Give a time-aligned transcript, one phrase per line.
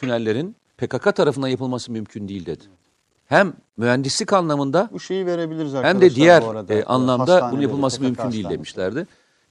[0.00, 2.64] tünellerin PKK tarafından yapılması mümkün değil dedi.
[3.26, 6.74] Hem mühendislik anlamında Bu şeyi verebiliriz hem de diğer arada.
[6.74, 8.54] e, anlamda bunun yapılması PKK mümkün değil hastaneleri.
[8.54, 9.06] demişlerdi.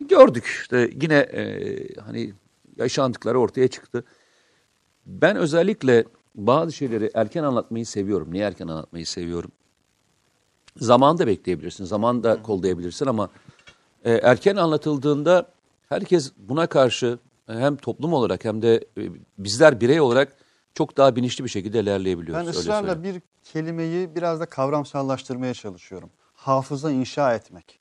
[0.10, 2.33] Gördük işte yine e, hani
[2.78, 4.04] yaşandıkları ortaya çıktı.
[5.05, 6.05] Ben özellikle
[6.36, 8.34] bazı şeyleri erken anlatmayı seviyorum.
[8.34, 9.52] Niye erken anlatmayı seviyorum?
[10.77, 13.29] Zaman da bekleyebilirsin, zaman da kollayabilirsin ama
[14.05, 15.48] e, erken anlatıldığında
[15.89, 19.02] herkes buna karşı hem toplum olarak hem de e,
[19.38, 20.38] bizler birey olarak
[20.73, 22.46] çok daha bilinçli bir şekilde ilerleyebiliyoruz.
[22.46, 23.15] Ben ısrarla söyleyeyim.
[23.15, 26.10] bir kelimeyi biraz da kavramsallaştırmaya çalışıyorum.
[26.33, 27.79] Hafıza inşa etmek.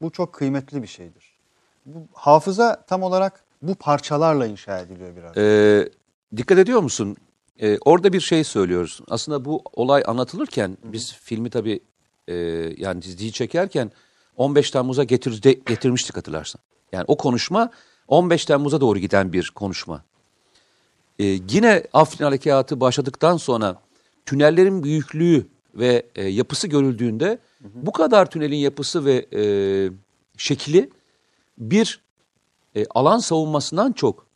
[0.00, 1.38] Bu çok kıymetli bir şeydir.
[1.86, 5.36] Bu hafıza tam olarak bu parçalarla inşa ediliyor biraz.
[5.36, 5.88] Ee,
[6.36, 7.16] dikkat ediyor musun?
[7.60, 9.00] Ee, orada bir şey söylüyoruz.
[9.10, 11.80] Aslında bu olay anlatılırken biz filmi tabii
[12.28, 12.34] e,
[12.76, 13.90] yani diziyi çekerken
[14.36, 16.60] 15 Temmuz'a getirde, getirmiştik hatırlarsan.
[16.92, 17.70] Yani o konuşma
[18.08, 20.04] 15 Temmuz'a doğru giden bir konuşma.
[21.18, 23.76] Ee, yine Afrin Harekatı başladıktan sonra
[24.26, 29.42] tünellerin büyüklüğü ve e, yapısı görüldüğünde bu kadar tünelin yapısı ve e,
[30.36, 30.90] şekli
[31.58, 32.00] bir
[32.76, 34.26] e, alan savunmasından çok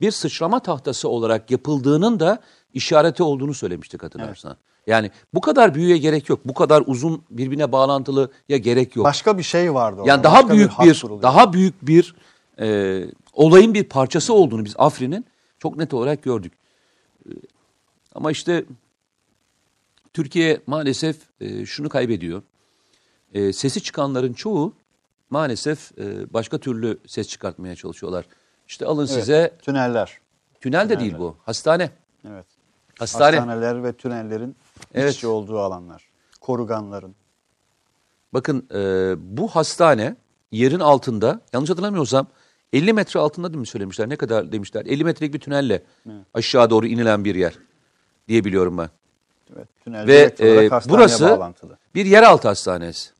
[0.00, 2.38] bir sıçrama tahtası olarak yapıldığının da
[2.74, 4.56] işareti olduğunu söylemiştik hatırlarsan.
[4.86, 6.40] Yani bu kadar büyüye gerek yok.
[6.44, 9.06] Bu kadar uzun birbirine bağlantılı ya gerek yok.
[9.06, 10.10] Başka bir şey vardı orada.
[10.10, 11.22] yani daha başka büyük bir, kuruluyor.
[11.22, 12.14] daha büyük bir
[12.60, 13.00] e,
[13.32, 15.26] olayın bir parçası olduğunu biz Afrin'in
[15.58, 16.52] çok net olarak gördük.
[17.26, 17.30] E,
[18.14, 18.64] ama işte
[20.12, 22.42] Türkiye maalesef e, şunu kaybediyor.
[23.34, 24.74] E, sesi çıkanların çoğu
[25.30, 28.26] maalesef e, başka türlü ses çıkartmaya çalışıyorlar.
[28.68, 30.18] İşte alın Evet, size tüneller.
[30.60, 31.36] tünel de değil bu.
[31.44, 31.90] Hastane.
[32.28, 32.46] Evet.
[32.98, 33.36] Hastane.
[33.36, 34.56] Hastaneler ve tünellerin
[34.94, 35.10] Evet.
[35.10, 36.08] iç içe olduğu alanlar.
[36.40, 37.14] Koruganların.
[38.34, 40.16] Bakın e, bu hastane
[40.52, 42.26] yerin altında yanlış hatırlamıyorsam
[42.72, 44.08] 50 metre altında mi söylemişler?
[44.08, 44.86] Ne kadar demişler?
[44.86, 45.82] 50 metrelik bir tünelle
[46.34, 47.58] aşağı doğru inilen bir yer
[48.28, 48.90] diye biliyorum ben.
[49.56, 51.78] Evet, tünel Ve e, burası bağlantılı.
[51.94, 53.10] bir yeraltı hastanesi.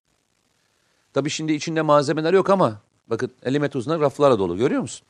[1.12, 5.06] Tabii şimdi içinde malzemeler yok ama bakın 50 metre uzunluğunda raflara dolu görüyor musun?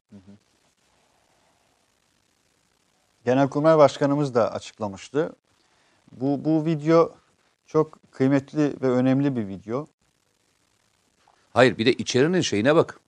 [3.25, 5.33] Genelkurmay Başkanımız da açıklamıştı.
[6.13, 7.13] Bu, bu video
[7.67, 9.87] çok kıymetli ve önemli bir video.
[11.53, 13.01] Hayır bir de içerinin şeyine bak.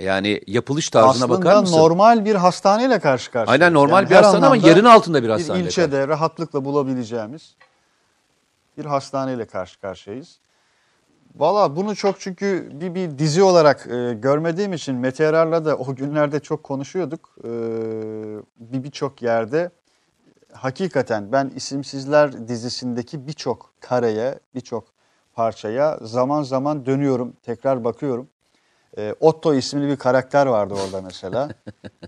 [0.00, 1.76] Yani yapılış tarzına bakar Aslında mısın?
[1.76, 3.62] normal bir hastaneyle karşı karşıyayız.
[3.62, 5.60] Aynen normal Yani bir hastane ama yerin altında bir hastane.
[5.60, 7.56] Bir ilçede rahatlıkla bulabileceğimiz
[8.78, 10.38] bir hastaneyle karşı karşıyayız.
[11.36, 16.40] Valla bunu çok çünkü bir, bir dizi olarak e, görmediğim için Meteorar'la da o günlerde
[16.40, 17.36] çok konuşuyorduk.
[17.44, 17.50] E,
[18.58, 19.70] bir birçok yerde
[20.52, 24.84] hakikaten ben isimsizler dizisindeki birçok kareye, birçok
[25.34, 28.28] parçaya zaman zaman dönüyorum, tekrar bakıyorum.
[28.98, 31.48] E, Otto isimli bir karakter vardı orada mesela.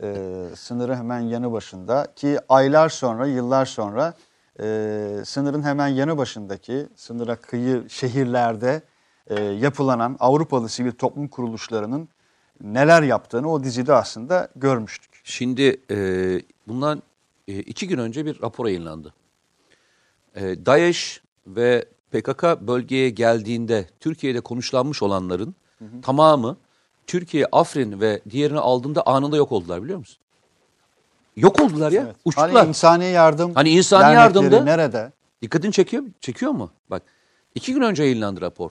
[0.02, 4.14] e, sınırın hemen yanı başında ki aylar sonra, yıllar sonra
[4.60, 4.64] e,
[5.24, 8.82] sınırın hemen yanı başındaki sınıra kıyı şehirlerde
[9.26, 12.08] e, yapılanan Avrupalı sivil toplum kuruluşlarının
[12.60, 15.20] neler yaptığını o dizide aslında görmüştük.
[15.24, 15.96] Şimdi e,
[16.68, 17.02] bundan
[17.48, 19.14] e, iki gün önce bir rapor yayınlandı.
[20.34, 25.54] E, DAEŞ ve PKK bölgeye geldiğinde Türkiye'de konuşlanmış olanların
[26.02, 26.56] tamamı
[27.10, 30.16] Türkiye, Afrin ve diğerini aldığında anında yok oldular biliyor musun?
[31.36, 32.14] Yok oldular ya.
[32.24, 32.50] Uçtular.
[32.50, 35.12] Hani insani yardım Hani insani yardımda- nerede?
[35.42, 36.70] Dikkatini çekiyor, çekiyor mu?
[36.90, 37.02] Bak
[37.54, 38.70] iki gün önce yayınlandı rapor.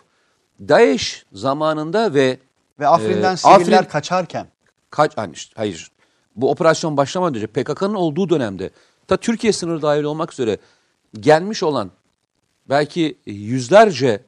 [0.59, 2.37] DAEŞ zamanında ve
[2.79, 4.47] Ve Afrin'den Ee, siviller Afrin- kaçarken
[4.89, 5.91] kaç hani hayır
[6.35, 8.69] bu operasyon başlamadan önce PKK'nın olduğu dönemde
[9.07, 10.57] ta Türkiye sınırı dahil olmak üzere
[11.19, 11.91] gelmiş olan
[12.69, 14.21] belki yüzlerce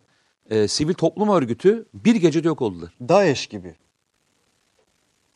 [0.50, 2.94] e, sivil toplum örgütü bir gecede yok oldular.
[3.02, 3.76] DAEŞ gibi.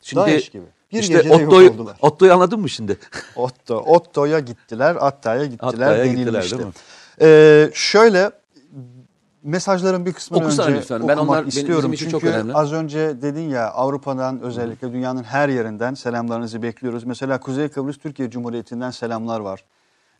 [0.06, 0.64] Şimdi DAEŞ gibi.
[0.92, 1.96] Bir işte gecede yok Otto'yu, oldular.
[2.02, 2.98] Otto'yu anladın mı şimdi?
[3.36, 6.72] Otto, Otto'ya gittiler, Atta'ya gittiler Atta'ya gittiler, değil mi?
[7.20, 8.30] Ee, şöyle
[9.42, 11.00] mesajların bir kısmını Okusana önce lütfen.
[11.00, 11.76] Ben okumak onlar benim- istiyorum.
[11.76, 12.54] bizim için Çünkü çok önemli.
[12.54, 17.04] az önce dedin ya Avrupa'dan özellikle dünyanın her yerinden selamlarınızı bekliyoruz.
[17.04, 19.64] Mesela Kuzey Kıbrıs Türkiye Cumhuriyeti'nden selamlar var.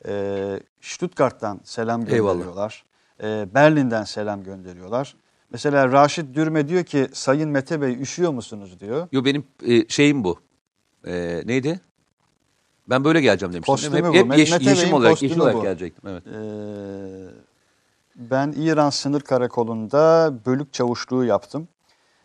[0.09, 2.33] Ee, Stuttgart'tan selam Eyvallah.
[2.33, 2.85] gönderiyorlar.
[3.23, 5.17] Ee, Berlin'den selam gönderiyorlar.
[5.57, 9.09] Mesela Raşit Dürme diyor ki Sayın Mete Bey üşüyor musunuz diyor.
[9.13, 10.39] Yo benim e, şeyim bu.
[11.07, 11.81] E, neydi?
[12.91, 13.73] Ben böyle geleceğim demiştim.
[13.75, 14.15] Kostümü hep bu.
[14.15, 15.63] hep yeş- Mete yeşim olarak, yeşil olarak bu.
[15.63, 16.11] gelecektim.
[16.11, 16.23] Evet.
[16.27, 17.35] Ee,
[18.17, 21.69] ben İran Sınır Karakolu'nda bölük çavuşluğu yaptım.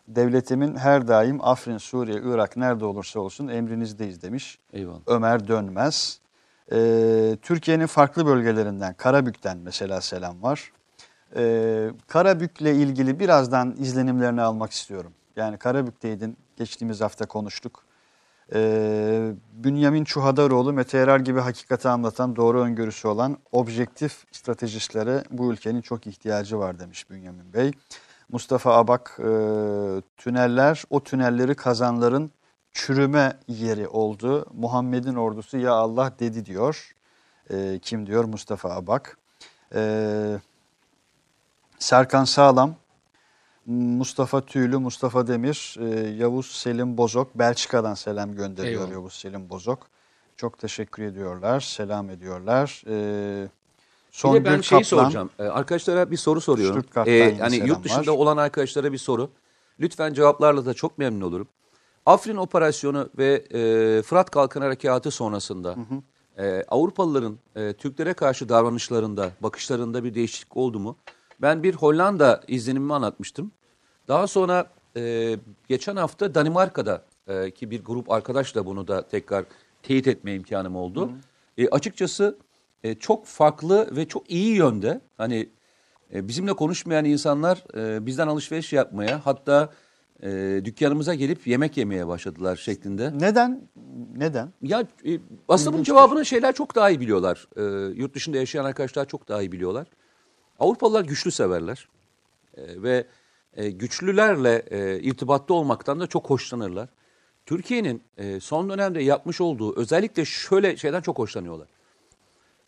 [0.07, 4.57] Devletimin her daim Afrin, Suriye, Irak nerede olursa olsun emrinizdeyiz demiş.
[4.73, 4.99] Eyvallah.
[5.07, 6.19] Ömer Dönmez.
[6.71, 10.71] Ee, Türkiye'nin farklı bölgelerinden, Karabük'ten mesela selam var.
[11.35, 15.13] Ee, Karabük'le ilgili birazdan izlenimlerini almak istiyorum.
[15.35, 17.83] Yani Karabük'teydin, geçtiğimiz hafta konuştuk.
[18.53, 25.81] Ee, Bünyamin Çuhadaroğlu, Mete Erer gibi hakikati anlatan, doğru öngörüsü olan objektif stratejistlere bu ülkenin
[25.81, 27.71] çok ihtiyacı var demiş Bünyamin Bey.
[28.29, 29.23] Mustafa Abak, e,
[30.17, 32.31] tüneller, o tünelleri kazanların
[32.71, 34.45] çürüme yeri oldu.
[34.53, 36.95] Muhammed'in ordusu ya Allah dedi diyor.
[37.49, 38.23] E, kim diyor?
[38.23, 39.17] Mustafa Abak.
[39.75, 39.81] E,
[41.81, 42.75] Serkan Sağlam,
[43.65, 48.91] Mustafa Tüylü, Mustafa Demir, e, Yavuz Selim Bozok, Belçika'dan selam gönderiyor Eyvallah.
[48.91, 49.87] Yavuz Selim Bozok.
[50.37, 52.83] Çok teşekkür ediyorlar, selam ediyorlar.
[52.87, 55.29] E, Bir de ben Songül şeyi Kaplan, soracağım.
[55.39, 56.85] Ee, arkadaşlara bir soru soruyorum.
[57.05, 58.17] Ee, selam yurt dışında var.
[58.17, 59.29] olan arkadaşlara bir soru.
[59.79, 61.47] Lütfen cevaplarla da çok memnun olurum.
[62.05, 65.75] Afrin operasyonu ve e, Fırat Kalkan Harekatı sonrasında
[66.37, 70.95] e, Avrupalıların e, Türklere karşı davranışlarında, bakışlarında bir değişiklik oldu mu?
[71.41, 73.51] Ben bir Hollanda izlenimimi anlatmıştım.
[74.07, 75.35] Daha sonra e,
[75.67, 79.45] geçen hafta Danimarka'da e, ki bir grup arkadaşla bunu da tekrar
[79.83, 81.11] teyit etme imkanım oldu.
[81.57, 82.37] E, açıkçası
[82.83, 85.49] e, çok farklı ve çok iyi yönde hani
[86.13, 89.69] e, bizimle konuşmayan insanlar e, bizden alışveriş yapmaya hatta
[90.23, 93.13] e, dükkanımıza gelip yemek yemeye başladılar şeklinde.
[93.19, 93.61] Neden?
[94.17, 94.53] Neden?
[94.61, 97.47] Ya e, aslında bunun cevabını şeyler çok daha iyi biliyorlar.
[97.57, 97.61] E,
[97.95, 99.87] yurt dışında yaşayan arkadaşlar çok daha iyi biliyorlar.
[100.65, 101.87] Avrupalılar güçlü severler
[102.57, 103.07] E, ve
[103.53, 106.89] e, güçlülerle e, irtibatta olmaktan da çok hoşlanırlar.
[107.45, 111.67] Türkiye'nin e, son dönemde yapmış olduğu özellikle şöyle şeyden çok hoşlanıyorlar.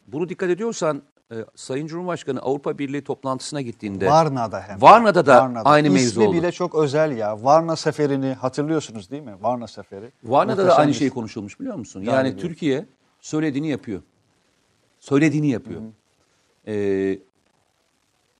[0.07, 1.01] Bunu dikkat ediyorsan
[1.31, 4.81] e, Sayın Cumhurbaşkanı Avrupa Birliği toplantısına gittiğinde Varna'da hem.
[4.81, 6.37] Varna'da da aynı mevzu İsmi oldu.
[6.37, 7.43] bile çok özel ya.
[7.43, 9.35] Varna seferini hatırlıyorsunuz değil mi?
[9.41, 10.11] Varna seferi.
[10.23, 12.01] Varna'da da aynı bir- şey konuşulmuş biliyor musun?
[12.01, 12.37] Yani iyi.
[12.37, 12.85] Türkiye
[13.21, 14.01] söylediğini yapıyor.
[14.99, 15.81] Söylediğini yapıyor.
[16.67, 17.19] Ee,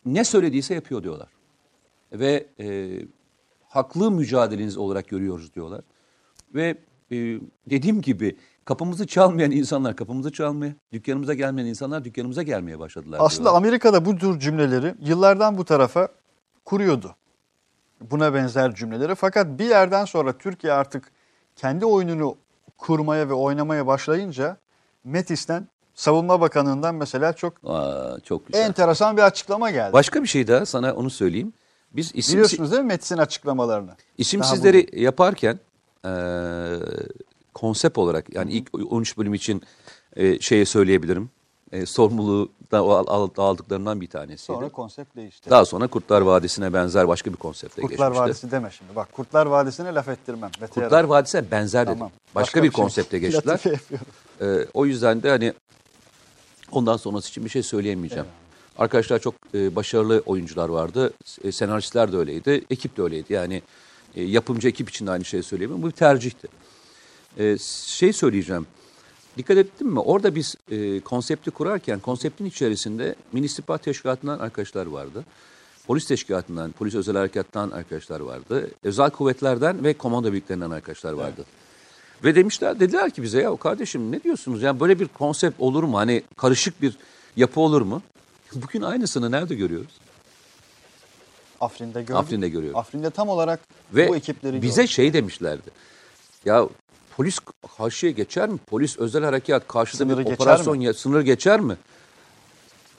[0.05, 1.29] ne söylediyse yapıyor diyorlar.
[2.11, 2.99] Ve e,
[3.67, 5.81] haklı mücadeleniz olarak görüyoruz diyorlar.
[6.53, 6.77] Ve
[7.11, 7.15] e,
[7.69, 13.17] dediğim gibi kapımızı çalmayan insanlar kapımızı çalmaya, dükkanımıza gelmeyen insanlar dükkanımıza gelmeye başladılar.
[13.21, 13.61] Aslında diyorlar.
[13.61, 16.07] Amerika'da bu tür cümleleri yıllardan bu tarafa
[16.65, 17.15] kuruyordu.
[18.01, 19.15] Buna benzer cümleleri.
[19.15, 21.11] Fakat bir yerden sonra Türkiye artık
[21.55, 22.37] kendi oyununu
[22.77, 24.57] kurmaya ve oynamaya başlayınca
[25.03, 28.61] Metis'ten Savunma Bakanı'ndan mesela çok Aa, çok güzel.
[28.61, 29.93] enteresan bir açıklama geldi.
[29.93, 31.53] Başka bir şey daha sana onu söyleyeyim.
[31.91, 33.95] Biz isim, Biliyorsunuz değil mi Metis'in açıklamalarını?
[34.17, 35.59] İsimsizleri yaparken
[36.05, 36.11] e,
[37.53, 39.63] konsept olarak yani ilk 13 bölüm için
[40.15, 41.29] e, şeye söyleyebilirim.
[41.71, 44.57] E, sorumluluğu da al- al- aldıklarından bir tanesiydi.
[44.57, 45.49] Sonra konsept değişti.
[45.49, 48.21] Daha sonra Kurtlar Vadisi'ne benzer başka bir konsepte Kurtlar geçmişti.
[48.29, 48.95] Vadisi deme şimdi.
[48.95, 50.51] Bak Kurtlar Vadisi'ne laf ettirmem.
[50.61, 51.03] Mete Kurtlar.
[51.03, 51.97] Vadisi'ne benzer dedim.
[51.97, 52.11] Tamam.
[52.35, 52.83] Başka, bir şey.
[52.83, 53.53] konsepte geçtiler.
[53.53, 54.07] Latife yapıyorum.
[54.41, 55.53] E, o yüzden de hani
[56.75, 58.25] ondan sonrası için bir şey söyleyemeyeceğim.
[58.77, 61.13] Arkadaşlar çok e, başarılı oyuncular vardı.
[61.43, 62.65] E, senaristler de öyleydi.
[62.69, 63.33] Ekip de öyleydi.
[63.33, 63.61] Yani
[64.15, 65.81] e, yapımcı ekip için de aynı şeyi söyleyeyim.
[65.81, 66.47] Bu bir tercihti.
[67.37, 68.67] E, şey söyleyeceğim.
[69.37, 69.99] Dikkat ettin mi?
[69.99, 75.25] Orada biz e, konsepti kurarken konseptin içerisinde Milli İstihbarat Teşkilatı'ndan arkadaşlar vardı.
[75.87, 78.71] Polis teşkilatından, polis özel harekattan arkadaşlar vardı.
[78.83, 81.45] Özel kuvvetlerden ve komando birliklerinden arkadaşlar vardı.
[82.23, 84.61] Ve demişler dediler ki bize ya kardeşim ne diyorsunuz?
[84.61, 85.97] Yani böyle bir konsept olur mu?
[85.97, 86.97] Hani karışık bir
[87.35, 88.01] yapı olur mu?
[88.55, 89.91] Bugün aynısını nerede görüyoruz?
[91.61, 92.15] Afrin'de gördük.
[92.15, 92.79] Afrin'de görüyorum.
[92.79, 93.59] Afrin'de tam olarak
[93.93, 94.95] Ve bu ekipleri bize gördük.
[94.95, 95.69] şey demişlerdi.
[96.45, 96.67] Ya
[97.17, 97.39] polis
[97.77, 98.57] karşıya geçer mi?
[98.67, 100.85] Polis özel harekat karşıda Sınırı bir operasyon mi?
[100.85, 101.75] ya sınır geçer mi?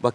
[0.03, 0.15] Bak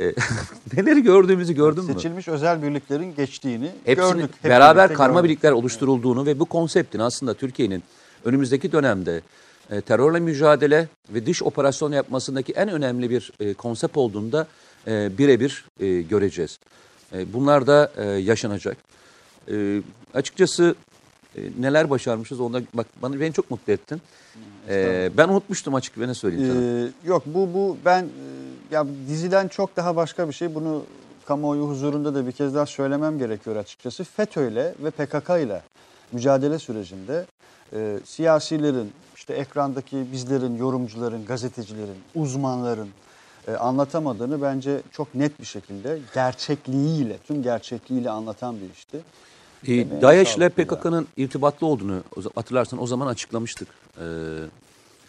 [0.00, 0.04] e,
[0.76, 1.92] neleri gördüğümüzü gördün mü?
[1.92, 4.30] Seçilmiş özel birliklerin geçtiğini Hepsini gördük.
[4.42, 5.30] Hep beraber karma gördük.
[5.30, 7.82] birlikler oluşturulduğunu ve bu konseptin aslında Türkiye'nin
[8.28, 9.20] önümüzdeki dönemde
[9.70, 14.46] e, terörle mücadele ve dış operasyon yapmasındaki en önemli bir e, konsept olduğunda
[14.86, 16.58] e, birebir e, göreceğiz.
[17.12, 18.76] E, bunlar da e, yaşanacak.
[19.50, 19.82] E,
[20.14, 20.74] açıkçası
[21.36, 24.02] e, neler başarmışız onda bak bana beni çok mutlu ettin.
[24.68, 26.86] E, ben unutmuştum açık ve ne söyleyeyim sana.
[26.86, 28.08] Ee, yok bu bu ben e,
[28.70, 30.54] ya diziden çok daha başka bir şey.
[30.54, 30.84] Bunu
[31.26, 34.04] kamuoyu huzurunda da bir kez daha söylemem gerekiyor açıkçası.
[34.04, 35.62] FETÖ'yle ve PKK'yla
[36.12, 37.26] mücadele sürecinde
[37.72, 42.88] e, siyasilerin, işte ekrandaki bizlerin, yorumcuların, gazetecilerin, uzmanların
[43.48, 49.00] e, anlatamadığını bence çok net bir şekilde gerçekliğiyle, tüm gerçekliğiyle anlatan bir işti.
[49.66, 50.48] E, Emeğine DAEŞ ile.
[50.48, 52.02] PKK'nın irtibatlı olduğunu
[52.34, 53.68] hatırlarsan o zaman açıklamıştık.
[54.00, 54.02] Ee,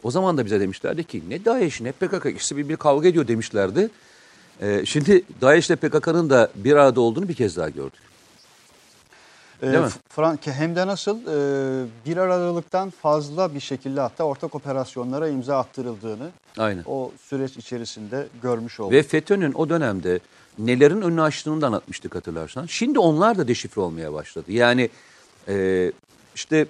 [0.03, 3.27] o zaman da bize demişlerdi ki ne DAEŞ ne PKK ikisi bir, bir kavga ediyor
[3.27, 3.89] demişlerdi.
[4.61, 8.08] Ee, şimdi DAEŞ ile PKK'nın da bir arada olduğunu bir kez daha gördük.
[9.63, 9.89] Ee, Değil mi?
[10.15, 15.57] Fran- ki hem de nasıl e, bir aralıktan fazla bir şekilde hatta ortak operasyonlara imza
[15.57, 16.83] attırıldığını Aynen.
[16.85, 18.91] o süreç içerisinde görmüş olduk.
[18.91, 20.19] Ve FETÖ'nün o dönemde
[20.59, 22.65] nelerin önünü açtığını da anlatmıştık hatırlarsan.
[22.65, 24.51] Şimdi onlar da deşifre olmaya başladı.
[24.51, 24.89] Yani
[25.47, 25.91] e,
[26.35, 26.65] işte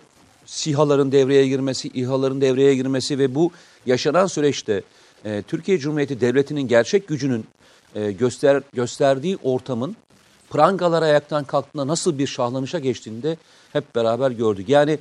[0.46, 3.52] SİHA'ların devreye girmesi, İHA'ların devreye girmesi ve bu
[3.86, 4.82] yaşanan süreçte
[5.26, 7.46] e, Türkiye Cumhuriyeti Devleti'nin gerçek gücünün
[7.96, 9.96] e, göster gösterdiği ortamın
[10.50, 13.38] prangalar ayaktan kalktığında nasıl bir şahlanışa geçtiğinde
[13.74, 14.70] hep beraber gördük.
[14.70, 15.00] Yani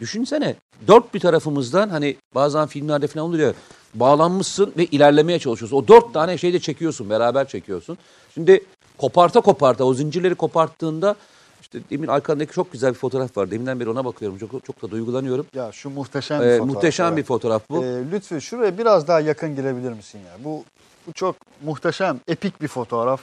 [0.00, 0.54] düşünsene
[0.88, 3.54] dört bir tarafımızdan hani bazen filmlerde falan oluyor
[3.94, 5.76] bağlanmışsın ve ilerlemeye çalışıyorsun.
[5.76, 7.98] O dört tane şeyi de çekiyorsun beraber çekiyorsun.
[8.34, 8.64] Şimdi
[8.98, 11.16] koparta koparta o zincirleri koparttığında
[11.60, 13.50] işte demin arkandaki çok güzel bir fotoğraf var.
[13.50, 14.38] Deminden beri ona bakıyorum.
[14.38, 15.46] Çok, çok da duygulanıyorum.
[15.54, 16.74] Ya şu muhteşem bir Ee, fotoğraf.
[16.74, 17.16] muhteşem evet.
[17.18, 17.84] bir fotoğraf bu.
[17.84, 20.44] Ee, lütfü şuraya biraz daha yakın girebilir misin ya?
[20.44, 20.64] Bu
[21.06, 23.20] bu çok muhteşem, epik bir fotoğraf.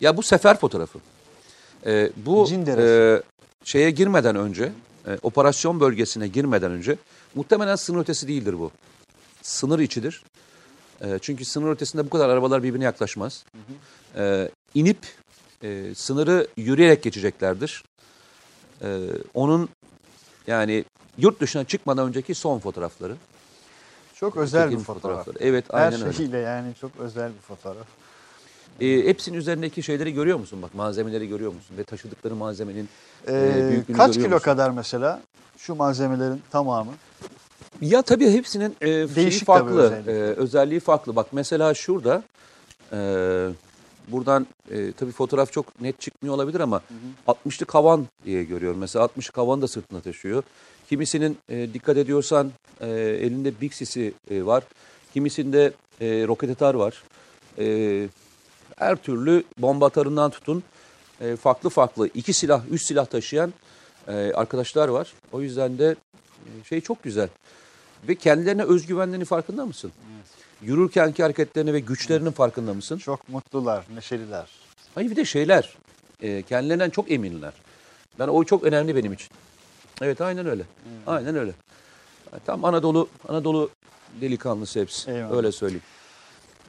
[0.00, 0.98] Ya bu sefer fotoğrafı.
[1.86, 3.22] Ee, bu e,
[3.64, 4.72] şeye girmeden önce,
[5.06, 6.96] e, operasyon bölgesine girmeden önce
[7.34, 8.70] muhtemelen sınır ötesi değildir bu.
[9.42, 10.24] Sınır içidir.
[11.00, 13.44] E, çünkü sınır ötesinde bu kadar arabalar birbirine yaklaşmaz.
[14.16, 14.98] E, inip
[15.62, 17.84] e, sınırı yürüyerek geçeceklerdir.
[18.82, 18.98] E,
[19.34, 19.68] onun
[20.46, 20.84] yani
[21.18, 23.16] yurt dışına çıkmadan önceki son fotoğrafları.
[24.14, 25.28] Çok özel bir fotoğraf.
[25.40, 26.12] Evet Her aynen öyle.
[26.12, 27.86] şeyiyle yani çok özel bir fotoğraf.
[28.80, 30.62] E, hepsinin üzerindeki şeyleri görüyor musun?
[30.62, 31.76] Bak malzemeleri görüyor musun?
[31.78, 32.88] Ve taşıdıkları malzemenin
[33.28, 34.38] e, Ee, büyüklüğünü kaç kilo musun?
[34.38, 35.22] kadar mesela
[35.58, 36.92] şu malzemelerin tamamı?
[37.80, 40.12] Ya tabii hepsinin e, Değişik tabii farklı, özellikle.
[40.12, 41.16] e, özelliği farklı.
[41.16, 42.22] Bak mesela şurada,
[42.92, 42.98] e,
[44.08, 46.80] buradan e, tabii fotoğraf çok net çıkmıyor olabilir ama
[47.26, 48.78] 60'lık havan diye görüyorum.
[48.78, 50.42] Mesela 60'lık havan da sırtına taşıyor.
[50.88, 54.64] Kimisinin e, dikkat ediyorsan e, elinde Big Sisi e, var.
[55.14, 57.02] Kimisinde e, roket atar var.
[57.58, 58.08] E,
[58.76, 60.62] her türlü bomba atarından tutun
[61.20, 63.52] e, farklı farklı iki silah, üç silah taşıyan
[64.08, 65.12] e, arkadaşlar var.
[65.32, 65.96] O yüzden de
[66.46, 67.28] e, şey çok güzel.
[68.08, 69.92] Ve kendilerine özgüvenlerinin farkında mısın?
[70.62, 72.98] Yürürkenki hareketlerine ve güçlerinin farkında mısın?
[72.98, 74.50] Çok mutlular, neşeliler.
[74.94, 75.74] Hayır bir de şeyler.
[76.20, 77.52] E, kendilerinden çok eminler.
[78.18, 79.28] Ben o çok önemli benim için.
[80.02, 80.62] Evet aynen öyle.
[81.06, 81.52] Aynen öyle.
[82.46, 83.70] Tam Anadolu Anadolu
[84.20, 85.10] delikanlısı hepsi.
[85.10, 85.36] Eyvallah.
[85.36, 85.82] Öyle söyleyeyim.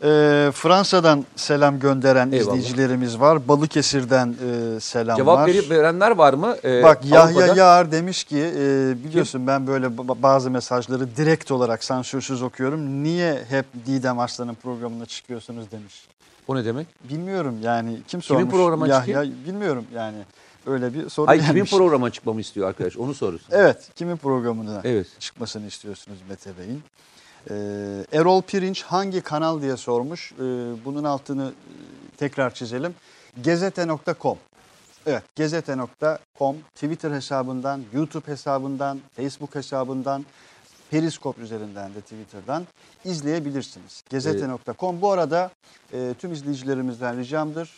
[0.04, 2.42] Ee, Fransa'dan selam gönderen Eyvallah.
[2.58, 3.48] izleyicilerimiz var.
[3.48, 4.36] Balıkesir'den
[4.75, 5.48] e, selam Cevap var.
[5.48, 6.56] verip verenler var mı?
[6.64, 7.46] E, Bak Yahya?
[7.48, 13.04] Yağar demiş ki e, biliyorsun ben böyle ba- bazı mesajları direkt olarak sansürsüz okuyorum.
[13.04, 16.08] Niye hep Didem Arslan'ın programına çıkıyorsunuz demiş.
[16.48, 16.88] O ne demek?
[17.10, 18.54] Bilmiyorum yani kim Kimin sormuş?
[18.54, 20.18] programa Yahya bilmiyorum yani
[20.66, 21.72] öyle bir soru Ay kimin gelmiş.
[21.72, 22.98] programa çıkmamı istiyor arkadaş?
[22.98, 23.48] Onu sorusun.
[23.52, 25.08] Evet kimin programına Evet.
[25.20, 26.84] çıkmasını istiyorsunuz Mete Bey'in?
[27.50, 27.54] Ee,
[28.12, 30.32] Erol Pirinç hangi kanal diye sormuş.
[30.32, 30.38] Ee,
[30.86, 32.96] bunun altını e, tekrar çizelim.
[33.42, 34.38] Gezete.com
[35.06, 40.25] Evet gezete.com Twitter hesabından, YouTube hesabından, Facebook hesabından,
[40.92, 42.63] Periskop üzerinden de Twitter'dan
[43.06, 44.04] izleyebilirsiniz.
[44.10, 45.51] Gezete.com Bu arada
[45.94, 47.70] e, tüm izleyicilerimizden ricamdır.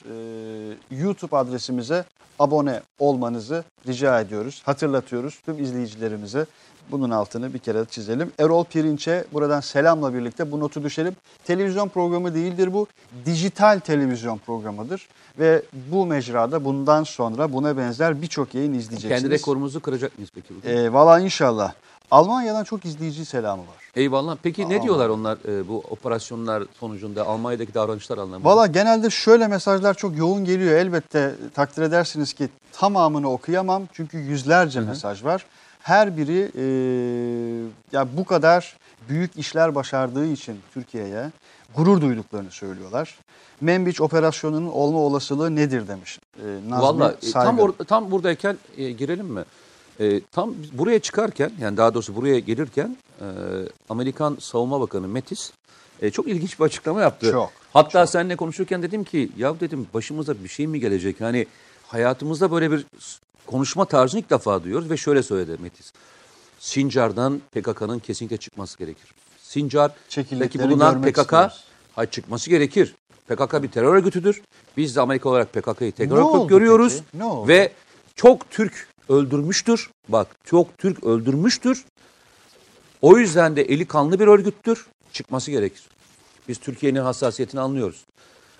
[0.91, 2.05] E, YouTube adresimize
[2.39, 4.61] abone olmanızı rica ediyoruz.
[4.65, 6.45] Hatırlatıyoruz tüm izleyicilerimize.
[6.91, 8.31] Bunun altını bir kere çizelim.
[8.39, 11.15] Erol Pirinç'e buradan selamla birlikte bu notu düşelim.
[11.45, 12.87] Televizyon programı değildir bu.
[13.25, 15.07] Dijital televizyon programıdır.
[15.39, 15.61] Ve
[15.91, 19.21] bu mecrada bundan sonra buna benzer birçok yayın izleyeceksiniz.
[19.21, 20.69] Kendi rekorumuzu kıracak mıyız peki bugün?
[20.69, 21.73] E, Valla inşallah.
[22.11, 23.77] Almanya'dan çok izleyici selamı var.
[23.95, 24.37] Eyvallah.
[24.43, 24.81] Peki ne Aman.
[24.83, 28.49] diyorlar onlar e, bu operasyonlar sonucunda Almanya'daki davranışlar anlamında?
[28.49, 30.71] Valla genelde şöyle mesajlar çok yoğun geliyor.
[30.73, 33.83] Elbette takdir edersiniz ki tamamını okuyamam.
[33.93, 35.45] Çünkü yüzlerce mesaj var.
[35.81, 36.65] Her biri e,
[37.91, 38.77] ya bu kadar
[39.09, 41.31] büyük işler başardığı için Türkiye'ye
[41.75, 43.19] gurur duyduklarını söylüyorlar.
[43.61, 49.25] Membiç operasyonunun olma olasılığı nedir demiş e, Vallahi e, tam or- tam buradayken e, girelim
[49.25, 49.43] mi?
[49.99, 53.25] E, tam buraya çıkarken yani daha doğrusu buraya gelirken e,
[53.89, 55.51] Amerikan Savunma Bakanı Mattis
[56.01, 57.31] e, çok ilginç bir açıklama yaptı.
[57.31, 61.21] Çok, Hatta seninle konuşurken dedim ki ya dedim başımıza bir şey mi gelecek?
[61.21, 61.47] Hani
[61.87, 62.85] hayatımızda böyle bir
[63.47, 65.93] konuşma tarzını ilk defa duyuyoruz ve şöyle söyledi Mattis.
[66.59, 69.13] Sincar'dan PKK'nın kesinlikle çıkması gerekir.
[69.41, 71.63] Sincar'daki bulunan PKK istiyoruz.
[71.95, 72.95] hayır çıkması gerekir.
[73.27, 74.41] PKK bir terör örgütüdür.
[74.77, 77.01] Biz de Amerika olarak PKK'yı terör örgütü görüyoruz.
[77.47, 77.71] Ve
[78.15, 79.89] çok Türk öldürmüştür.
[80.09, 81.85] Bak çok Türk öldürmüştür.
[83.01, 84.85] O yüzden de eli kanlı bir örgüttür.
[85.11, 85.83] Çıkması gerekir.
[86.47, 88.05] Biz Türkiye'nin hassasiyetini anlıyoruz.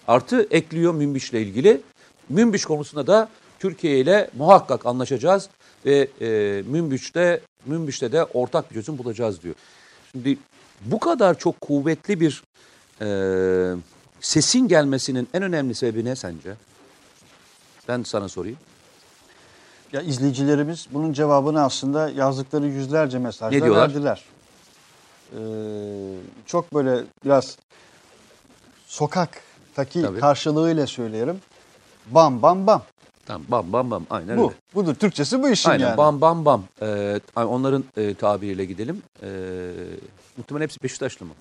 [0.08, 1.82] Artı ekliyor Münbiş'le ilgili.
[2.30, 5.50] Münbiş konusunda da Türkiye ile muhakkak anlaşacağız
[5.86, 9.56] ve e, Münbiş'te Münbiş'te de ortak bir çözüm bulacağız diyor.
[10.12, 10.38] Şimdi
[10.82, 12.44] bu kadar çok kuvvetli bir
[13.02, 13.08] e,
[14.22, 16.56] sesin gelmesinin en önemli sebebi ne sence?
[17.88, 18.58] Ben sana sorayım.
[19.94, 23.82] Ya izleyicilerimiz bunun cevabını aslında yazdıkları yüzlerce mesajda Ne diyorlar?
[23.82, 24.24] verdiler.
[25.34, 25.38] Ee,
[26.46, 27.58] çok böyle biraz
[28.88, 30.20] sokaktaki Tabii.
[30.20, 31.40] karşılığıyla söyleyelim.
[32.12, 32.82] Bam bam bam.
[33.26, 34.42] Tamam bam bam bam aynen Bu.
[34.44, 34.54] öyle.
[34.76, 34.96] Budur.
[34.96, 35.98] Türkçesi bu işin Aynen yani.
[35.98, 36.64] bam bam bam.
[36.82, 39.02] Ee, onların e, tabiriyle gidelim.
[39.24, 39.28] Ee,
[40.38, 41.32] muhtemelen hepsi Beşiktaşlı mı?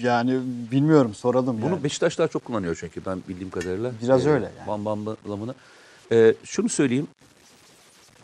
[0.00, 0.40] Yani
[0.72, 1.84] bilmiyorum soralım Bunu yani.
[1.84, 3.92] Beşiktaşlar çok kullanıyor çünkü ben bildiğim kadarıyla.
[4.02, 4.68] Biraz Ee, öyle yani.
[4.68, 5.54] Bam bam bamını.
[6.12, 7.06] Ee, şunu söyleyeyim.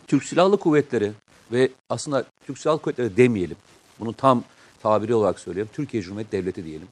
[0.07, 1.11] Türk Silahlı Kuvvetleri
[1.51, 3.57] ve aslında Türk Silahlı Kuvvetleri demeyelim.
[3.99, 4.43] Bunu tam
[4.83, 5.69] tabiri olarak söyleyeyim.
[5.73, 6.87] Türkiye Cumhuriyeti Devleti diyelim.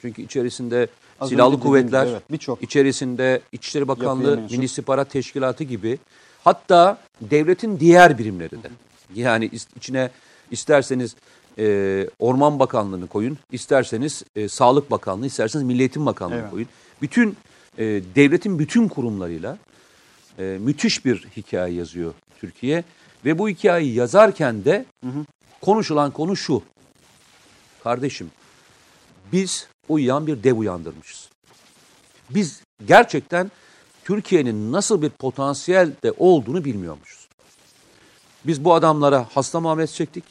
[0.00, 0.88] Çünkü içerisinde
[1.20, 4.36] Az Silahlı dediğim gibi, Kuvvetler, evet, birçok içerisinde İçişleri Bakanlığı.
[4.36, 5.98] Milli İstihbarat Teşkilatı gibi
[6.44, 8.70] hatta devletin diğer birimleri de.
[9.14, 10.10] Yani içine
[10.50, 11.16] isterseniz
[11.58, 16.50] e, Orman Bakanlığı'nı koyun, isterseniz e, Sağlık Bakanlığı, isterseniz Milli Eğitim Bakanlığı'nı Evet.
[16.50, 16.68] koyun.
[17.02, 17.36] Bütün
[17.78, 17.84] e,
[18.14, 19.58] devletin bütün kurumlarıyla
[20.38, 22.84] e, müthiş bir hikaye yazıyor Türkiye.
[23.24, 24.84] Ve bu hikayeyi yazarken de
[25.60, 26.62] konuşulan konu şu.
[27.84, 28.30] Kardeşim
[29.32, 31.28] biz uyuyan bir dev uyandırmışız.
[32.30, 33.50] Biz gerçekten
[34.04, 37.28] Türkiye'nin nasıl bir potansiyelde olduğunu bilmiyormuşuz.
[38.44, 40.24] Biz bu adamlara hasta muamelesi çektik.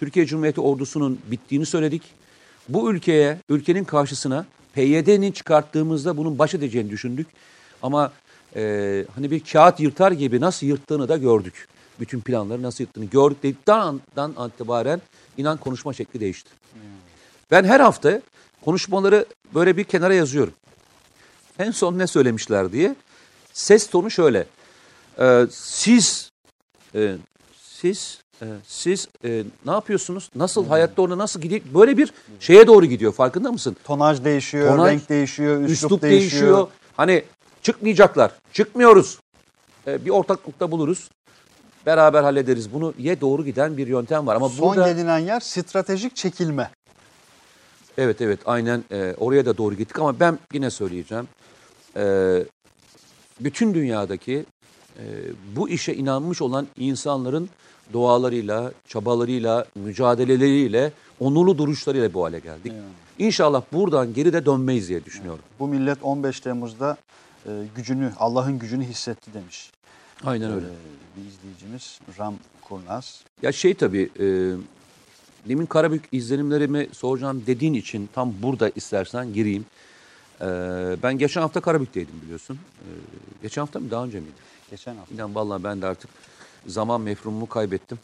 [0.00, 2.02] Türkiye Cumhuriyeti ordusunun bittiğini söyledik.
[2.68, 7.26] Bu ülkeye, ülkenin karşısına PYD'nin çıkarttığımızda bunun baş edeceğini düşündük.
[7.82, 8.12] Ama
[8.56, 11.68] e, hani bir kağıt yırtar gibi nasıl yırttığını da gördük.
[12.00, 15.00] Bütün planları nasıl yırttığını gördük dedikten andan itibaren
[15.36, 16.50] inan konuşma şekli değişti.
[17.50, 18.22] Ben her hafta
[18.64, 20.54] konuşmaları böyle bir kenara yazıyorum.
[21.58, 22.94] En son ne söylemişler diye.
[23.52, 24.46] Ses tonu şöyle.
[25.20, 26.30] Ee, siz
[26.94, 27.16] e,
[27.62, 30.30] siz e, siz e, ne yapıyorsunuz?
[30.34, 31.60] Nasıl hayatta orada nasıl gidiyor?
[31.74, 33.12] Böyle bir şeye doğru gidiyor.
[33.12, 33.76] Farkında mısın?
[33.84, 36.20] tonaj değişiyor, Tonaj, renk değişiyor, üslup, Üslup değişiyor.
[36.42, 36.68] değişiyor.
[36.96, 37.24] Hani
[37.62, 38.32] çıkmayacaklar.
[38.52, 39.18] Çıkmıyoruz.
[39.86, 41.10] Ee, bir ortaklıkta buluruz.
[41.86, 42.72] Beraber hallederiz.
[42.72, 44.36] Bunu ye doğru giden bir yöntem var.
[44.36, 46.70] Ama Son burada gelinen yer stratejik çekilme.
[47.98, 51.28] Evet evet aynen e, oraya da doğru gittik ama ben yine söyleyeceğim.
[51.96, 52.36] E,
[53.40, 54.44] bütün dünyadaki
[54.98, 55.04] e,
[55.56, 57.48] bu işe inanmış olan insanların
[57.92, 62.72] dualarıyla, çabalarıyla, mücadeleleriyle, onurlu duruşlarıyla bu hale geldik.
[63.18, 65.44] İnşallah buradan geri de dönmeyiz diye düşünüyorum.
[65.58, 66.96] Bu millet 15 Temmuz'da
[67.46, 69.70] e, gücünü, Allah'ın gücünü hissetti demiş.
[70.24, 70.66] Aynen öyle.
[70.66, 70.70] E,
[71.16, 73.24] bir izleyicimiz Ram Kurnaz.
[73.42, 74.26] Ya şey tabii, e,
[75.48, 79.64] demin Karabük izlenimlerimi soracağım dediğin için tam burada istersen gireyim.
[80.40, 80.46] E,
[81.02, 82.58] ben geçen hafta Karabük'teydim biliyorsun.
[82.80, 82.88] E,
[83.42, 84.32] geçen hafta mı daha önce miydi?
[84.70, 85.14] Geçen hafta.
[85.14, 86.10] İnan vallahi ben de artık
[86.66, 87.98] zaman mefrumumu kaybettim.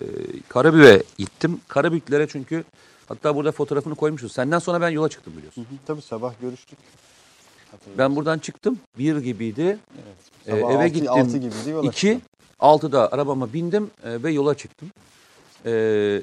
[0.00, 0.04] Ee,
[0.48, 1.60] Karabük'e gittim.
[1.68, 2.64] Karabüklere çünkü
[3.08, 4.32] hatta burada fotoğrafını koymuşuz.
[4.32, 5.62] Senden sonra ben yola çıktım biliyorsun.
[5.62, 6.78] Hı hı, Tabii sabah görüştük.
[7.98, 8.78] Ben buradan çıktım.
[8.98, 9.78] Bir gibiydi.
[9.94, 10.16] Evet.
[10.46, 11.10] Ee, eve altı- gittim.
[11.12, 11.96] altı gibiydi, yola İki.
[12.00, 12.22] çıktım.
[12.60, 14.90] Altıda arabama bindim e, ve yola çıktım.
[15.66, 16.22] Ee,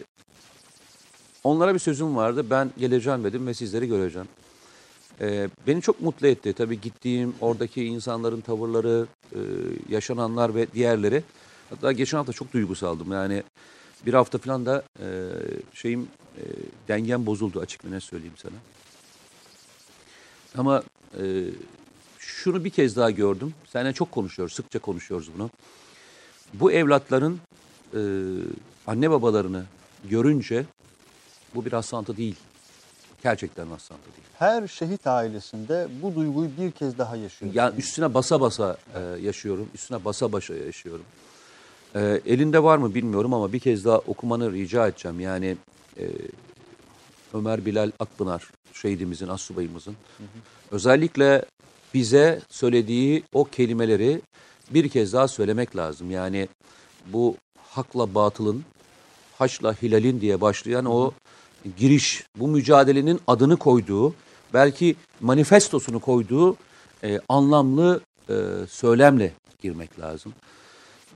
[1.44, 2.46] onlara bir sözüm vardı.
[2.50, 4.28] Ben geleceğim dedim ve sizleri göreceğim.
[5.22, 6.54] Ee, beni çok mutlu etti.
[6.54, 9.40] Tabii gittiğim oradaki insanların tavırları, e,
[9.90, 11.24] yaşananlar ve diğerleri.
[11.70, 13.12] Hatta geçen hafta çok duygusaldım.
[13.12, 13.44] Yani
[14.06, 15.06] bir hafta falan da e,
[15.74, 16.42] şeyim e,
[16.88, 18.56] dengem bozuldu açık ne söyleyeyim sana.
[20.58, 20.84] Ama
[21.22, 21.24] e,
[22.20, 23.54] şunu bir kez daha gördüm.
[23.68, 25.50] Seninle çok konuşuyoruz, sıkça konuşuyoruz bunu.
[26.54, 27.40] Bu evlatların
[27.94, 28.00] e,
[28.88, 29.66] anne babalarını
[30.10, 30.66] görünce
[31.56, 32.36] bu bir rastlantı değil.
[33.24, 34.28] Gerçekten rastlantı değil.
[34.40, 37.52] Her şehit ailesinde bu duyguyu bir kez daha yaşıyor.
[37.54, 39.70] Yani üstüne basa basa e, yaşıyorum.
[39.76, 41.06] Üstüne basa basa yaşıyorum.
[41.96, 45.20] E, elinde var mı bilmiyorum ama bir kez daha okumanı rica edeceğim.
[45.20, 45.58] Yani
[45.98, 46.04] e,
[47.36, 49.96] Ömer Bilal Akpınar şehidimizin, assubayımızın
[50.72, 51.46] özellikle
[51.94, 54.22] bize söylediği o kelimeleri
[54.70, 56.12] bir kez daha söylemek lazım.
[56.12, 56.48] Yani
[57.06, 58.64] bu hakla batılın,
[59.38, 61.12] haçla hilalin diye başlayan o
[61.78, 64.16] giriş, bu mücadelenin adını koyduğu,
[64.54, 66.58] belki manifestosunu koyduğu
[67.04, 68.34] e, anlamlı e,
[68.70, 70.34] söylemle girmek lazım.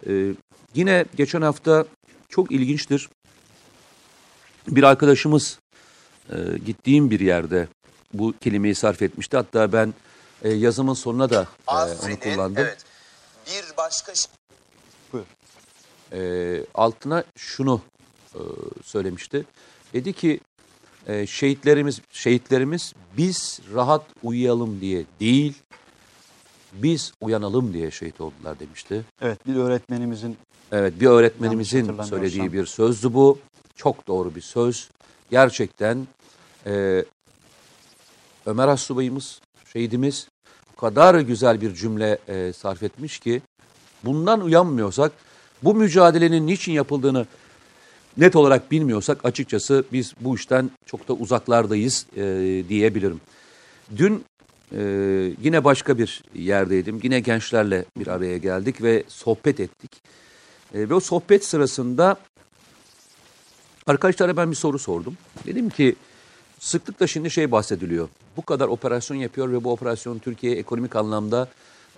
[0.07, 0.33] E,
[0.75, 1.85] yine geçen hafta
[2.29, 3.09] çok ilginçtir.
[4.67, 5.59] Bir arkadaşımız
[6.29, 7.67] e, gittiğim bir yerde
[8.13, 9.37] bu kelimeyi sarf etmişti.
[9.37, 9.93] Hatta ben
[10.43, 12.63] e, yazımın sonuna da e, onu kullandım.
[12.63, 12.77] evet
[13.47, 14.13] bir başka
[15.13, 15.25] Buyur.
[16.13, 17.81] e, altına şunu
[18.33, 18.41] e,
[18.83, 19.45] söylemişti.
[19.93, 20.39] Dedi ki
[21.07, 25.53] e, şehitlerimiz şehitlerimiz biz rahat uyuyalım diye değil,
[26.73, 29.03] biz uyanalım diye şehit oldular demişti.
[29.21, 30.37] Evet bir öğretmenimizin
[30.71, 33.39] Evet bir öğretmenimizin söylediği bir sözdü bu.
[33.75, 34.89] Çok doğru bir söz.
[35.31, 36.07] Gerçekten
[36.65, 37.05] e,
[38.45, 39.41] Ömer Assubayımız,
[39.73, 40.27] şehidimiz
[40.73, 43.41] o kadar güzel bir cümle e, sarf etmiş ki
[44.05, 45.11] bundan uyanmıyorsak,
[45.63, 47.25] bu mücadelenin niçin yapıldığını
[48.17, 52.23] net olarak bilmiyorsak açıkçası biz bu işten çok da uzaklardayız e,
[52.69, 53.21] diyebilirim.
[53.97, 54.25] Dün
[54.71, 54.81] e,
[55.41, 56.99] yine başka bir yerdeydim.
[57.03, 59.91] Yine gençlerle bir araya geldik ve sohbet ettik.
[60.73, 62.17] E, ve o sohbet sırasında
[63.87, 65.17] arkadaşlara ben bir soru sordum.
[65.45, 65.95] Dedim ki
[66.59, 68.09] sıklıkla şimdi şey bahsediliyor.
[68.37, 71.47] Bu kadar operasyon yapıyor ve bu operasyon Türkiye ekonomik anlamda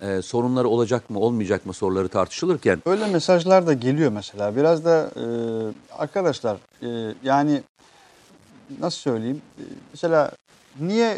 [0.02, 4.56] e, sorunları olacak mı olmayacak mı soruları tartışılırken Öyle mesajlar da geliyor mesela.
[4.56, 5.24] Biraz da e,
[5.98, 7.64] arkadaşlar e, yani
[8.80, 9.42] nasıl söyleyeyim?
[9.60, 10.32] E, mesela
[10.80, 11.18] niye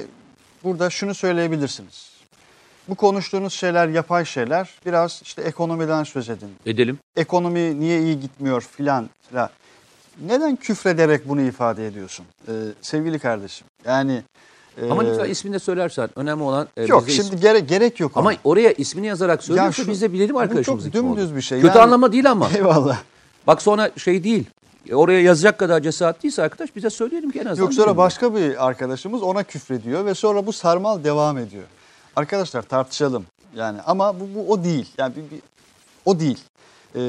[0.63, 2.13] burada şunu söyleyebilirsiniz.
[2.89, 4.69] Bu konuştuğunuz şeyler yapay şeyler.
[4.85, 6.49] Biraz işte ekonomiden söz edin.
[6.65, 6.99] edelim.
[7.15, 9.49] Ekonomi niye iyi gitmiyor filan filan.
[10.21, 13.67] Neden küfrederek bunu ifade ediyorsun e, sevgili kardeşim?
[13.85, 14.23] Yani
[14.81, 17.99] e, Ama lütfen ismini de söylersen önemli olan e, yok bize is- şimdi gerek gerek
[17.99, 18.11] yok.
[18.15, 18.37] Ama ona.
[18.43, 21.61] oraya ismini yazarak söylüyorsa şu- biz de bilelim bu çok dümdüz bir şey.
[21.61, 22.49] Kötü Yani- anlama değil ama.
[22.55, 22.97] Eyvallah.
[23.47, 24.45] Bak sonra şey değil.
[24.89, 27.65] E, Oraya yazacak kadar cesaretliyse arkadaş bize söyleyelim ki en azından.
[27.65, 31.63] Yok sonra başka bir arkadaşımız ona küfrediyor ve sonra bu sarmal devam ediyor.
[32.15, 34.89] Arkadaşlar tartışalım yani ama bu, bu o değil.
[34.97, 35.41] Yani bir, bir-
[36.05, 36.39] o değil.
[36.95, 36.99] Ee,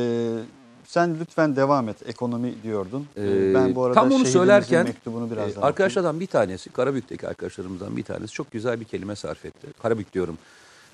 [0.94, 1.96] sen lütfen devam et.
[2.06, 3.06] Ekonomi diyordun.
[3.16, 7.28] Ee, Ee, ben bu arada tam onu söylerken mektubunu biraz e, arkadaşlardan bir tanesi Karabük'teki
[7.28, 9.66] arkadaşlarımızdan bir tanesi çok güzel bir kelime sarf etti.
[9.82, 10.38] Karabük diyorum.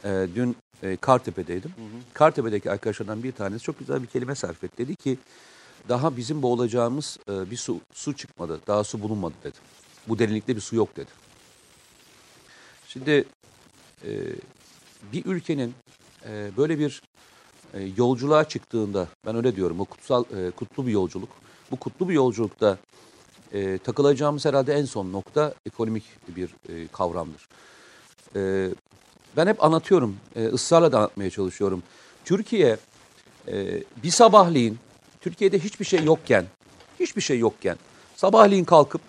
[0.04, 1.70] E, dün e, Kartepe'deydim.
[2.14, 4.78] Kartepe'deki arkadaşlardan bir tanesi çok güzel bir kelime sarf etti.
[4.78, 5.18] Dedi ki
[5.88, 8.60] daha bizim boğulacağımız e, bir su su çıkmadı.
[8.66, 9.56] Daha su bulunmadı dedi.
[10.08, 11.10] Bu derinlikte bir su yok dedi.
[12.88, 13.24] Şimdi
[14.04, 14.10] e,
[15.12, 15.74] bir ülkenin
[16.26, 17.02] e, böyle bir
[17.74, 21.28] e, yolculuğa çıktığında ben öyle diyorum o kutsal e, kutlu bir yolculuk.
[21.70, 22.78] Bu kutlu bir yolculukta
[23.52, 27.48] e, takılacağımız herhalde en son nokta ekonomik bir e, kavramdır.
[28.36, 28.70] E,
[29.36, 31.82] ben hep anlatıyorum, e, ısrarla da anlatmaya çalışıyorum.
[32.24, 32.76] Türkiye
[33.48, 34.78] e, bir sabahleyin
[35.20, 36.46] Türkiye'de hiçbir şey yokken,
[37.00, 37.76] hiçbir şey yokken
[38.16, 39.00] sabahleyin kalkıp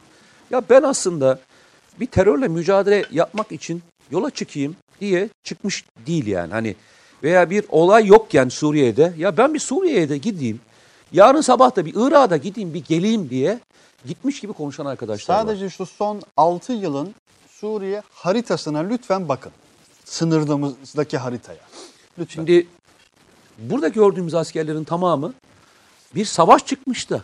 [0.50, 1.40] ya ben aslında
[2.00, 6.52] bir terörle mücadele yapmak için yola çıkayım diye çıkmış değil yani.
[6.52, 6.76] Hani
[7.24, 10.60] veya bir olay yokken Suriye'de ya ben bir Suriye'ye de gideyim.
[11.14, 13.60] Yarın sabah da bir Irak'a da gideyim bir geleyim diye
[14.06, 15.42] gitmiş gibi konuşan arkadaşlar var.
[15.42, 17.16] Sadece şu son 6 yılın
[17.50, 19.52] Suriye haritasına lütfen bakın.
[20.06, 21.60] Sınırımızdaki haritaya.
[22.20, 22.34] Lütfen.
[22.34, 22.68] Şimdi
[23.58, 25.34] burada gördüğümüz askerlerin tamamı
[26.16, 27.22] bir savaş çıkmış da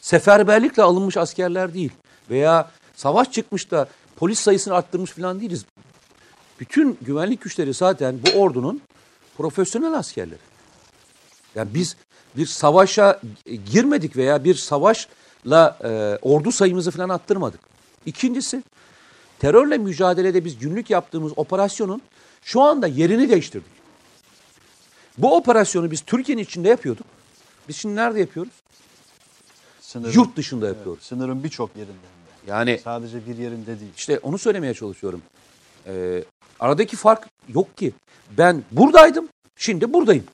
[0.00, 1.92] seferberlikle alınmış askerler değil
[2.30, 5.64] veya savaş çıkmış da polis sayısını arttırmış falan değiliz.
[6.60, 8.80] Bütün güvenlik güçleri zaten bu ordunun
[9.40, 10.38] profesyonel askerleri.
[11.54, 11.96] Yani biz
[12.36, 13.20] bir savaşa
[13.72, 17.60] girmedik veya bir savaşla e, ordu sayımızı falan arttırmadık.
[18.06, 18.62] İkincisi
[19.38, 22.02] terörle mücadelede biz günlük yaptığımız operasyonun
[22.42, 23.70] şu anda yerini değiştirdik.
[25.18, 27.06] Bu operasyonu biz Türkiye'nin içinde yapıyorduk.
[27.68, 28.52] Biz şimdi nerede yapıyoruz?
[29.80, 31.02] Sınırın, Yurt dışında yapıyoruz.
[31.04, 32.06] sınırın birçok yerinde.
[32.46, 33.92] Yani Sadece bir yerinde değil.
[33.96, 35.22] işte onu söylemeye çalışıyorum.
[35.86, 36.24] Ee,
[36.60, 37.92] aradaki fark yok ki.
[38.38, 40.24] Ben buradaydım, şimdi buradayım.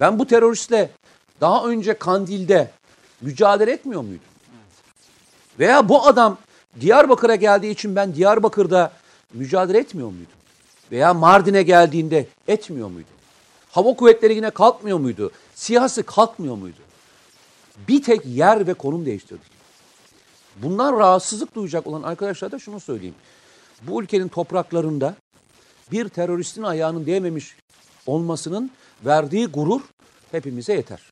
[0.00, 0.90] Ben bu teröristle
[1.40, 2.70] daha önce Kandil'de
[3.20, 4.24] mücadele etmiyor muydum?
[5.58, 6.38] Veya bu adam
[6.80, 8.92] Diyarbakır'a geldiği için ben Diyarbakır'da
[9.34, 10.38] mücadele etmiyor muydum?
[10.92, 13.10] Veya Mardin'e geldiğinde etmiyor muydum?
[13.70, 15.30] Hava kuvvetleri yine kalkmıyor muydu?
[15.54, 16.80] Siyasi kalkmıyor muydu?
[17.88, 19.58] Bir tek yer ve konum değiştirdik.
[20.56, 23.14] Bundan rahatsızlık duyacak olan arkadaşlara da şunu söyleyeyim.
[23.82, 25.14] Bu ülkenin topraklarında
[25.92, 27.56] bir teröristin ayağının değmemiş
[28.06, 28.70] olmasının
[29.04, 29.80] verdiği gurur
[30.30, 31.02] hepimize yeter.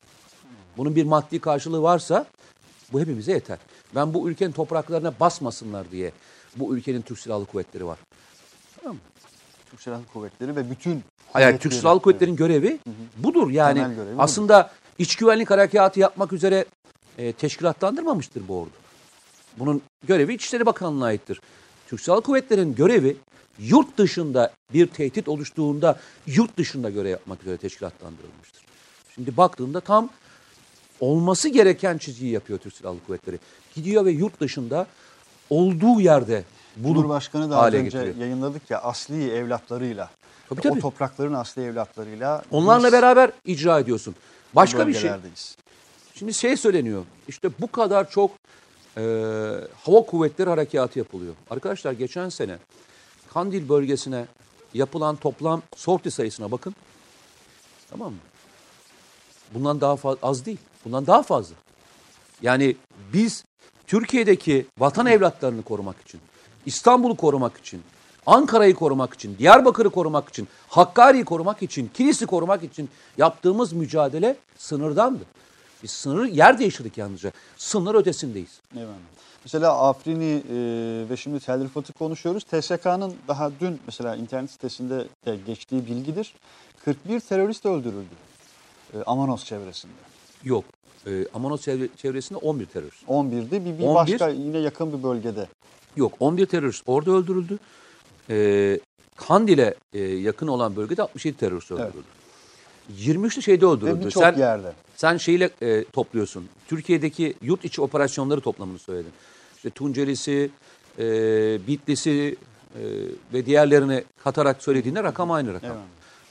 [0.77, 2.25] Bunun bir maddi karşılığı varsa
[2.93, 3.57] bu hepimize yeter.
[3.95, 6.11] Ben bu ülkenin topraklarına basmasınlar diye
[6.55, 7.99] bu ülkenin Türk Silahlı Kuvvetleri var.
[9.71, 11.03] Türk Silahlı Kuvvetleri ve bütün
[11.39, 11.57] Yani.
[11.59, 12.79] Türk Silahlı Kuvvetleri'nin görevi
[13.17, 13.49] budur.
[13.49, 14.23] Yani Temel görevi budur.
[14.23, 16.65] aslında iç güvenlik harekatı yapmak üzere
[17.17, 18.71] e, teşkilatlandırmamıştır bu ordu.
[19.57, 21.41] Bunun görevi İçişleri Bakanlığı'na aittir.
[21.87, 23.17] Türk Silahlı Kuvvetleri'nin görevi
[23.59, 28.63] yurt dışında bir tehdit oluştuğunda yurt dışında görev yapmak üzere teşkilatlandırılmıştır.
[29.15, 30.09] Şimdi baktığında tam
[30.99, 33.39] olması gereken çizgiyi yapıyor Türk Silahlı Kuvvetleri.
[33.75, 34.87] Gidiyor ve yurt dışında
[35.49, 36.43] olduğu yerde
[36.75, 38.15] bulup Cumhurbaşkanı da az önce getiriyor.
[38.15, 40.09] yayınladık ya asli evlatlarıyla.
[40.49, 40.77] Tabii, tabii.
[40.77, 42.43] O toprakların asli evlatlarıyla.
[42.51, 44.15] Onlarla biz beraber icra ediyorsun.
[44.53, 45.11] Başka bir şey.
[46.13, 47.05] Şimdi şey söyleniyor.
[47.27, 48.31] İşte bu kadar çok
[48.97, 49.01] e,
[49.83, 51.35] hava kuvvetleri harekatı yapılıyor.
[51.49, 52.57] Arkadaşlar geçen sene
[53.33, 54.25] Kandil bölgesine
[54.73, 56.75] yapılan toplam sorti sayısına bakın.
[57.89, 58.19] Tamam mı?
[59.53, 60.57] Bundan daha az değil.
[60.85, 61.55] Bundan daha fazla.
[62.41, 62.75] Yani
[63.13, 63.45] biz
[63.87, 66.21] Türkiye'deki vatan evlatlarını korumak için,
[66.65, 67.81] İstanbul'u korumak için,
[68.25, 75.23] Ankara'yı korumak için, Diyarbakır'ı korumak için, Hakkari'yi korumak için, Kilis'i korumak için yaptığımız mücadele sınırdandı.
[75.83, 77.31] Biz sınırı yer değiştirdik yalnızca.
[77.57, 78.61] Sınır ötesindeyiz.
[78.75, 78.93] Eyvallah.
[79.43, 80.55] Mesela Afrini e,
[81.09, 82.43] ve şimdi Tel Rifat'ı konuşuyoruz.
[82.43, 86.33] TSK'nın daha dün mesela internet sitesinde de geçtiği bilgidir.
[86.85, 88.15] 41 terörist öldürüldü
[88.93, 89.93] e, Amanos çevresinde.
[90.43, 90.65] Yok.
[91.07, 93.03] E, Amanos çevre- çevresinde 11 terörist.
[93.07, 93.95] 11'di bir, bir 11.
[93.95, 95.47] başka yine yakın bir bölgede.
[95.95, 97.59] Yok 11 terörist orada öldürüldü.
[98.29, 98.79] E,
[99.15, 101.93] Kandil'e e, yakın olan bölgede 67 terörist Evet.
[102.93, 103.27] Öldürüldü.
[103.27, 104.05] 23'lü şeyde Ve öldürüldü.
[104.05, 104.71] birçok Sen, yerde.
[104.95, 106.49] sen şeyle e, topluyorsun.
[106.67, 109.11] Türkiye'deki yurt içi operasyonları toplamını söyledin.
[109.55, 110.49] İşte Tunceli'si,
[110.99, 111.03] e,
[111.67, 112.35] Bitlis'i
[112.75, 112.81] e,
[113.33, 115.71] ve diğerlerini katarak söylediğinde rakam aynı rakam.
[115.71, 115.81] Evet.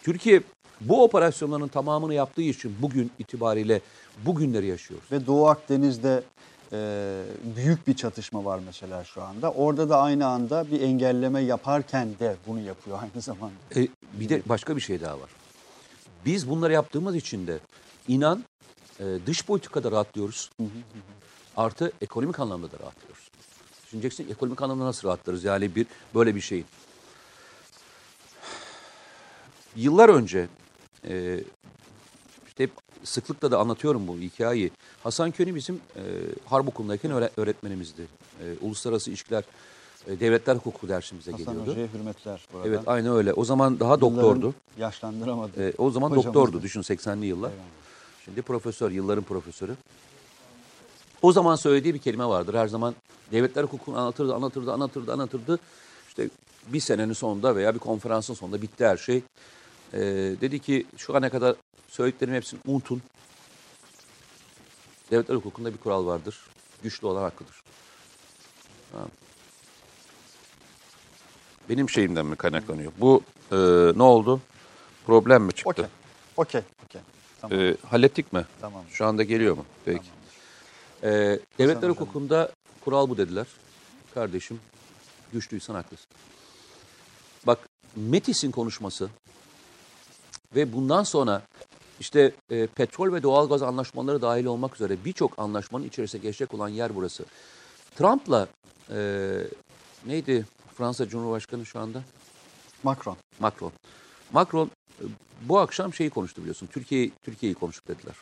[0.03, 0.43] Türkiye
[0.81, 3.81] bu operasyonların tamamını yaptığı için bugün itibariyle
[4.27, 5.13] bugünleri yaşıyoruz.
[5.13, 6.23] Ve Doğu Akdeniz'de
[6.73, 7.23] e,
[7.57, 9.51] büyük bir çatışma var mesela şu anda.
[9.51, 13.55] Orada da aynı anda bir engelleme yaparken de bunu yapıyor aynı zamanda.
[13.77, 13.89] E,
[14.21, 15.31] bir de başka bir şey daha var.
[16.27, 17.59] Biz bunları yaptığımız için de
[18.09, 18.45] inan
[19.01, 20.51] e, dış politikada rahatlıyoruz.
[21.57, 23.31] Artı ekonomik anlamda da rahatlıyoruz.
[23.87, 25.45] Düşüneceksin ekonomik anlamda nasıl rahatlarız?
[25.45, 26.67] Yani bir böyle bir şeyin.
[29.77, 30.49] Yıllar önce
[31.09, 31.41] e,
[32.47, 32.71] işte hep
[33.05, 34.71] sıklıkla da anlatıyorum bu hikayeyi.
[35.03, 36.03] Hasan Köni bizim e,
[36.47, 38.03] harp okulundayken öğre- öğretmenimizdi.
[38.43, 39.45] E, Uluslararası ilişkiler,
[40.07, 41.71] devletler hukuku dersimize Hasan geliyordu.
[41.71, 42.69] Hoca'ya hürmetler bu arada.
[42.69, 43.33] Evet aynı öyle.
[43.33, 44.55] O zaman daha Yılların doktordu.
[44.79, 45.69] Yaşlandıramadı.
[45.69, 47.51] Ee, o zaman Hocamız doktordu düşün 80'li yıllar.
[47.51, 47.65] Eyvallah.
[48.25, 49.77] Şimdi profesör, yılların profesörü.
[51.23, 52.55] O zaman söylediği bir kelime vardır.
[52.55, 52.95] Her zaman
[53.33, 55.59] devletler hukukunu anlatırdı, anlatırdı, anlatırdı, anlatırdı.
[56.09, 56.31] İşte
[56.67, 59.23] bir senenin sonunda veya bir konferansın sonunda bitti her şey.
[59.93, 60.01] Ee,
[60.41, 61.57] dedi ki şu ana kadar
[61.89, 63.03] söylediklerim hepsini unutun.
[65.11, 66.41] Devletler hukukunda bir kural vardır.
[66.83, 67.63] Güçlü olan hakkıdır.
[68.93, 69.09] Tamam.
[71.69, 72.93] Benim şeyimden mi kaynaklanıyor?
[72.99, 73.57] Bu e,
[73.99, 74.41] ne oldu?
[75.07, 75.71] Problem mi çıktı?
[75.71, 75.85] Okey.
[76.37, 76.61] Okey.
[76.85, 77.01] Okey.
[77.41, 77.61] Tamam.
[77.61, 78.47] Ee, hallettik mi?
[78.61, 78.85] Tamam.
[78.91, 79.65] Şu anda geliyor mu?
[79.85, 80.07] Peki.
[81.03, 81.09] Ee,
[81.59, 81.91] devletler hocam.
[81.91, 82.53] hukukunda
[82.85, 83.47] kural bu dediler.
[84.15, 84.61] Kardeşim
[85.33, 86.07] güçlüysen haklısın.
[87.47, 87.59] Bak
[87.97, 89.09] Metis'in konuşması
[90.57, 91.43] ve bundan sonra
[92.01, 96.95] işte e, petrol ve doğalgaz anlaşmaları dahil olmak üzere birçok anlaşmanın içerisine geçecek olan yer
[96.95, 97.25] burası.
[97.97, 98.49] Trump'la
[98.91, 98.99] e,
[100.07, 100.45] neydi
[100.77, 102.03] Fransa Cumhurbaşkanı şu anda?
[102.83, 103.17] Macron.
[103.41, 103.73] Macron.
[104.33, 105.05] Macron e,
[105.43, 106.67] bu akşam şeyi konuştu biliyorsun.
[106.67, 108.15] Türkiye Türkiye'yi konuştuk dediler.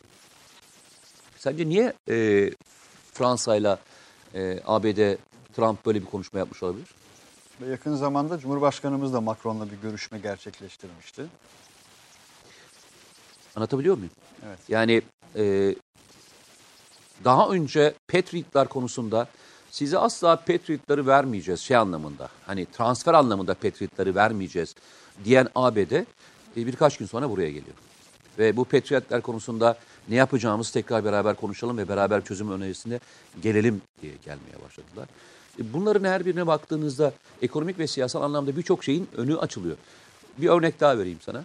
[1.37, 2.49] Sence niye e,
[3.13, 3.79] Fransa'yla
[4.33, 5.17] e, ABD
[5.55, 6.87] Trump böyle bir konuşma yapmış olabilir?
[7.61, 11.25] Ve yakın zamanda Cumhurbaşkanımız da Macron'la bir görüşme gerçekleştirmişti.
[13.55, 14.11] Anlatabiliyor muyum?
[14.47, 14.59] Evet.
[14.67, 15.01] Yani
[15.35, 15.75] e,
[17.23, 19.27] daha önce Patriotlar konusunda
[19.75, 22.29] size asla Patriotları vermeyeceğiz şey anlamında.
[22.45, 24.75] Hani transfer anlamında Patriotları vermeyeceğiz
[25.25, 26.05] diyen ABD e,
[26.55, 27.75] birkaç gün sonra buraya geliyor.
[28.39, 29.77] Ve bu Patriotlar konusunda
[30.09, 32.99] ne yapacağımızı tekrar beraber konuşalım ve beraber çözüm önerisine
[33.41, 35.07] gelelim diye gelmeye başladılar.
[35.59, 39.77] E, Bunların her birine baktığınızda ekonomik ve siyasal anlamda birçok şeyin önü açılıyor.
[40.37, 41.43] Bir örnek daha vereyim sana.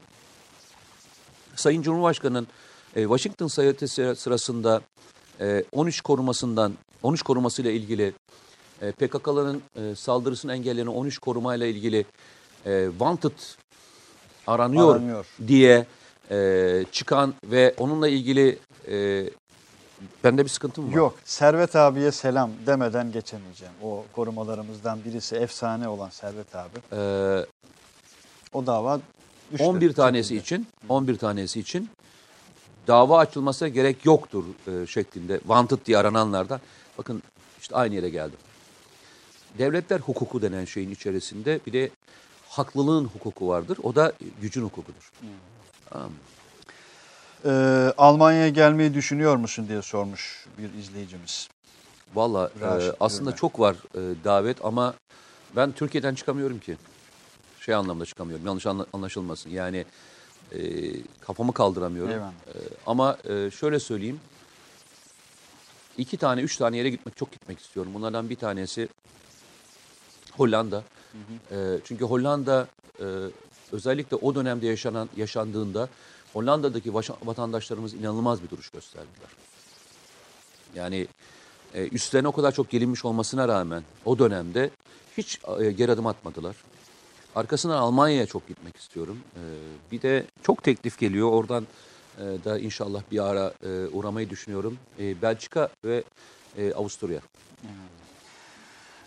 [1.57, 2.47] Sayın Cumhurbaşkanı'nın
[2.97, 4.81] e, Washington seyahati sıra- sırasında
[5.41, 6.73] e, 13 korumasından
[7.03, 8.13] 13 korumasıyla ilgili
[8.83, 12.05] e, PKK'ların e, saldırısını engelleyen 13 korumayla ilgili
[12.67, 13.33] e, wanted
[14.47, 15.27] aranıyor, Aranıyor.
[15.47, 15.87] diye
[16.31, 19.25] e, çıkan ve onunla ilgili e,
[20.25, 20.97] bende bir sıkıntım var.
[20.97, 23.75] Yok, Servet abiye selam demeden geçemeyeceğim.
[23.83, 26.79] O korumalarımızdan birisi efsane olan Servet abi.
[26.93, 27.01] E,
[28.53, 29.01] O dava
[29.53, 29.65] düştü.
[29.65, 31.89] 11 tanesi için 11 tanesi için
[32.91, 36.61] dava açılmasına gerek yoktur e, şeklinde wanted diye arananlardan
[36.99, 37.23] bakın
[37.61, 38.39] işte aynı yere geldim.
[39.59, 41.91] Devletler hukuku denen şeyin içerisinde bir de
[42.49, 43.79] haklılığın hukuku vardır.
[43.83, 45.13] O da gücün hukukudur.
[45.91, 46.17] Tamam mı?
[47.45, 47.51] Ee,
[47.99, 51.49] Almanya'ya gelmeyi düşünüyor musun diye sormuş bir izleyicimiz.
[52.15, 54.95] Valla e, aslında çok var e, davet ama
[55.57, 56.77] ben Türkiye'den çıkamıyorum ki.
[57.61, 58.47] Şey anlamda çıkamıyorum.
[58.47, 59.51] Yanlış anla- anlaşılmasın.
[59.51, 59.85] Yani
[60.53, 60.61] e,
[61.21, 62.13] kafamı kaldıramıyorum.
[62.13, 62.33] Eyvallah.
[62.33, 64.21] E, ama e, şöyle söyleyeyim.
[65.99, 67.95] iki tane, üç tane yere gitmek çok gitmek istiyorum.
[67.95, 68.89] Bunlardan bir tanesi
[70.33, 70.85] Hollanda.
[71.51, 72.69] E, çünkü Hollanda
[73.01, 73.05] e,
[73.73, 75.89] özellikle o dönemde yaşanan yaşandığında
[76.33, 79.31] Hollanda'daki vatandaşlarımız inanılmaz bir duruş gösterdiler.
[80.75, 81.07] Yani
[81.75, 84.71] e, üstlerine o kadar çok gelinmiş olmasına rağmen o dönemde
[85.17, 86.57] hiç e, geri adım atmadılar.
[87.35, 89.19] Arkasından Almanya'ya çok gitmek istiyorum.
[89.35, 89.43] E,
[89.93, 91.33] bir de çok teklif geliyor.
[91.33, 91.67] Oradan
[92.19, 94.79] e, da inşallah bir ara e, uğramayı düşünüyorum.
[94.99, 96.05] E, Belçika ve
[96.57, 97.21] e, Avusturya.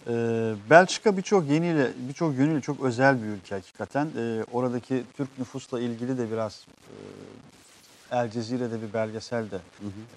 [0.07, 4.09] Ee, Belçika birçok yeniyle, birçok yönüyle çok özel bir ülke hakikaten.
[4.17, 6.65] Ee, oradaki Türk nüfusla ilgili de biraz
[8.11, 9.59] e, El Cezire'de bir belgesel de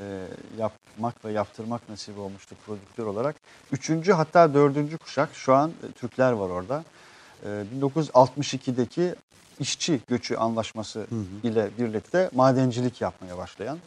[0.00, 0.26] e,
[0.58, 3.36] yapmak ve yaptırmak nasip olmuştu prodüktör olarak.
[3.72, 6.84] Üçüncü hatta dördüncü kuşak şu an e, Türkler var orada.
[7.44, 9.14] E, 1962'deki
[9.60, 11.06] işçi göçü anlaşması
[11.42, 13.78] ile birlikte madencilik yapmaya başlayan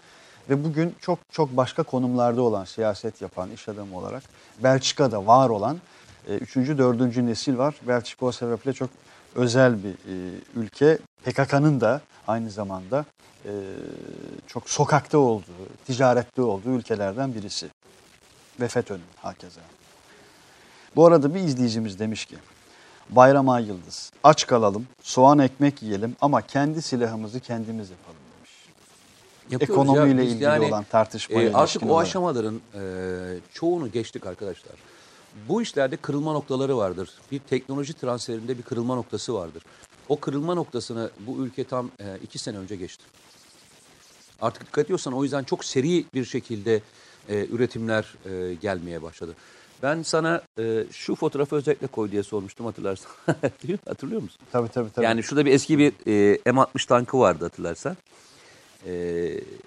[0.50, 4.24] ve bugün çok çok başka konumlarda olan siyaset yapan iş adamı olarak
[4.64, 5.80] Belçika'da var olan
[6.28, 7.76] e, üçüncü, dördüncü nesil var.
[7.88, 8.90] Belçika o sebeple çok
[9.36, 10.98] özel bir e, ülke.
[11.26, 13.06] PKK'nın da aynı zamanda
[13.46, 13.52] e,
[14.48, 17.70] çok sokakta olduğu, ticarette olduğu ülkelerden birisi.
[18.60, 19.62] Ve FETÖ'nün hakeza.
[20.96, 22.36] Bu arada bir izleyicimiz demiş ki,
[23.10, 28.52] Bayram Ay Yıldız, aç kalalım, soğan ekmek yiyelim ama kendi silahımızı kendimiz yapalım demiş.
[29.50, 30.30] Yapıyoruz Ekonomiyle ya.
[30.30, 32.82] İlgili olan tartışmaya e, artık o aşamaların e,
[33.54, 34.76] çoğunu geçtik arkadaşlar.
[35.50, 37.10] Bu işlerde kırılma noktaları vardır.
[37.32, 39.64] Bir teknoloji transferinde bir kırılma noktası vardır.
[40.10, 43.04] O kırılma noktasını bu ülke tam e, iki sene önce geçti.
[44.42, 46.82] Artık dikkat ediyorsan o yüzden çok seri bir şekilde
[47.30, 49.36] e, üretimler e, gelmeye başladı.
[49.84, 53.12] Ben sana e, şu fotoğrafı özellikle koy diye sormuştum hatırlarsan.
[53.86, 54.40] Hatırlıyor musun?
[54.52, 55.06] Tabii tabii tabii.
[55.06, 57.98] Yani şurada bir eski bir e, M60 tankı vardı hatırlarsan.
[58.86, 58.92] E,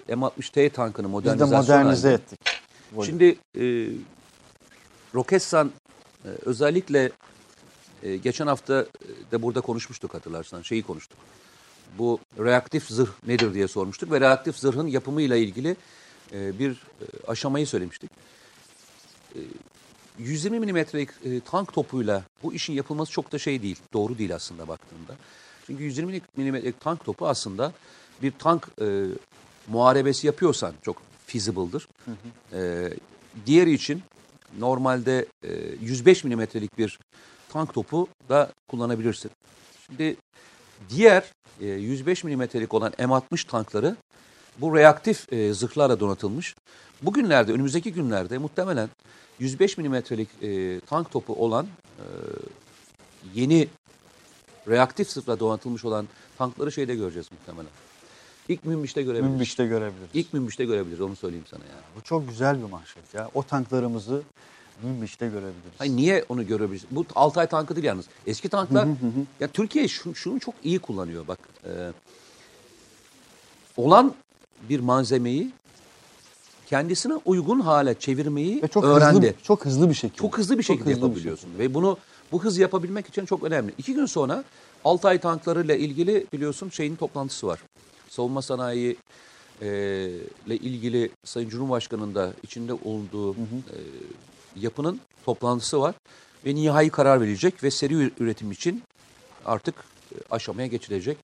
[0.09, 2.13] M60T tankını Biz de modernize halinde.
[2.13, 2.39] ettik.
[3.05, 3.87] Şimdi e,
[5.15, 5.71] Roketsan
[6.25, 7.11] e, özellikle
[8.03, 11.17] e, geçen hafta e, de burada konuşmuştuk hatırlarsan şeyi konuştuk.
[11.97, 15.75] Bu reaktif zırh nedir diye sormuştuk ve reaktif zırhın yapımıyla ilgili
[16.33, 18.11] e, bir e, aşamayı söylemiştik.
[19.35, 19.39] E,
[20.19, 24.67] 120 milimetrelik e, tank topuyla bu işin yapılması çok da şey değil, doğru değil aslında
[24.67, 25.15] baktığında.
[25.65, 27.73] Çünkü 120 milimetrelik tank topu aslında
[28.21, 29.05] bir tank e,
[29.67, 31.87] muharebesi yapıyorsan çok feasible'dır.
[32.53, 32.89] E,
[33.45, 34.03] diğeri için
[34.59, 36.99] normalde e, 105 milimetrelik bir
[37.49, 39.31] tank topu da kullanabilirsin.
[39.85, 40.15] Şimdi
[40.89, 41.23] diğer
[41.61, 43.95] e, 105 milimetrelik olan M60 tankları
[44.57, 46.55] bu reaktif e, zırhlarla donatılmış.
[47.01, 48.89] Bugünlerde, önümüzdeki günlerde muhtemelen
[49.43, 51.65] 105 milimetrelik e, tank topu olan
[51.99, 52.05] e,
[53.33, 53.67] yeni
[54.67, 57.71] reaktif zırhla donatılmış olan tankları şeyde göreceğiz muhtemelen.
[58.49, 59.31] İlk Münbiş'te görebiliriz.
[59.31, 60.09] Münbiş'te görebiliriz.
[60.13, 61.83] İlk Münbiş'te görebiliriz onu söyleyeyim sana yani.
[61.95, 63.29] Bu çok güzel bir manşet ya.
[63.33, 64.21] O tanklarımızı
[64.83, 65.73] Münbiş'te görebiliriz.
[65.77, 66.85] Hayır, niye onu görebiliriz?
[66.91, 68.05] Bu Altay tankı değil yalnız.
[68.27, 68.87] Eski tanklar
[69.39, 71.39] ya Türkiye şu, şunu çok iyi kullanıyor bak.
[71.65, 71.91] e,
[73.77, 74.13] olan
[74.69, 75.51] bir malzemeyi
[76.73, 79.27] kendisine uygun hale çevirmeyi Ve çok öğrendi.
[79.27, 80.17] hızlı çok hızlı bir şekilde.
[80.17, 81.49] Çok hızlı bir şekilde hızlı bir yapabiliyorsun.
[81.59, 81.97] Ve bunu
[82.31, 83.73] bu hız yapabilmek için çok önemli.
[83.77, 84.43] İki gün sonra
[84.85, 87.59] Altay tanklarıyla ilgili biliyorsun şeyin toplantısı var.
[88.09, 88.97] Savunma sanayi
[89.61, 89.67] e,
[90.47, 93.77] ile ilgili Sayın Cumhurbaşkanı'nın da içinde olduğu e,
[94.55, 95.95] yapının toplantısı var.
[96.45, 98.83] Ve nihai karar verilecek ve seri üretim için
[99.45, 99.75] artık
[100.11, 101.17] e, aşamaya geçilecek.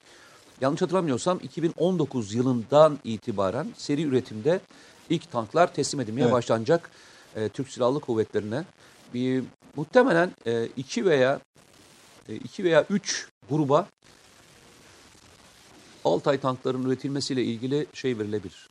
[0.62, 4.60] Yanlış hatırlamıyorsam 2019 yılından itibaren seri üretimde
[5.10, 6.34] ilk tanklar teslim edilmeye Evet.
[6.34, 6.90] başlanacak
[7.36, 8.64] e, Türk Silahlı Kuvvetleri'ne.
[9.14, 9.44] Bir,
[9.76, 11.40] muhtemelen e, iki veya
[12.30, 13.88] e, iki veya üç gruba
[16.06, 18.70] Altay tankların üretilmesiyle ilgili şey verilebilir.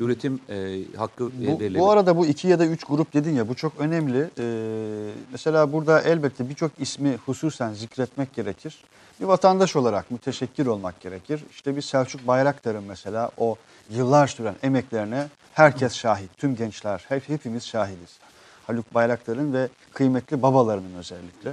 [0.00, 1.78] Üretim e, hakkı Bu, verilebilir.
[1.78, 4.30] bu arada bu iki ya da üç grup dedin ya bu çok önemli.
[4.38, 8.84] Ee, mesela burada elbette birçok ismi hususen zikretmek gerekir.
[9.20, 11.40] Bir vatandaş olarak müteşekkir olmak gerekir.
[11.50, 13.56] İşte bir Selçuk Bayraktar'ın mesela o
[13.92, 16.38] yıllar süren emeklerine herkes şahit.
[16.38, 18.18] Tüm gençler, hep, hepimiz şahidiz.
[18.66, 21.52] Haluk Bayraktar'ın ve kıymetli babalarının özellikle.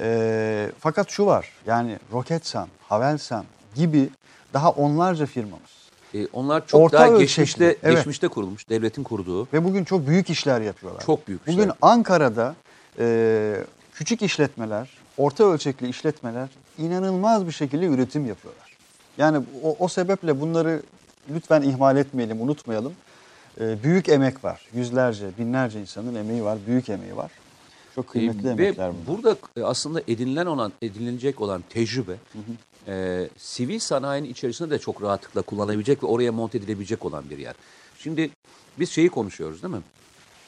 [0.00, 3.44] Ee, fakat şu var yani Roketsan, Havelsan
[3.74, 4.10] gibi
[4.52, 5.78] daha onlarca firmamız.
[6.14, 7.96] E, onlar çok Orta daha ölçekli, geçmişte evet.
[7.96, 9.48] geçmişte kurulmuş, devletin kurduğu.
[9.52, 11.02] Ve bugün çok büyük işler yapıyorlar.
[11.06, 11.74] Çok büyük Bugün işler.
[11.82, 12.54] Ankara'da
[12.98, 13.56] e,
[13.94, 18.76] küçük işletmeler, orta ölçekli işletmeler inanılmaz bir şekilde üretim yapıyorlar.
[19.18, 20.82] Yani o, o sebeple bunları
[21.34, 22.92] lütfen ihmal etmeyelim, unutmayalım.
[23.60, 24.68] E, büyük emek var.
[24.74, 27.30] Yüzlerce, binlerce insanın emeği var, büyük emeği var.
[27.94, 29.06] Çok kıymetli E, emekler bunlar.
[29.06, 32.14] burada e, aslında edinilen olan, edinilecek olan tecrübe
[32.88, 37.54] e, sivil sanayinin içerisinde de çok rahatlıkla kullanabilecek ve oraya monte edilebilecek olan bir yer.
[37.98, 38.30] Şimdi
[38.78, 39.82] biz şeyi konuşuyoruz değil mi?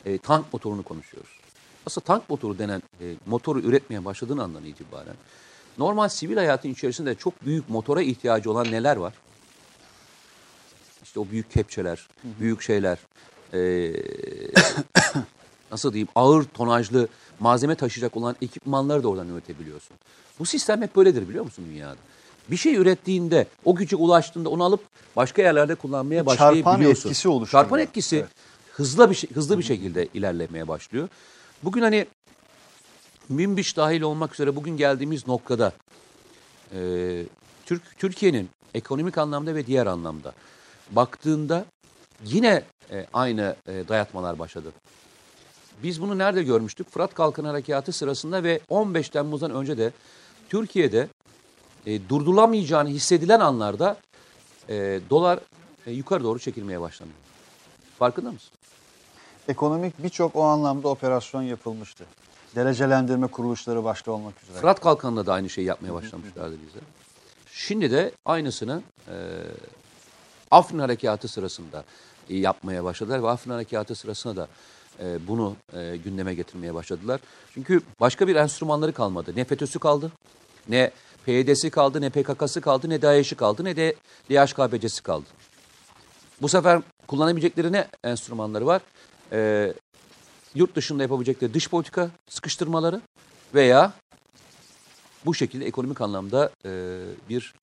[0.05, 1.31] E, tank motorunu konuşuyoruz.
[1.87, 5.14] Aslında tank motoru denen e, motoru üretmeye başladığın andan itibaren
[5.79, 9.14] normal sivil hayatın içerisinde çok büyük motora ihtiyacı olan neler var?
[11.11, 12.09] İşte o büyük kepçeler,
[12.41, 12.99] büyük şeyler,
[13.55, 13.61] e,
[15.73, 17.09] nasıl diyeyim ağır tonajlı
[17.41, 19.97] malzeme taşıyacak olan ekipmanları da oradan üretebiliyorsun.
[20.39, 21.97] Bu sistem hep böyledir biliyor musun dünyada?
[22.51, 24.81] Bir şey ürettiğinde, o güce ulaştığında onu alıp
[25.17, 27.09] başka yerlerde kullanmaya Çarpan başlayabiliyorsun.
[27.09, 27.65] etkisi oluşturuyor.
[27.65, 28.29] Çarpan etkisi Evet.
[28.73, 31.09] hızlı bir şey- hızlı bir şekilde ilerlemeye başlıyor.
[31.63, 32.07] Bugün hani
[33.29, 35.73] Münbiş dahil olmak üzere bugün geldiğimiz noktada
[36.75, 36.79] e,
[37.67, 40.33] Türk Türkiye'nin ekonomik anlamda ve diğer anlamda
[40.91, 41.64] baktığında
[42.24, 44.72] yine e, aynı e, dayatmalar başladı.
[45.82, 46.91] Biz bunu nerede görmüştük?
[46.91, 49.93] Fırat Kalkın Harekatı sırasında ve 15 Temmuz'dan önce de
[50.49, 51.09] Türkiye'de
[51.86, 53.97] e, durdurulamayacağını hissedilen anlarda
[54.68, 55.41] e, dolar
[55.86, 57.12] e, yukarı doğru çekilmeye başlandı.
[57.99, 58.51] Farkında mısın?
[59.49, 62.05] Ekonomik birçok o anlamda operasyon yapılmıştı.
[62.57, 64.59] Derecelendirme kuruluşları başta olmak üzere.
[64.59, 66.80] Fırat Kalkanı'nda da aynı şeyi yapmaya başlamışlardı bize.
[67.53, 69.14] Şimdi de aynısını e,
[70.51, 71.84] Afrin Harekatı sırasında
[72.30, 74.48] e, yapmaya başladılar ve Afrin Harekatı sırasında da
[75.01, 77.20] e, bunu e, gündeme getirmeye başladılar.
[77.55, 79.32] Çünkü başka bir enstrümanları kalmadı.
[79.36, 80.12] Ne FETÖ'sü kaldı,
[80.68, 80.90] ne
[81.26, 83.94] PYD'si kaldı, ne PKK'sı kaldı, ne DAEŞ'i kaldı, ne de
[84.30, 85.26] DHKPC'si kaldı.
[86.42, 88.82] Bu sefer kullanabilecekleri ne enstrümanları var?
[89.32, 89.72] E,
[90.55, 93.01] yurt dışında yapabilecekleri dış politika sıkıştırmaları
[93.55, 93.92] veya
[95.26, 97.55] bu şekilde ekonomik anlamda e, bir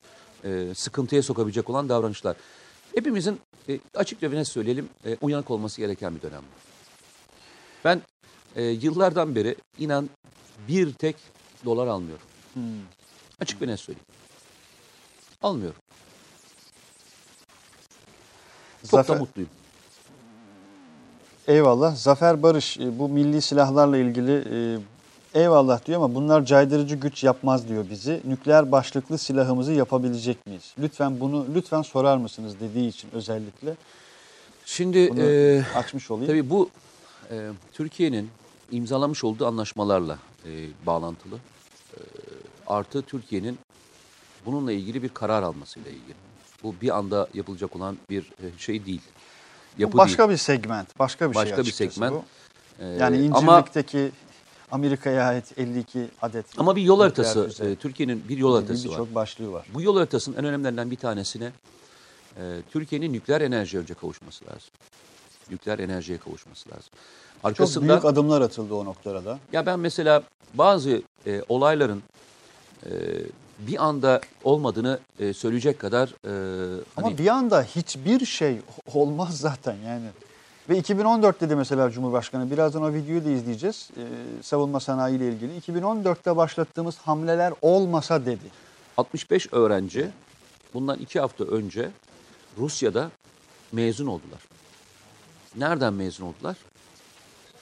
[0.44, 2.36] e, sıkıntıya sokabilecek olan davranışlar.
[2.98, 3.40] Hepimizin
[3.70, 6.42] e, açıkça ve net söyleyelim e, uyanık olması gereken bir dönem.
[6.42, 6.46] bu.
[7.86, 8.02] Ben
[8.56, 10.10] e, yıllardan beri inan
[10.68, 11.16] bir tek
[11.66, 12.26] dolar almıyorum.
[13.42, 14.06] Açık ve net söyleyeyim.
[15.42, 15.80] Almıyorum.
[18.82, 19.50] Çok Zafer, da mutluyum.
[21.48, 21.96] eyvallah.
[21.96, 24.80] Zafer Barış e, bu milli silahlarla ilgili e,
[25.42, 28.22] eyvallah diyor ama bunlar caydırıcı güç yapmaz diyor bizi.
[28.26, 30.74] Nükleer başlıklı silahımızı yapabilecek miyiz?
[30.80, 33.76] Lütfen bunu lütfen sorar mısınız dediği için özellikle
[34.66, 36.28] Şimdi bunu e, açmış olayım.
[36.32, 36.70] Tabii bu
[37.32, 38.30] e, Türkiye'nin
[38.72, 40.50] imzalamış olduğu anlaşmalarla e,
[40.86, 41.36] bağlantılı.
[41.36, 42.00] E,
[42.68, 43.60] artı Türkiye'nin
[44.46, 46.14] bununla ilgili bir karar almasıyla ilgili.
[46.64, 49.02] Bu bir anda yapılacak olan bir e, şey değil.
[49.78, 50.32] Bu Yapı başka değil.
[50.32, 52.14] bir segment, başka bir Başka şey bir açıkçası segment.
[52.14, 52.24] bu.
[52.84, 54.12] E, Yani İncirlik'teki
[54.72, 58.92] Amerika'ya ait 52 adet ama bir yol haritası, e, Türkiye'nin bir yol haritası var.
[58.92, 59.68] Birçok başlığı var.
[59.74, 61.52] Bu yol haritasının en önemlilerinden bir tanesine
[62.38, 62.42] e,
[62.72, 64.70] Türkiye'nin nükleer enerjiye önce kavuşması lazım.
[65.52, 66.90] Nükleer enerjiye kavuşması lazım.
[67.42, 69.40] Çok Arkasında büyük adımlar atıldı o noktada da.
[69.54, 72.04] Ya ben mesela bazı e, olayların
[72.86, 72.92] e,
[73.60, 78.62] bir anda olmadığını e, söyleyecek kadar e, Ama hani bir anda hiçbir şey
[78.94, 80.08] olmaz zaten yani.
[80.70, 82.52] Ve 2014 dedi mesela Cumhurbaşkanı.
[82.52, 83.90] Birazdan o videoyu da izleyeceğiz.
[83.98, 84.02] Ee,
[84.44, 85.60] savunma sanayi ile ilgili.
[85.60, 88.52] 2014'te başlattığımız hamleler olmasa dedi.
[88.98, 90.10] 65 öğrenci
[90.74, 91.92] bundan iki hafta önce
[92.58, 93.12] Rusya'da
[93.72, 94.40] mezun oldular.
[95.56, 96.58] Nereden mezun oldular?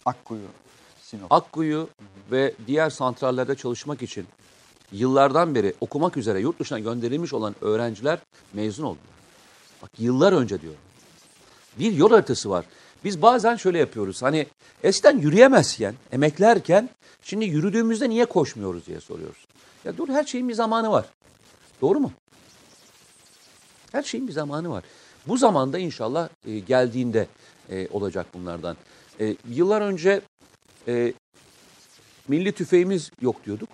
[0.05, 0.47] Akkuyu,
[1.01, 1.31] Sinop.
[1.31, 1.89] Akkuyu
[2.31, 4.27] ve diğer santrallerde çalışmak için
[4.91, 8.19] yıllardan beri okumak üzere yurt dışına gönderilmiş olan öğrenciler
[8.53, 9.15] mezun oldular.
[9.81, 10.79] Bak yıllar önce diyorum.
[11.79, 12.65] Bir yol haritası var.
[13.05, 14.21] Biz bazen şöyle yapıyoruz.
[14.21, 14.47] Hani
[14.83, 16.89] eskiden yürüyemezken, emeklerken
[17.21, 19.45] şimdi yürüdüğümüzde niye koşmuyoruz diye soruyoruz.
[19.85, 21.05] Ya dur her şeyin bir zamanı var.
[21.81, 22.11] Doğru mu?
[23.91, 24.83] Her şeyin bir zamanı var.
[25.27, 27.27] Bu zamanda inşallah e, geldiğinde
[27.69, 28.77] e, olacak bunlardan.
[29.19, 30.21] E, yıllar önce
[30.87, 31.13] e,
[32.27, 33.69] milli tüfeğimiz yok diyorduk.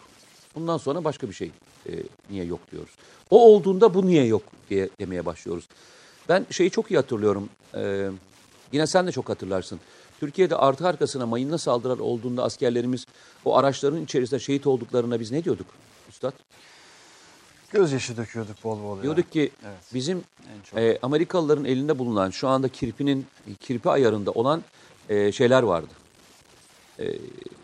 [0.55, 1.51] Bundan sonra başka bir şey
[1.89, 1.91] e,
[2.29, 2.91] niye yok diyoruz.
[3.29, 5.67] O olduğunda bu niye yok diye demeye başlıyoruz.
[6.29, 7.49] Ben şeyi çok iyi hatırlıyorum.
[7.75, 8.09] E,
[8.71, 9.79] yine sen de çok hatırlarsın.
[10.19, 13.05] Türkiye'de artı arkasına mayınla saldırılar olduğunda askerlerimiz
[13.45, 15.67] o araçların içerisinde şehit olduklarına biz ne diyorduk
[16.09, 16.33] Üstad?
[17.71, 19.01] Gözyaşı döküyorduk bol bol.
[19.01, 19.77] Diyorduk ki Evet.
[19.93, 20.23] bizim
[20.75, 23.25] e, Amerikalıların elinde bulunan şu anda kirpinin
[23.59, 24.63] kirpi ayarında olan
[25.09, 25.91] e, şeyler vardı.
[26.99, 27.05] E,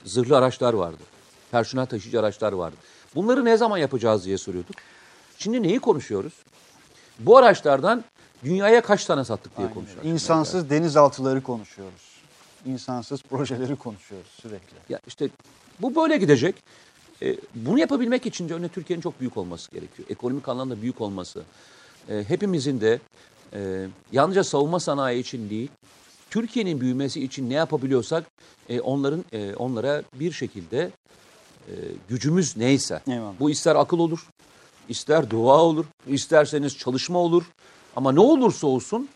[0.05, 1.03] zırhlı araçlar vardı.
[1.51, 2.75] Personel taşıyıcı araçlar vardı.
[3.15, 4.75] Bunları ne zaman yapacağız diye soruyorduk.
[5.37, 6.33] Şimdi neyi konuşuyoruz?
[7.19, 8.03] Bu araçlardan
[8.43, 9.73] dünyaya kaç tane sattık diye Aynen.
[9.73, 10.11] konuşuyoruz.
[10.11, 12.17] İnsansız denizaltıları konuşuyoruz.
[12.65, 14.75] İnsansız projeleri konuşuyoruz sürekli.
[14.89, 15.29] Ya işte
[15.79, 16.55] bu böyle gidecek.
[17.21, 20.09] E, bunu yapabilmek için de önce Türkiye'nin çok büyük olması gerekiyor.
[20.11, 21.43] Ekonomik anlamda büyük olması.
[22.09, 22.99] E, hepimizin de
[23.53, 25.69] e, yalnızca savunma sanayi için değil,
[26.29, 28.23] Türkiye'nin büyümesi için ne yapabiliyorsak
[28.69, 30.91] e, onların e, onlara bir şekilde
[31.67, 31.73] e,
[32.09, 33.01] gücümüz neyse.
[33.07, 33.33] Eyvallah.
[33.39, 34.27] Bu ister akıl olur,
[34.89, 37.43] ister dua olur, isterseniz çalışma olur.
[37.95, 39.09] Ama ne olursa olsun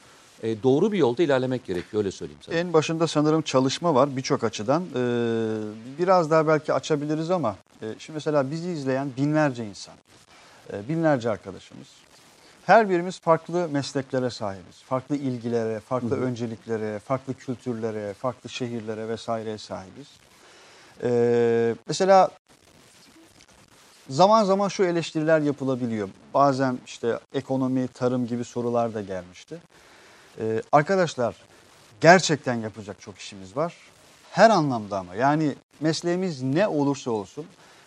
[0.43, 2.55] e, doğru bir yolda ilerlemek gerekiyor öyle söyleyeyim sana.
[2.55, 4.83] En başında sanırım çalışma var birçok açıdan.
[4.95, 4.97] Ee,
[5.99, 9.95] biraz daha belki açabiliriz ama e, şimdi mesela bizi izleyen binlerce insan,
[10.73, 11.87] e, binlerce arkadaşımız.
[12.65, 14.81] Her birimiz farklı mesleklere sahibiz.
[14.85, 20.07] Farklı ilgilere, farklı önceliklere, farklı kültürlere, farklı şehirlere vesaireye sahibiz.
[21.03, 22.29] Ee, mesela
[24.11, 26.09] zaman zaman şu eleştiriler yapılabiliyor.
[26.33, 29.57] Bazen işte ekonomi, tarım gibi sorular da gelmişti.
[30.39, 31.35] Ee, arkadaşlar
[32.01, 33.75] gerçekten yapacak çok işimiz var.
[34.31, 37.45] Her anlamda ama yani mesleğimiz ne olursa olsun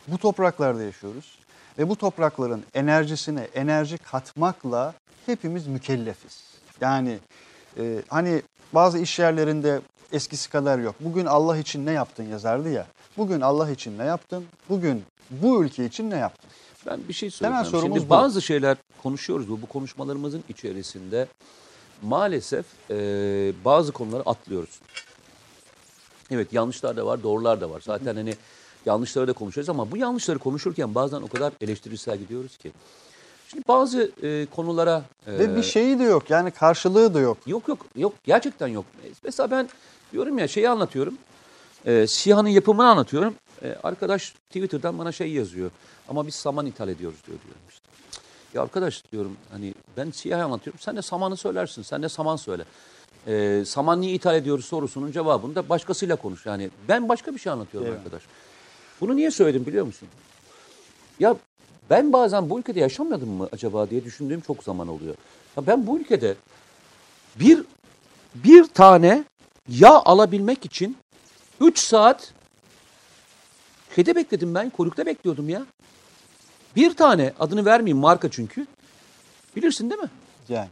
[0.09, 1.39] bu topraklarda yaşıyoruz.
[1.79, 4.95] Ve bu toprakların enerjisine enerji katmakla
[5.27, 6.45] hepimiz mükellefiz.
[6.81, 7.19] Yani
[7.79, 9.81] e, hani bazı iş yerlerinde
[10.13, 10.95] eskisi kadar yok.
[11.01, 12.87] Bugün Allah için ne yaptın yazardı ya.
[13.17, 14.45] Bugün Allah için ne yaptın?
[14.69, 16.51] Bugün bu ülke için ne yaptın?
[16.87, 17.87] Ben bir şey söyleyeceğim.
[17.87, 18.11] Şimdi bu.
[18.11, 19.63] bazı şeyler konuşuyoruz bu.
[19.63, 21.27] Bu konuşmalarımızın içerisinde
[22.03, 22.97] maalesef e,
[23.65, 24.81] bazı konuları atlıyoruz.
[26.31, 27.81] Evet yanlışlar da var, doğrular da var.
[27.85, 28.35] Zaten hani
[28.87, 32.73] yanlışları da konuşuyoruz ama bu yanlışları konuşurken bazen o kadar eleştirisel gidiyoruz ki.
[33.49, 35.03] Şimdi bazı e, konulara...
[35.27, 37.39] e, Ve bir şeyi de yok yani karşılığı da yok.
[37.47, 38.85] Yok yok yok gerçekten yok.
[39.25, 39.69] Mesela ben
[40.13, 41.15] diyorum ya şeyi anlatıyorum.
[41.87, 43.35] E, SİHA'nın yapımını anlatıyorum.
[43.63, 45.71] E, arkadaş Twitter'dan bana şey yazıyor.
[46.09, 47.89] Ama biz saman ithal ediyoruz diyor diyorum işte.
[48.55, 50.81] Ya arkadaş diyorum hani ben SİHA'yı anlatıyorum.
[50.81, 51.83] Sen de samanı söylersin.
[51.83, 52.65] Sen de saman söyle.
[53.27, 56.47] E, saman niye ithal ediyoruz sorusunun cevabını da başkasıyla konuş.
[56.47, 57.99] Yani ben başka bir şey anlatıyorum Evet.
[57.99, 58.23] arkadaş.
[59.01, 60.09] Bunu niye söyledim biliyor musun?
[61.19, 61.37] Ya
[61.91, 65.15] ben bazen bu ülkede yaşamadım mı acaba diye düşündüğüm çok zaman oluyor.
[65.57, 66.35] Ya ben bu ülkede
[67.41, 67.63] bir
[68.35, 69.25] bir tane
[69.69, 70.97] yağ alabilmek için
[71.61, 72.33] 3 saat
[73.95, 74.71] şeyde bekledim ben.
[74.71, 75.67] Kuyrukta bekliyordum ya.
[76.77, 78.67] Bir tane adını vermeyeyim marka çünkü.
[79.57, 80.09] Bilirsin değil mi?
[80.49, 80.69] Yani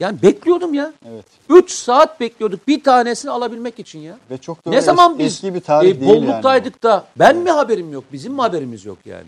[0.00, 0.92] Yani bekliyordum ya.
[1.08, 1.24] evet.
[1.48, 4.18] 3 saat bekliyorduk bir tanesini alabilmek için ya.
[4.30, 6.26] Ve çok da Ne zaman es- biz eski bir tarih e, değil yani.
[6.28, 9.26] bolluktaydık da ben mi haberim yok, bizim mi haberimiz yok yani?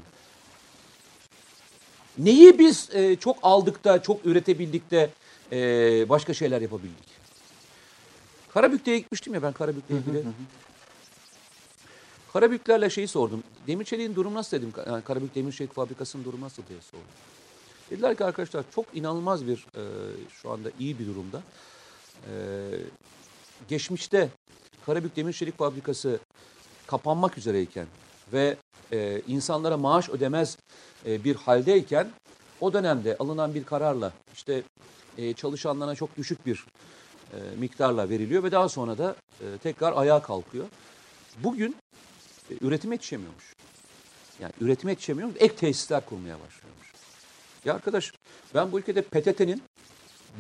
[2.19, 5.11] Neyi biz e, çok aldık da, çok üretebildik de
[5.53, 5.59] e,
[6.09, 7.18] başka şeyler yapabildik?
[8.55, 10.24] Karabük'te gitmiştim ya ben Karabük'le ilgili.
[12.32, 13.42] Karabüklerle şeyi sordum.
[13.66, 14.72] Demir Çelik'in durumu nasıl dedim.
[14.86, 17.07] Yani Karabük Demir Çelik Fabrikası'nın durumu nasıl diye sordum.
[17.90, 19.82] Dediler ki arkadaşlar çok inanılmaz bir e,
[20.30, 21.42] şu anda iyi bir durumda.
[22.30, 22.32] E,
[23.68, 24.28] geçmişte
[24.86, 26.18] Karabük Demir Çelik Fabrikası
[26.86, 27.86] kapanmak üzereyken
[28.32, 28.57] ve
[28.92, 30.59] e, insanlara maaş ödemez
[31.07, 32.11] e, bir haldeyken
[32.61, 34.62] o dönemde alınan bir kararla işte
[35.18, 36.64] e, çalışanlarına çok düşük bir
[37.59, 40.64] miktarla veriliyor ve daha sonra da e, tekrar ayağa kalkıyor.
[41.45, 41.76] Bugün
[42.51, 43.55] e, üretime yetişemiyormuş.
[44.41, 46.93] Yani üretime yetişemiyormuş, ek tesisler kurmaya başlıyormuş.
[47.64, 48.12] Ya arkadaş
[48.55, 49.62] ben bu ülkede PTT'nin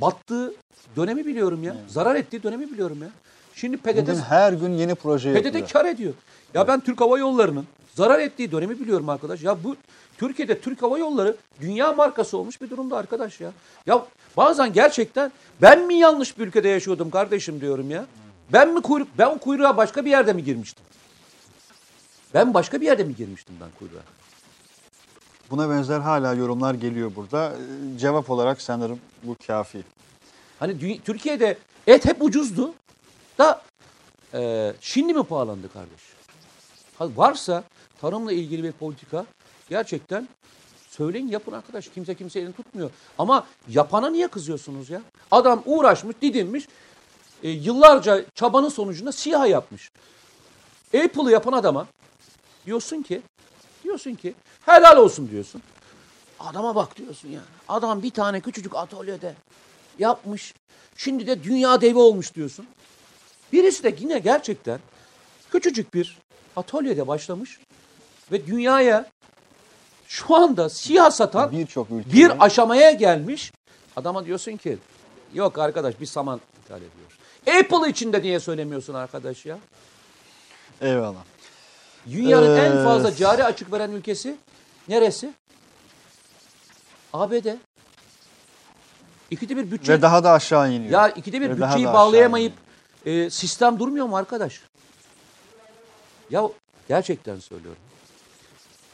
[0.00, 0.54] battığı
[0.96, 1.76] dönemi biliyorum ya.
[1.88, 3.10] Zarar ettiği dönemi biliyorum ya.
[3.54, 5.64] Şimdi PTT Bugün her gün yeni proje yapılıyor.
[5.64, 6.14] PTT kar ediyor.
[6.54, 7.66] Ya ben Türk Hava Yolları'nın
[7.98, 9.42] zarar ettiği dönemi biliyorum arkadaş.
[9.42, 9.76] Ya bu
[10.18, 13.52] Türkiye'de Türk Hava Yolları dünya markası olmuş bir durumda arkadaş ya.
[13.86, 15.32] Ya bazen gerçekten
[15.62, 18.06] ben mi yanlış bir ülkede yaşıyordum kardeşim diyorum ya.
[18.52, 20.84] Ben mi kuyruk ben kuyruğa başka bir yerde mi girmiştim?
[22.34, 24.02] Ben başka bir yerde mi girmiştim ben kuyruğa?
[25.50, 27.52] Buna benzer hala yorumlar geliyor burada.
[27.52, 29.82] Ee, Cevap olarak sanırım bu kafi.
[30.58, 32.74] Hani Türkiye'de et hep ucuzdu
[33.38, 33.62] da
[34.34, 36.08] e, şimdi mi pahalandı kardeş?
[36.98, 37.64] Ha, varsa
[38.00, 39.26] tarımla ilgili bir politika
[39.70, 40.28] gerçekten
[40.90, 41.88] söyleyin yapın arkadaş.
[41.88, 42.90] Kimse kimse elini tutmuyor.
[43.18, 45.02] Ama yapana niye kızıyorsunuz ya?
[45.30, 46.68] Adam uğraşmış, didinmiş.
[47.42, 49.90] e, yıllarca çabanın sonucunda siyah yapmış.
[50.94, 51.86] Apple'ı yapan adama
[52.66, 53.22] diyorsun ki
[53.84, 54.34] diyorsun ki
[54.66, 55.62] helal olsun diyorsun.
[56.40, 57.44] Adama bak diyorsun yani.
[57.68, 59.34] Adam bir tane küçücük atölyede
[59.98, 60.54] yapmış.
[60.96, 62.66] Şimdi de dünya devi olmuş diyorsun.
[63.52, 64.80] Birisi de yine gerçekten
[65.50, 66.18] küçücük bir
[66.56, 67.58] atölyede başlamış
[68.32, 69.06] ve dünyaya
[70.08, 72.12] şu anda siyah satan Birçok ülkede.
[72.12, 73.52] bir aşamaya gelmiş.
[73.96, 74.78] Adama diyorsun ki
[75.34, 77.18] yok arkadaş biz saman ithal ediyoruz.
[77.80, 79.58] Apple için de niye söylemiyorsun arkadaş ya?
[80.80, 81.20] Eyvallah.
[82.10, 84.36] Dünyanın en Ee, fazla cari açık veren ülkesi
[84.88, 85.32] neresi?
[87.12, 87.46] ABD.
[89.30, 90.92] İkide bir bütçe Ve daha da aşağı iniyor.
[90.92, 92.52] ya ikide bir Ve bütçeyi bağlayamayıp
[93.06, 94.60] e, sistem durmuyor mu arkadaş?
[96.30, 96.42] Ya
[96.88, 97.78] gerçekten söylüyorum.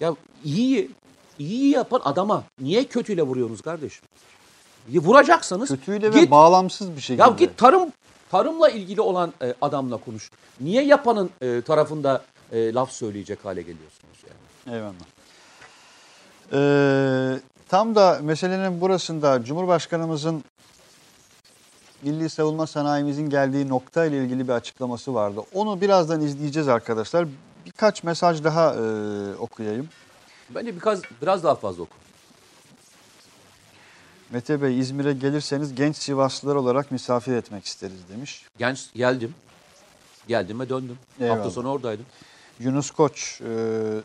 [0.00, 0.14] Ya
[0.44, 0.90] iyi
[1.38, 4.04] iyi yapan adama niye kötüyle vuruyorsunuz kardeşim?
[4.90, 7.22] Ya Vuracaksanız Kötüyle ve git, bağlamsız bir şekilde.
[7.22, 7.92] ya git tarım
[8.30, 10.30] tarımla ilgili olan e, adamla konuş.
[10.60, 14.76] Niye yapanın e, tarafında e, laf söyleyecek hale geliyorsunuz yani?
[14.76, 14.94] Eyvallah.
[16.52, 20.44] Ee, tam da meselenin burasında Cumhurbaşkanımızın
[22.02, 25.40] milli savunma sanayimizin geldiği nokta ile ilgili bir açıklaması vardı.
[25.54, 27.26] Onu birazdan izleyeceğiz arkadaşlar.
[27.66, 29.88] Birkaç mesaj daha e, okuyayım.
[30.50, 31.96] Bence biraz biraz daha fazla oku.
[34.30, 38.44] Mete Bey İzmir'e gelirseniz genç Sivaslılar olarak misafir etmek isteriz demiş.
[38.58, 39.34] Genç geldim.
[40.28, 40.98] Geldim ve döndüm.
[41.20, 41.36] Eyvallah.
[41.38, 42.06] Hafta sonu oradaydım.
[42.60, 43.46] Yunus Koç, e,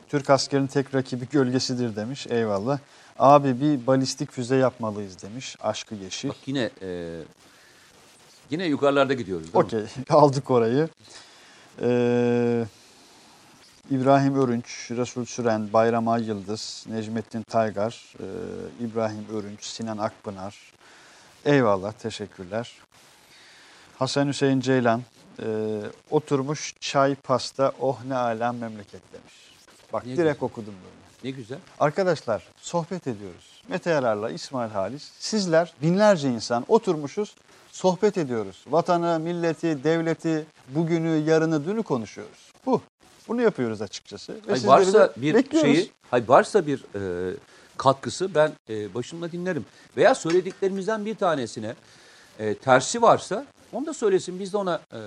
[0.08, 2.26] Türk askerinin tek rakibi gölgesidir demiş.
[2.30, 2.78] Eyvallah.
[3.18, 5.56] Abi bir balistik füze yapmalıyız demiş.
[5.60, 6.28] Aşkı Yeşil.
[6.28, 7.20] Bak yine e,
[8.50, 9.46] yine yukarılarda gidiyoruz.
[9.54, 10.88] Okey aldık orayı.
[11.82, 12.64] Ee,
[13.90, 18.24] İbrahim Örünç, Resul Süren, Bayram Ay Yıldız, Necmettin Taygar, e,
[18.84, 20.56] İbrahim Örünç, Sinan Akpınar,
[21.44, 22.72] Eyvallah, teşekkürler.
[23.98, 25.02] Hasan Hüseyin Ceylan,
[25.42, 25.46] e,
[26.10, 29.34] oturmuş çay pasta oh ne alem memleket demiş.
[29.92, 30.46] Bak Ne direkt güzel.
[30.50, 30.94] okudum böyle.
[31.24, 31.58] Ne güzel.
[31.80, 33.62] Arkadaşlar sohbet ediyoruz.
[33.68, 35.10] Mete Yarar'la İsmail Halis.
[35.18, 37.34] Sizler binlerce insan oturmuşuz,
[37.72, 38.64] sohbet ediyoruz.
[38.66, 42.49] Vatanı, milleti, devleti, bugünü, yarını, dünü konuşuyoruz.
[43.30, 43.34] Bu.
[43.34, 44.32] Bunu yapıyoruz açıkçası.
[44.32, 45.72] Ve Hayır, varsa bir bekliyoruz.
[45.72, 47.34] şeyi, hayır, varsa bir e,
[47.76, 49.64] katkısı ben e, başımla dinlerim.
[49.96, 51.74] Veya söylediklerimizden bir tanesine
[52.38, 54.40] e, tersi varsa onu da söylesin.
[54.40, 54.98] Biz de ona e,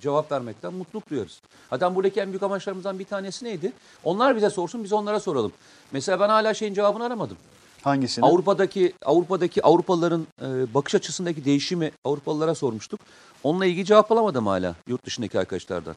[0.00, 1.40] cevap vermekten mutluluk duyarız.
[1.70, 3.72] Hatta buradaki en büyük amaçlarımızdan bir tanesi neydi?
[4.04, 5.52] Onlar bize sorsun, biz onlara soralım.
[5.92, 7.36] Mesela ben hala şeyin cevabını aramadım.
[7.82, 8.24] Hangisini?
[8.24, 13.00] Avrupa'daki Avrupa'daki Avrupalıların e, bakış açısındaki değişimi Avrupalılara sormuştuk.
[13.44, 15.96] Onunla ilgili cevap alamadım hala yurt dışındaki arkadaşlardan.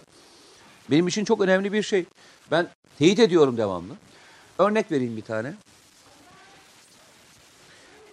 [0.92, 2.06] Benim için çok önemli bir şey.
[2.52, 2.68] Ben
[2.98, 3.94] teyit ediyorum devamlı.
[4.58, 5.54] Örnek vereyim bir tane.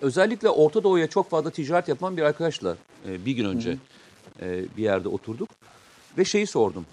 [0.01, 2.77] Özellikle Orta Doğu'ya çok fazla ticaret yapan bir arkadaşla
[3.09, 3.79] e, bir gün önce
[4.41, 5.49] e, bir yerde oturduk
[6.19, 6.87] ve şeyi sordum.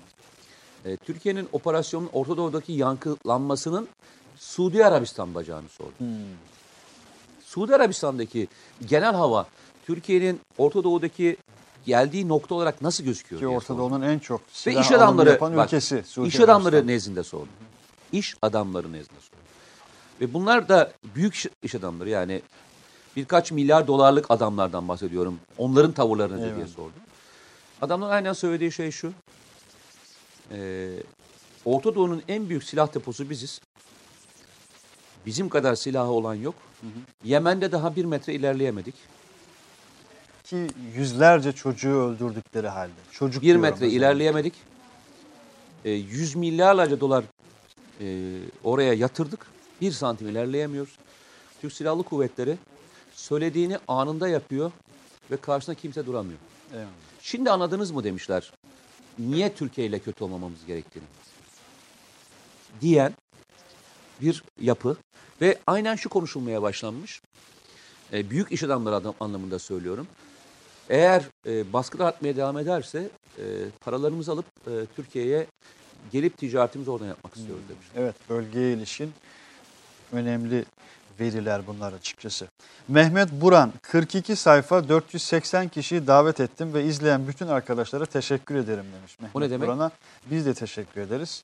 [0.86, 3.88] E, Türkiye'nin operasyonun Orta Doğu'daki yankılanmasının
[4.36, 6.08] Suudi Arabistan bacağını sordum.
[7.46, 8.48] Suudi Arabistan'daki
[8.86, 9.48] genel hava
[9.86, 11.38] Türkiye'nin Orta Doğu'daki
[11.86, 13.40] geldiği nokta olarak nasıl gözüküyor?
[13.42, 13.82] Ki diye Orta sordum.
[13.92, 16.04] Doğu'nun en çok Ve silah iş alımı adamları yapan bak, ülkesi.
[16.08, 16.96] Suudi iş adamları Arabistan.
[16.96, 17.48] nezdinde sordum.
[18.12, 19.44] İş adamları nezdinde sordum.
[20.22, 22.42] Ve bunlar da büyük iş- iş adamları yani
[23.16, 25.40] birkaç milyar dolarlık adamlardan bahsediyorum.
[25.58, 26.68] Onların tavırlarını nedir diye Eyvallah.
[26.76, 26.92] sordum.
[27.82, 29.14] Adamların aynen söylediği şey şu.
[30.52, 30.90] Ee,
[31.66, 33.62] Orta Doğu'nun en büyük silah deposu biziz.
[35.26, 36.56] Bizim kadar silahı olan yok.
[37.24, 38.96] Yemen'de daha bir metre ilerleyemedik.
[40.54, 42.92] Ki yüzlerce çocuğu öldürdükleri halde.
[43.12, 43.98] Çocuk Bir diyorum metre özellikle.
[43.98, 44.54] ilerleyemedik.
[45.86, 47.24] E, yüz milyarlarca dolar
[48.02, 49.48] e, oraya yatırdık.
[49.82, 50.98] Bir santim ilerleyemiyoruz.
[51.62, 52.58] Türk Silahlı Kuvvetleri
[53.14, 54.72] söylediğini anında yapıyor
[55.32, 56.40] ve karşısında kimse duramıyor.
[56.72, 56.88] Eyvallah.
[57.22, 58.54] Şimdi anladınız mı demişler.
[59.20, 61.06] Niye Türkiye ile kötü olmamamız gerektiğini.
[62.82, 63.14] Diyen
[64.22, 64.98] bir yapı
[65.42, 67.22] ve aynen şu konuşulmaya başlanmış.
[68.14, 70.08] E, büyük iş adamları adam, anlamında söylüyorum.
[70.94, 73.44] Eğer e, baskı artmaya devam ederse e,
[73.82, 75.46] paralarımızı alıp e, Türkiye'ye
[76.12, 77.88] gelip ticaretimizi oradan yapmak istiyoruz demiş.
[77.96, 79.12] Evet bölgeye ilişkin
[80.12, 80.66] önemli
[81.20, 82.48] veriler bunlar açıkçası.
[82.88, 89.20] Mehmet Buran 42 sayfa 480 kişiyi davet ettim ve izleyen bütün arkadaşlara teşekkür ederim demiş.
[89.20, 89.68] Mehmet O ne demek?
[89.68, 89.92] Buran'a
[90.32, 91.44] biz de teşekkür ederiz.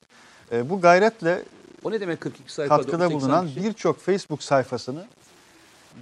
[0.52, 1.42] Ee, bu gayretle
[1.84, 2.76] O ne demek 42 sayfa?
[2.76, 5.06] katkıda 480 bulunan birçok Facebook sayfasını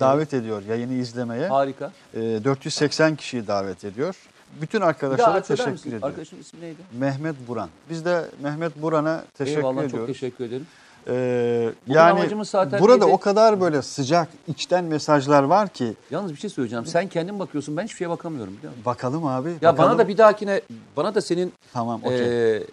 [0.00, 1.48] davet ediyor yayını izlemeye.
[1.48, 1.92] Harika.
[2.14, 4.16] Ee, 480 kişiyi davet ediyor.
[4.60, 5.88] Bütün arkadaşlara teşekkür misin?
[5.88, 6.02] ediyor.
[6.02, 6.76] Arkadaşın ismi neydi?
[6.98, 7.68] Mehmet Buran.
[7.90, 10.06] Biz de Mehmet Buran'a teşekkür Eyvallah çok ediyoruz.
[10.12, 10.66] teşekkür ederim.
[11.10, 13.14] Ee, Bugün yani zaten burada neydi?
[13.14, 16.86] o kadar böyle sıcak içten mesajlar var ki Yalnız bir şey söyleyeceğim.
[16.86, 17.76] Sen kendin bakıyorsun.
[17.76, 18.84] Ben hiçbir şeye bakamıyorum biliyor musun?
[18.84, 19.48] bakalım abi.
[19.48, 19.78] Ya bakalım.
[19.78, 20.60] bana da bir dahakine
[20.96, 22.18] bana da senin tamam okey.
[22.18, 22.66] eee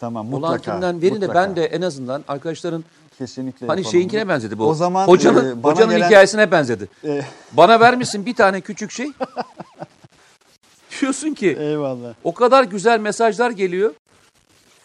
[0.00, 0.72] tamam mutlaka.
[0.72, 1.34] kimden verin de mutlaka.
[1.48, 2.84] ben de en azından arkadaşların
[3.18, 4.66] kesinlikle hani yapalım şeyinkine benzedi bu.
[4.68, 6.88] O zaman hocanın e, hocanın gelen- hikayesine benzedi.
[7.04, 9.12] E, Bana vermişsin bir tane küçük şey.
[11.00, 12.14] Diyorsun ki eyvallah.
[12.24, 13.94] o kadar güzel mesajlar geliyor.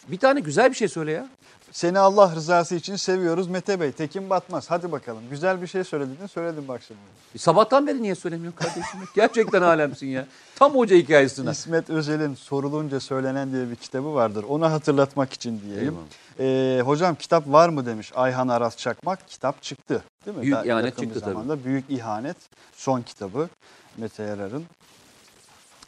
[0.08, 1.28] Bir tane güzel bir şey söyle ya.
[1.72, 3.92] Seni Allah rızası için seviyoruz Mete Bey.
[3.92, 4.70] Tekin Batmaz.
[4.70, 5.22] Hadi bakalım.
[5.30, 6.26] Güzel bir şey söyledin.
[6.34, 7.00] Söyledim bak şimdi.
[7.34, 9.00] E, Sabahtan beri niye söylemiyorsun kardeşim?
[9.14, 10.26] Gerçekten alemsin ya.
[10.56, 11.50] Tam hoca hikayesine.
[11.50, 14.44] İsmet Özel'in Sorulunca Söylenen diye bir kitabı vardır.
[14.48, 15.82] Onu hatırlatmak için diyeyim.
[15.84, 16.04] Eyvallah.
[16.40, 19.28] Ee, hocam kitap var mı demiş Ayhan Aras Çakmak.
[19.28, 20.04] Kitap çıktı.
[20.26, 20.42] Değil mi?
[20.42, 21.32] Büyük İhanet yakın bir çıktı tabii.
[21.32, 21.64] zamanda.
[21.64, 22.36] Büyük İhanet
[22.72, 23.48] son kitabı
[23.96, 24.64] Mete Yarar'ın.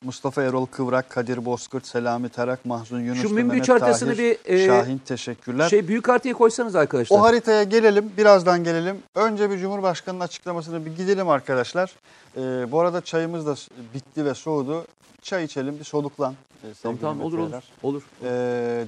[0.03, 4.67] Mustafa Erol Kıvrak, Kadir Bozkurt, Selami Tarak, Mahzun Yunus, Şu Mehmet haritasını Tahir, bir, e,
[4.67, 5.69] Şahin teşekkürler.
[5.69, 7.19] Şey büyük haritayı koysanız arkadaşlar.
[7.19, 8.99] O haritaya gelelim, birazdan gelelim.
[9.15, 11.93] Önce bir Cumhurbaşkanı'nın açıklamasını bir gidelim arkadaşlar.
[12.37, 12.41] Ee,
[12.73, 13.55] bu arada çayımız da
[13.95, 14.85] bitti ve soğudu.
[15.23, 16.35] Çay içelim, bir soluklan.
[16.65, 17.63] e, tamam tamam olur olur.
[17.83, 18.03] Olur.
[18.23, 18.29] Ee,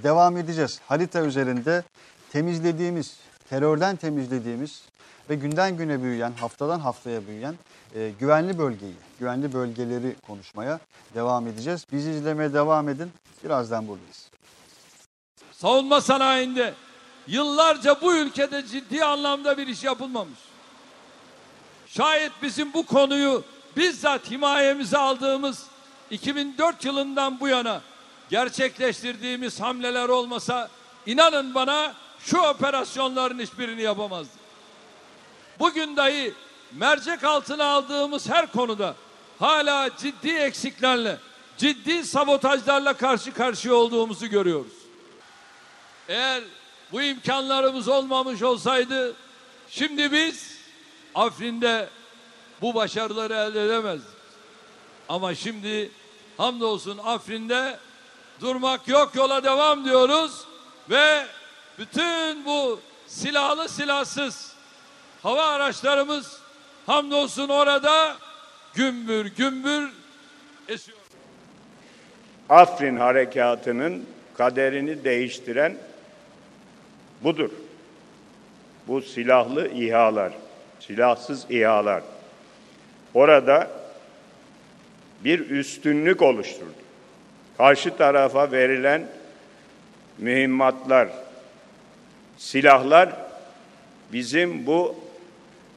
[0.02, 0.80] devam edeceğiz.
[0.86, 1.82] Harita üzerinde
[2.32, 3.16] temizlediğimiz,
[3.50, 4.82] terörden temizlediğimiz
[5.30, 7.54] ve günden güne büyüyen, haftadan haftaya büyüyen
[7.94, 10.80] e, güvenli bölgeyi, güvenli bölgeleri konuşmaya
[11.14, 11.86] devam edeceğiz.
[11.92, 13.10] Bizi izlemeye devam edin.
[13.44, 14.30] Birazdan buradayız.
[15.52, 16.74] savunma sanayinde
[17.26, 20.38] yıllarca bu ülkede ciddi anlamda bir iş yapılmamış.
[21.86, 23.44] Şayet bizim bu konuyu
[23.76, 25.66] bizzat himayemize aldığımız
[26.10, 27.80] 2004 yılından bu yana
[28.30, 30.68] gerçekleştirdiğimiz hamleler olmasa
[31.06, 34.38] inanın bana şu operasyonların hiçbirini yapamazdık.
[35.58, 36.34] Bugün dahi
[36.72, 38.94] mercek altına aldığımız her konuda
[39.38, 41.18] hala ciddi eksiklerle,
[41.58, 44.72] ciddi sabotajlarla karşı karşıya olduğumuzu görüyoruz.
[46.08, 46.42] Eğer
[46.92, 49.14] bu imkanlarımız olmamış olsaydı
[49.68, 50.58] şimdi biz
[51.14, 51.88] Afrin'de
[52.62, 54.18] bu başarıları elde edemezdik.
[55.08, 55.90] Ama şimdi
[56.36, 57.78] hamdolsun Afrin'de
[58.40, 60.44] durmak yok yola devam diyoruz
[60.90, 61.26] ve
[61.78, 64.52] bütün bu silahlı silahsız
[65.22, 66.38] hava araçlarımız
[66.88, 68.16] hamdolsun orada
[68.74, 69.90] gümbür gümbür
[70.68, 70.98] esiyor.
[72.48, 75.76] Afrin harekatının kaderini değiştiren
[77.24, 77.50] budur.
[78.86, 80.32] Bu silahlı İHA'lar,
[80.80, 82.02] silahsız İHA'lar.
[83.14, 83.70] Orada
[85.24, 86.72] bir üstünlük oluşturdu.
[87.56, 89.06] Karşı tarafa verilen
[90.18, 91.08] mühimmatlar,
[92.38, 93.16] silahlar
[94.12, 95.07] bizim bu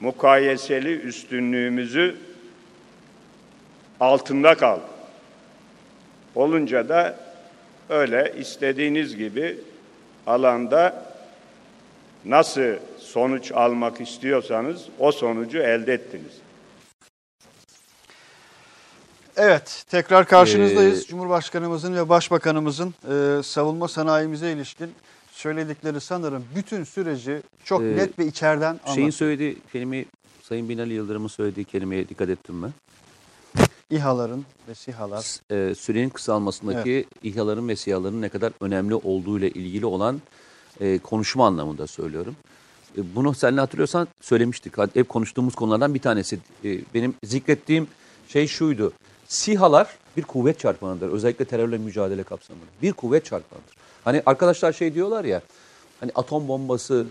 [0.02, 2.16] mukayeseli üstünlüğümüzü
[4.00, 4.84] altında kaldı.
[6.36, 7.20] Olunca da
[7.90, 9.58] öyle istediğiniz gibi
[10.28, 11.06] alanda
[12.26, 16.42] nasıl sonuç almak istiyorsanız o sonucu elde ettiniz.
[19.38, 21.04] Evet, tekrar karşınızdayız.
[21.04, 24.92] Ee, Cumhurbaşkanımızın ve Başbakanımızın e, savunma sanayimize ilişkin
[25.42, 29.12] söyledikleri sanırım bütün süreci çok Ee, net ve içeriden Şeyin anlatıyor.
[29.12, 30.06] söylediği kelime
[30.44, 32.70] Sayın Binali Yıldırım'ın söylediği kelimeye dikkat ettin mi?
[33.90, 35.40] İHA'ların ve SİHA'lar.
[35.52, 40.22] e, sürenin kısalmasındaki İHA'ların ve SİHA'ların ne kadar önemli olduğu ile ilgili olan
[40.80, 42.36] e, konuşma anlamında söylüyorum.
[42.98, 44.74] E, bunu seninle hatırlıyorsan söylemiştik.
[44.94, 46.40] Hep konuştuğumuz konulardan bir tanesi.
[46.64, 47.88] E, benim zikrettiğim
[48.28, 48.94] şey şuydu.
[49.28, 49.88] SİHA'lar
[50.18, 51.10] bir kuvvet çarpanıdır.
[51.10, 52.66] Özellikle terörle mücadele kapsamında.
[52.82, 53.76] Bir kuvvet çarpanıdır.
[54.04, 55.42] Hani arkadaşlar şey diyorlar ya,
[56.00, 57.06] hani atom bombası,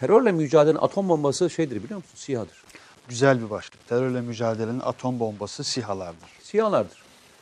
[0.00, 2.12] terörle mücadelenin atom bombası şeydir biliyor musun?
[2.14, 2.64] SİHA'dır.
[3.08, 3.88] Güzel bir başlık.
[3.88, 6.28] Terörle mücadelenin atom bombası SİHA'lardır.
[6.42, 6.98] SİHA'lardır.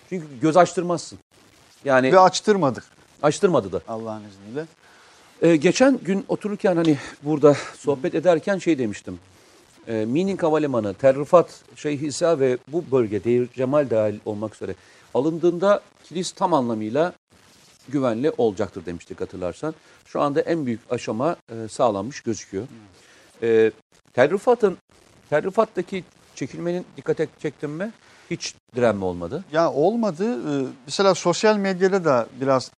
[0.08, 1.18] Çünkü göz açtırmazsın.
[1.84, 2.84] Yani Ve açtırmadık
[3.22, 3.80] açtırmadı da.
[3.88, 4.66] Allah'ın izniyle.
[5.42, 9.18] Ee, geçen gün otururken hani burada sohbet ederken şey demiştim.
[9.88, 14.74] Ee, Minik Havalimanı, Terrifat, Şeyh İsa ve bu bölge Deir Cemal dahil olmak üzere
[15.14, 17.12] alındığında kilis tam anlamıyla
[17.88, 19.74] güvenli olacaktır demiştik hatırlarsan.
[20.06, 22.66] Şu anda en büyük aşama e, sağlanmış gözüküyor.
[23.42, 23.70] Ee,
[24.12, 24.76] Terrifat'ın,
[25.30, 26.04] Terrifat'taki
[26.34, 27.92] çekilmenin dikkate çektin mi?
[28.30, 29.44] Hiç direnme olmadı.
[29.52, 30.24] Ya olmadı.
[30.34, 32.70] Ee, Mesela sosyal medyada da biraz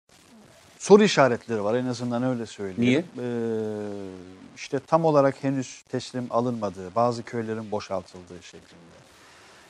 [0.79, 2.81] soru işaretleri var en azından öyle söyleyeyim.
[2.81, 2.99] Niye?
[2.99, 8.93] Ee, işte tam olarak henüz teslim alınmadığı, bazı köylerin boşaltıldığı şeklinde.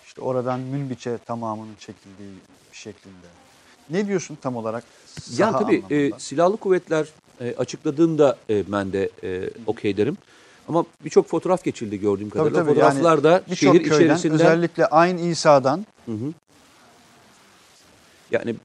[0.06, 2.34] İşte oradan Münbiç'e tamamının çekildiği
[2.72, 3.28] şeklinde.
[3.90, 4.84] Ne diyorsun tam olarak?
[5.38, 7.08] Yani saha tabii e, silahlı kuvvetler
[7.42, 10.18] e, açıkladığında e, ben de e, okey derim.
[10.68, 12.60] Ama birçok fotoğraf geçildi gördüğüm kadarıyla.
[12.60, 12.74] tabii.
[12.74, 16.34] Fotoğraflarda yani şehir köyden, içerisinden özellikle Ayn İsa'dan Hı hı.
[18.32, 18.56] yani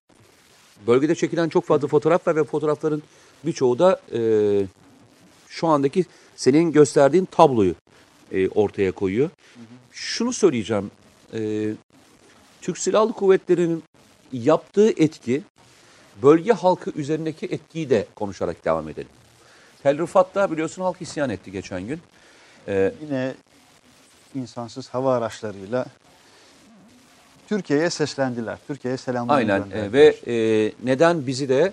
[0.86, 3.02] bölgede çekilen çok fazla fotoğraf var ve fotoğrafların
[3.44, 4.20] birçoğu da e,
[5.48, 6.04] şu andaki
[6.36, 7.74] senin gösterdiğin tabloyu
[8.32, 9.30] e, ortaya koyuyor.
[9.92, 10.90] Şunu söyleyeceğim.
[11.34, 11.70] E,
[12.60, 13.82] Türk Silahlı Kuvvetleri'nin
[14.32, 15.42] yaptığı etki
[16.22, 19.08] bölge halkı üzerindeki etkiyi de konuşarak devam edelim.
[19.82, 22.00] Tel Rifat'ta biliyorsun halk isyan etti geçen gün.
[22.68, 23.34] E, yine
[24.34, 25.86] insansız hava araçlarıyla
[27.48, 28.58] Türkiye'ye seslendiler.
[28.66, 30.34] Türkiye'ye selamlar Aynen e, ve e,
[30.84, 31.72] neden bizi de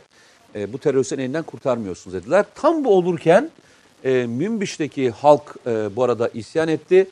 [0.56, 2.46] e, bu teröristlerin elinden kurtarmıyorsunuz dediler.
[2.56, 3.50] Tam bu olurken
[4.06, 7.08] e, Münbiş'teki halk e, bu arada isyan etti.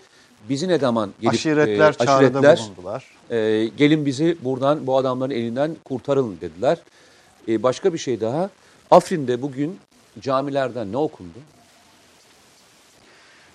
[0.50, 3.06] Bizi ne zaman gelip aşiretler e, aşiretler, bulundular.
[3.30, 6.78] e, gelin bizi buradan bu adamların elinden kurtarın dediler.
[7.48, 8.50] E, başka bir şey daha.
[8.92, 9.80] Afrin'de bugün
[10.20, 11.38] camilerden ne okundu?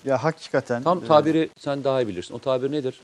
[0.05, 2.35] Ya hakikaten Tam e, tabiri sen daha iyi bilirsin.
[2.35, 3.01] O tabir nedir?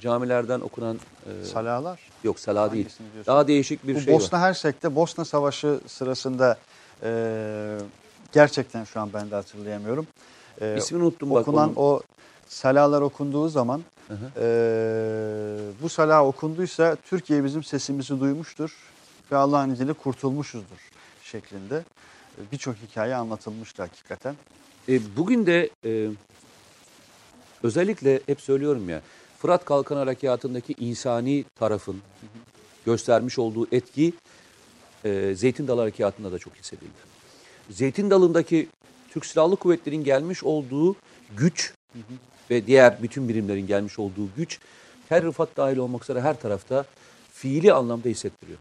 [0.00, 2.00] Camilerden okunan e, salalar.
[2.24, 2.88] yok sala değil.
[3.14, 3.26] Diyorsun?
[3.26, 4.20] Daha değişik bir Bu şey var.
[4.20, 6.58] Bosna Hersek'te Bosna Savaşı sırasında
[7.02, 7.10] e,
[8.32, 10.06] gerçekten şu an ben de hatırlayamıyorum.
[10.60, 11.48] E, İsmini unuttum bak.
[11.48, 11.76] okunan onun.
[11.76, 12.00] o
[12.48, 14.30] salalar okunduğu zaman Hı hı.
[14.36, 18.76] e, bu salah okunduysa Türkiye bizim sesimizi duymuştur
[19.32, 20.90] ve Allah'ın izniyle kurtulmuşuzdur
[21.22, 21.84] şeklinde
[22.38, 24.36] e, birçok hikaye anlatılmıştı hakikaten.
[24.88, 26.08] E, bugün de e,
[27.62, 29.02] özellikle hep söylüyorum ya
[29.38, 32.02] Fırat Kalkan Harekatı'ndaki insani tarafın
[32.86, 34.12] göstermiş olduğu etki
[35.04, 37.11] e, Zeytin Dalı Harekatı'nda da çok hissedildi.
[37.72, 38.68] Zeytin Dalı'ndaki
[39.10, 40.96] Türk Silahlı Kuvvetleri'nin gelmiş olduğu
[41.36, 41.74] güç
[42.50, 44.58] ve diğer bütün birimlerin gelmiş olduğu güç
[45.08, 46.84] her Rıfat dahil olmak üzere her tarafta
[47.32, 48.58] fiili anlamda hissettiriyor.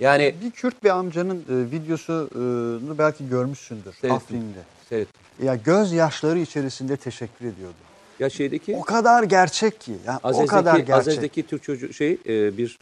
[0.00, 4.10] Yani Bir Kürt bir amcanın e, videosunu belki görmüşsündür Seyrettim.
[4.10, 4.62] Afrin'de.
[4.88, 5.08] seyret.
[5.42, 7.74] Ya gözyaşları içerisinde teşekkür ediyordu.
[8.18, 9.92] Ya şeydeki O kadar gerçek ki.
[10.06, 10.94] Ya, o Azez'deki, kadar gerçek.
[10.94, 12.78] Azez'deki Türk çocuğu şey e, bir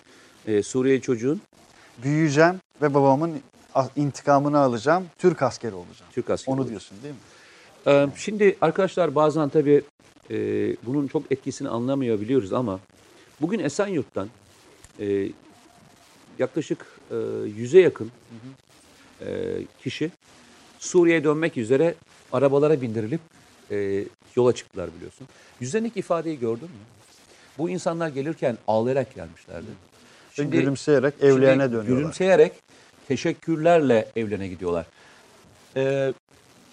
[0.46, 1.40] e, Suriyeli çocuğun
[2.02, 3.40] Büyüyeceğim ve babamın
[3.96, 5.06] intikamını alacağım.
[5.18, 6.12] Türk askeri olacağım.
[6.12, 7.20] Türk askeri Onu diyorsun değil mi?
[7.86, 9.82] Ee, şimdi arkadaşlar bazen tabii
[10.30, 10.36] e,
[10.86, 12.80] bunun çok etkisini anlamayabiliyoruz ama
[13.40, 14.28] Bugün Esenyurt'tan
[15.00, 15.28] e,
[16.38, 17.16] yaklaşık e,
[17.56, 18.10] yüze yakın
[19.20, 19.26] e,
[19.82, 20.10] kişi
[20.78, 21.94] Suriye'ye dönmek üzere
[22.32, 23.20] arabalara bindirilip
[23.70, 24.04] e,
[24.36, 25.26] yola çıktılar biliyorsun.
[25.60, 26.84] Yüzlerindeki ifadeyi gördün mü?
[27.58, 29.66] Bu insanlar gelirken ağlayarak gelmişlerdi.
[30.38, 31.86] Ve gülümseyerek evlerine Şimdi dönüyorlar.
[31.86, 32.52] Gülümseyerek
[33.08, 34.86] teşekkürlerle evlerine gidiyorlar.
[35.76, 36.12] Ee,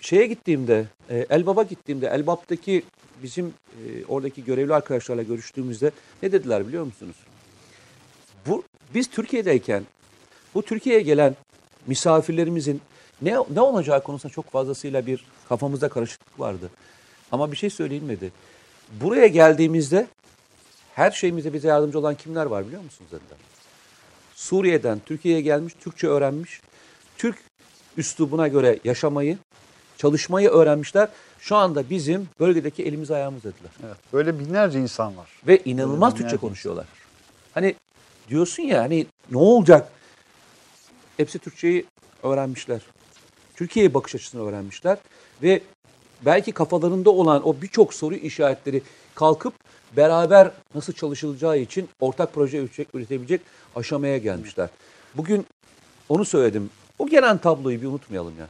[0.02, 2.84] şeye gittiğimde, e, Elbap'a gittiğimde, Elbap'taki
[3.24, 5.92] bizim e, oradaki görevli arkadaşlarla görüştüğümüzde
[6.24, 7.16] ne dediler biliyor musunuz?
[8.48, 8.64] Bu,
[8.94, 9.84] biz Türkiye'deyken
[10.56, 11.36] bu Türkiye'ye gelen
[11.88, 12.82] misafirlerimizin
[13.22, 16.70] ne, ne olacağı konusunda çok fazlasıyla bir kafamızda karışıklık vardı.
[17.32, 18.32] Ama bir şey söylenmedi.
[19.02, 20.08] Buraya geldiğimizde
[20.96, 23.55] her şeyimize bize yardımcı olan kimler var biliyor musunuz dediler.
[24.36, 26.62] Suriye'den Türkiye'ye gelmiş, Türkçe öğrenmiş,
[27.18, 27.38] Türk
[27.98, 29.38] üslubuna göre yaşamayı,
[29.98, 31.10] çalışmayı öğrenmişler.
[31.40, 33.72] Şu anda bizim bölgedeki elimiz ayağımız dediler.
[33.86, 35.30] Evet, böyle binlerce insan var.
[35.48, 36.86] Ve inanılmaz Öyle Türkçe konuşuyorlar.
[37.54, 37.76] Hani
[38.30, 39.92] diyorsun ya hani ne olacak?
[41.18, 41.86] Hepsi Türkçeyi
[42.24, 42.82] öğrenmişler.
[43.56, 44.98] Türkiye'ye bakış açısını öğrenmişler.
[45.42, 45.62] Ve
[46.26, 48.82] belki kafalarında olan o birçok soru işaretleri
[49.16, 49.54] kalkıp
[49.98, 53.42] beraber nasıl çalışılacağı için ortak proje üretebilecek
[53.76, 54.70] aşamaya gelmişler.
[55.16, 55.46] Bugün
[56.10, 56.70] onu söyledim.
[57.00, 58.48] O gelen tabloyu bir unutmayalım ya.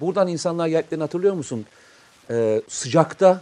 [0.00, 1.66] Buradan insanlar geldiklerini hatırlıyor musun?
[2.30, 3.40] Ee, sıcakta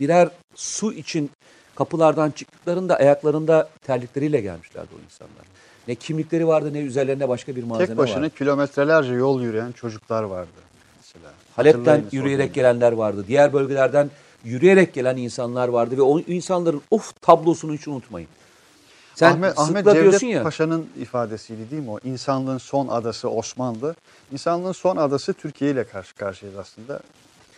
[0.00, 1.30] birer su için
[1.74, 5.44] kapılardan çıktıklarında ayaklarında terlikleriyle gelmişlerdi o insanlar.
[5.88, 8.30] Ne kimlikleri vardı ne üzerlerine başka bir malzeme Tek başına vardı.
[8.30, 10.50] kilometrelerce yol yürüyen çocuklar vardı.
[10.96, 11.32] Mesela.
[11.56, 13.24] Halep'ten yürüyerek gelenler vardı.
[13.28, 14.10] Diğer bölgelerden
[14.44, 18.28] yürüyerek gelen insanlar vardı ve o insanların of tablosunu hiç unutmayın.
[19.14, 20.42] Sen Ahmet, Ahmet Cevdet ya.
[20.42, 21.98] Paşa'nın ifadesiydi değil mi o?
[22.04, 23.94] İnsanlığın son adası Osmanlı.
[24.32, 27.00] İnsanlığın son adası Türkiye ile karşı karşıyayız aslında.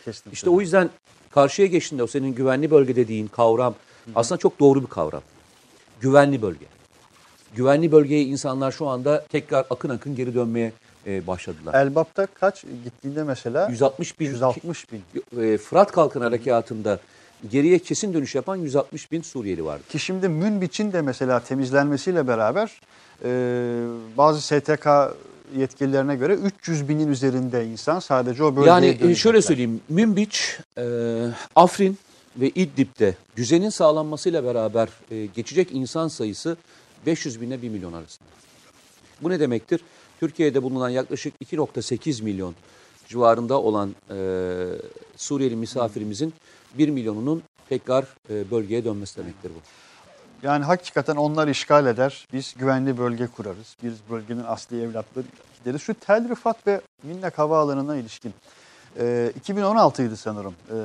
[0.05, 0.33] Kestim.
[0.33, 0.91] İşte o yüzden
[1.31, 3.74] karşıya geçtiğinde o senin güvenli bölge dediğin kavram
[4.14, 5.22] aslında çok doğru bir kavram.
[6.01, 6.66] Güvenli bölge.
[7.55, 10.72] Güvenli bölgeye insanlar şu anda tekrar akın akın geri dönmeye
[11.07, 11.74] e, başladılar.
[11.74, 13.68] Elbap'ta kaç gittiğinde mesela?
[13.68, 15.03] 160 bin, 160 bin.
[15.42, 16.98] e, Fırat Kalkın Harekatı'nda
[17.51, 19.82] geriye kesin dönüş yapan 160 bin Suriyeli vardı.
[19.88, 22.80] Ki şimdi Münbiç'in de mesela temizlenmesiyle beraber
[23.24, 23.28] e,
[24.16, 24.86] bazı STK
[25.57, 30.84] yetkililerine göre 300 binin üzerinde insan sadece o bölgeye Yani e, şöyle söyleyeyim, Münbiç, e,
[31.57, 31.98] Afrin
[32.36, 36.57] ve İdlib'de düzenin sağlanmasıyla beraber e, geçecek insan sayısı
[37.07, 38.28] 500 binle 1 milyon arasında.
[39.22, 39.80] Bu ne demektir?
[40.20, 42.54] Türkiye'de bulunan yaklaşık 2.8 milyon
[43.08, 44.16] civarında olan e,
[45.16, 46.34] Suriyeli misafirimizin
[46.78, 49.60] 1 milyonunun tekrar e, bölgeye dönmesi demektir bu.
[50.46, 52.26] Yani hakikaten onlar işgal eder.
[52.32, 53.76] Biz güvenli bölge kurarız.
[53.82, 55.24] Biz bölgenin asli evlatları
[55.58, 55.82] gideriz.
[55.82, 58.34] Şu Tel Rifat ve Minnak Havaalanı'na ilişkin.
[58.98, 60.54] E, 2016'ydı sanırım.
[60.68, 60.76] E,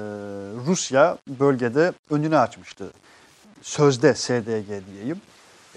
[0.67, 2.91] Rusya bölgede önünü açmıştı.
[3.61, 5.21] Sözde SDG diyeyim.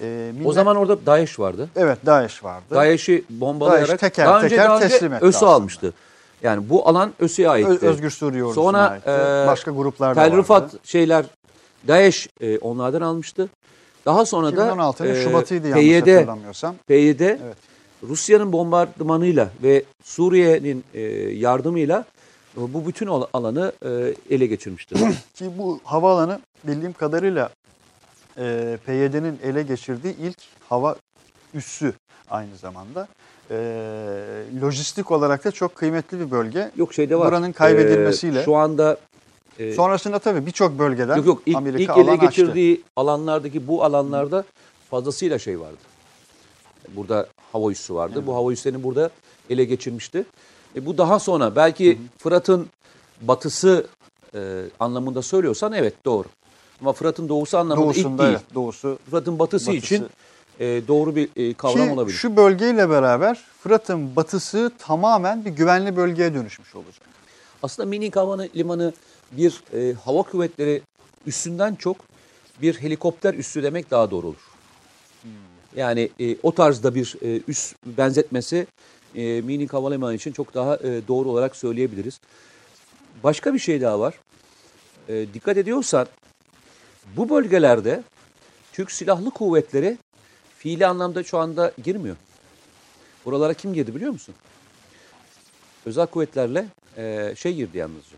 [0.03, 1.69] E, O Minnak- zaman orada DAEŞ vardı.
[1.77, 2.65] Evet DAEŞ vardı.
[2.71, 5.93] DAEŞ'i bombalayarak DAEŞ teker daha önce, teker daha önce teslim etti ÖSÜ almıştı.
[6.43, 7.87] Yani bu alan ÖSÜ'ye aitti.
[7.87, 9.11] Özgür Suriye ordusuna Sonra aitti.
[9.11, 10.37] e, Başka gruplar da vardı.
[10.37, 11.25] Rifat şeyler
[11.89, 13.49] DAEŞ e, onlardan almıştı.
[14.07, 16.75] Daha sonra da 2016'nın e, Şubat'ıydı yanlış PYD, hatırlamıyorsam.
[16.87, 17.57] PYD Evet.
[18.09, 21.01] Rusya'nın bombardımanıyla ve Suriye'nin e,
[21.35, 22.05] yardımıyla
[22.57, 24.95] bu bütün alanı e, ele geçirmişti.
[25.35, 27.49] Ki bu havaalanı bildiğim kadarıyla
[28.39, 30.97] e, PYD'nin ele geçirdiği ilk hava
[31.55, 31.93] üssü
[32.31, 33.09] aynı zamanda.
[33.51, 33.57] E,
[34.63, 36.71] lojistik olarak da çok kıymetli bir bölge.
[36.77, 37.29] yok şeyde var.
[37.29, 38.97] Buranın kaybedilmesiyle- e, şu anda
[39.59, 42.27] e, Sonrasında tabii birçok bölgeden yok yok ilk, Amerika ilk alan ele açtı.
[42.27, 44.45] geçirdiği alanlardaki bu alanlarda
[44.91, 45.77] fazlasıyla şey vardı.
[46.97, 48.27] Burada hava üssü vardı.
[48.27, 49.11] Bu hava üslerini burada
[49.51, 50.25] ele geçirmişti.
[50.77, 52.67] E, bu daha sonra belki Fırat'ın
[53.21, 53.87] batısı
[54.35, 56.29] e, anlamında söylüyorsan evet doğru.
[56.81, 58.33] Ama Fırat'ın doğusu anlamında ilk Doğusunda değil.
[58.33, 58.99] evet, doğusu.
[59.11, 59.87] Fırat'ın batısı, Batısı.
[59.95, 60.07] için
[60.61, 62.17] e, doğru bir e, kavram Ki olabilir.
[62.17, 67.03] şu bölgeyle beraber Fırat'ın batısı tamamen bir güvenli bölgeye dönüşmüş olacak.
[67.63, 68.93] Aslında Minik Havana Limanı
[69.33, 70.83] bir e, hava kuvvetleri
[71.27, 71.97] üssünden çok
[72.63, 74.49] bir helikopter üssü demek daha doğru olur.
[75.77, 78.67] Yani e, o tarzda bir e, üs benzetmesi
[79.15, 82.21] e, Minik Havalimanı için çok daha e, doğru olarak söyleyebiliriz.
[83.25, 84.15] Başka bir şey daha var.
[85.09, 86.07] E, dikkat ediyorsan
[87.17, 88.03] bu bölgelerde
[88.73, 89.99] Türk Silahlı Kuvvetleri
[90.59, 92.17] fiili anlamda şu anda girmiyor.
[93.25, 94.35] Buralara kim girdi biliyor musun?
[95.87, 98.17] Özel kuvvetlerle e, şey girdi yalnızca.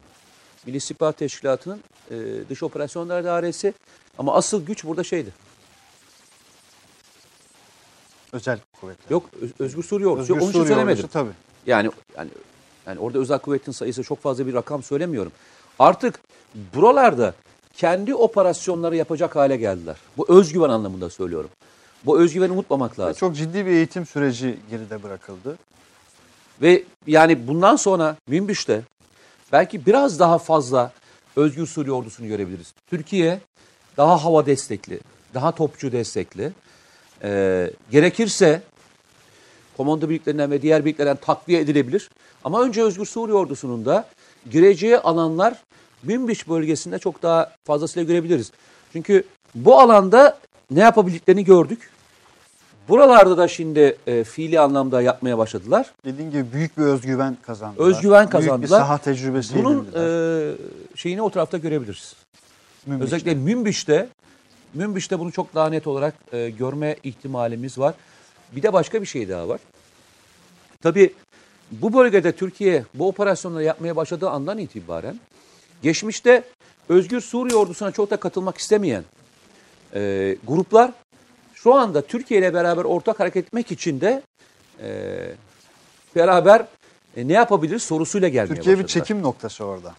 [0.66, 1.80] Milli İstihbarat Teşkilatı'nın
[2.10, 2.16] e,
[2.48, 3.74] dış operasyonlar dairesi
[4.18, 5.32] ama asıl güç burada şeydi.
[8.32, 9.10] Özel kuvvetler.
[9.10, 10.22] Yok Özgür Suriye Ordusu.
[10.22, 11.04] Özgür Onun için Suriye söylemedim.
[11.04, 11.30] ordusu tabii.
[11.66, 12.30] Yani yani
[12.86, 15.32] yani orada özel kuvvetin sayısı çok fazla bir rakam söylemiyorum.
[15.78, 16.20] Artık
[16.74, 17.34] buralarda
[17.76, 19.96] kendi operasyonları yapacak hale geldiler.
[20.16, 21.50] Bu özgüven anlamında söylüyorum.
[22.06, 23.14] Bu özgüveni unutmamak lazım.
[23.14, 25.58] Çok ciddi bir eğitim süreci geride bırakıldı.
[26.62, 28.82] Ve yani bundan sonra Münbiş'te
[29.52, 30.92] belki biraz daha fazla
[31.36, 32.74] Özgür Suriye ordusunu görebiliriz.
[32.90, 33.40] Türkiye
[33.96, 35.00] daha hava destekli,
[35.34, 36.52] daha topçu destekli.
[37.22, 38.62] Ee, gerekirse
[39.76, 42.10] komando birliklerinden ve diğer birliklerden takviye edilebilir.
[42.44, 44.08] Ama önce Özgür Suriye ordusunun da
[44.50, 45.54] gireceği alanlar
[46.02, 48.52] Münbiş bölgesinde çok daha fazlasıyla görebiliriz.
[48.92, 49.24] Çünkü
[49.54, 50.38] bu alanda
[50.70, 51.90] ne yapabildiklerini gördük.
[52.88, 55.90] Buralarda da şimdi e, fiili anlamda yapmaya başladılar.
[56.04, 57.86] Dediğim gibi büyük bir özgüven kazandılar.
[57.86, 58.78] Özgüven Büyük bir kazandılar.
[58.80, 60.52] saha tecrübesi Bunun edindiler.
[60.52, 60.56] e,
[60.96, 62.14] şeyini o tarafta görebiliriz.
[62.86, 63.04] Münbiş'te.
[63.16, 64.08] Özellikle Münbiş'te
[64.74, 67.94] Münbiş'te bunu çok daha net olarak e, görme ihtimalimiz var.
[68.52, 69.60] Bir de başka bir şey daha var.
[70.82, 71.12] Tabii
[71.70, 75.20] bu bölgede Türkiye bu operasyonları yapmaya başladığı andan itibaren
[75.82, 76.42] geçmişte
[76.88, 79.04] Özgür Suriye ordusuna çok da katılmak istemeyen
[79.94, 80.90] e, gruplar
[81.54, 84.22] şu anda Türkiye ile beraber ortak hareket etmek için de
[84.82, 84.88] e,
[86.16, 86.66] beraber
[87.16, 89.04] e, ne yapabiliriz sorusuyla gelmeye Türkiye bir başladılar.
[89.04, 89.94] çekim noktası orada.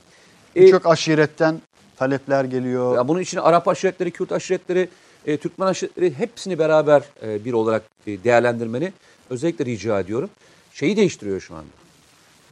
[0.56, 1.62] E, Birçok aşiretten
[1.98, 2.96] talepler geliyor.
[2.96, 4.90] Ya bunun içine Arap aşiretleri, Kürt aşiretleri,
[5.26, 8.94] e, Türkmen aşiretleri hepsini beraber e, bir olarak e, değerlendirmeni
[9.30, 10.30] özellikle rica ediyorum.
[10.74, 11.68] Şeyi değiştiriyor şu anda.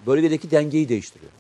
[0.08, 1.32] Bölgedeki dengeyi değiştiriyor.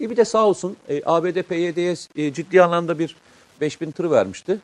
[0.00, 3.16] E bir de sağ olsun e, ABD PYD'ye e, ciddi anlamda bir
[3.60, 4.58] 5000 tır vermişti.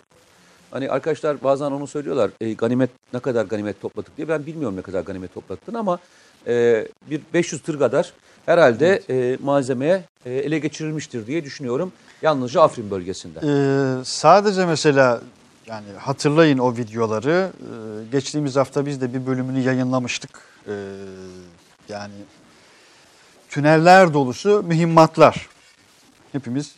[0.71, 2.31] Hani arkadaşlar bazen onu söylüyorlar.
[2.41, 4.29] E, ganimet ne kadar ganimet topladık diye.
[4.29, 5.99] Ben bilmiyorum ne kadar ganimet toplattın ama
[6.47, 8.13] e, bir 500 tır kadar
[8.47, 11.93] herhalde e, malzemeye e, ele geçirilmiştir diye düşünüyorum.
[12.23, 13.39] Yalnızca Afrin bölgesinde.
[13.39, 15.21] Ee, sadece mesela
[15.67, 17.51] yani hatırlayın o videoları.
[17.61, 20.31] Ee, geçtiğimiz hafta biz de bir bölümünü yayınlamıştık.
[20.69, 20.73] Ee,
[21.89, 22.15] yani
[23.57, 25.49] tüneller dolusu mühimmatlar.
[26.33, 26.75] Hepimiz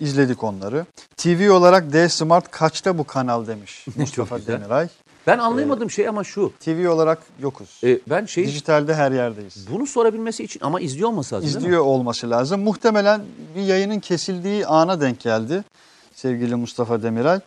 [0.00, 0.86] izledik onları.
[1.16, 4.54] TV olarak D Smart kaçta bu kanal demiş Mustafa güzel.
[4.60, 4.88] Demiray.
[5.26, 6.52] Ben anlayamadığım şey ama şu.
[6.60, 7.80] TV olarak yokuz.
[7.84, 9.66] E, ben şey Dijitalde her yerdeyiz.
[9.70, 11.48] bunu sorabilmesi için ama izliyor olması lazım?
[11.48, 12.60] İzliyor olması lazım.
[12.60, 13.22] Muhtemelen
[13.56, 15.64] bir yayının kesildiği ana denk geldi
[16.14, 17.40] sevgili Mustafa Demiray.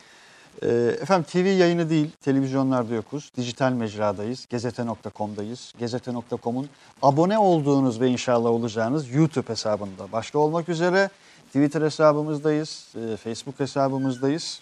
[0.64, 0.68] Ee,
[1.02, 3.32] efendim TV yayını değil, televizyonlarda yokuz.
[3.38, 5.74] Dijital mecradayız, gezete.com'dayız.
[5.80, 6.70] Gezete.com'un
[7.02, 11.10] abone olduğunuz ve inşallah olacağınız YouTube hesabında başta olmak üzere
[11.48, 14.62] Twitter hesabımızdayız, e, Facebook hesabımızdayız.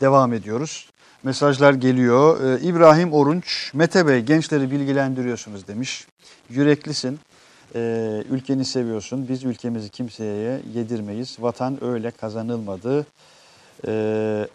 [0.00, 0.90] Devam ediyoruz.
[1.22, 2.44] Mesajlar geliyor.
[2.44, 6.06] Ee, İbrahim Orunç, Mete Bey gençleri bilgilendiriyorsunuz demiş.
[6.48, 7.20] Yüreklisin.
[7.74, 9.28] Ee, ülkeni seviyorsun.
[9.28, 11.36] Biz ülkemizi kimseye yedirmeyiz.
[11.40, 13.06] Vatan öyle kazanılmadı.
[13.86, 14.48] Ee,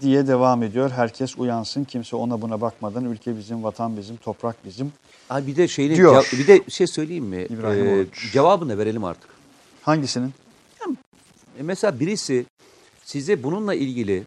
[0.00, 0.90] diye devam ediyor.
[0.90, 1.84] Herkes uyansın.
[1.84, 4.92] Kimse ona buna bakmadan ülke bizim, vatan bizim, toprak bizim.
[5.30, 6.28] Abi bir de şeyle Diyor.
[6.32, 7.46] bir de şey söyleyeyim mi?
[7.50, 8.32] İbrahim Ee, Oruç.
[8.32, 9.30] cevabını da verelim artık.
[9.82, 10.32] Hangisinin?
[11.58, 12.46] E, mesela birisi
[13.04, 14.24] size bununla ilgili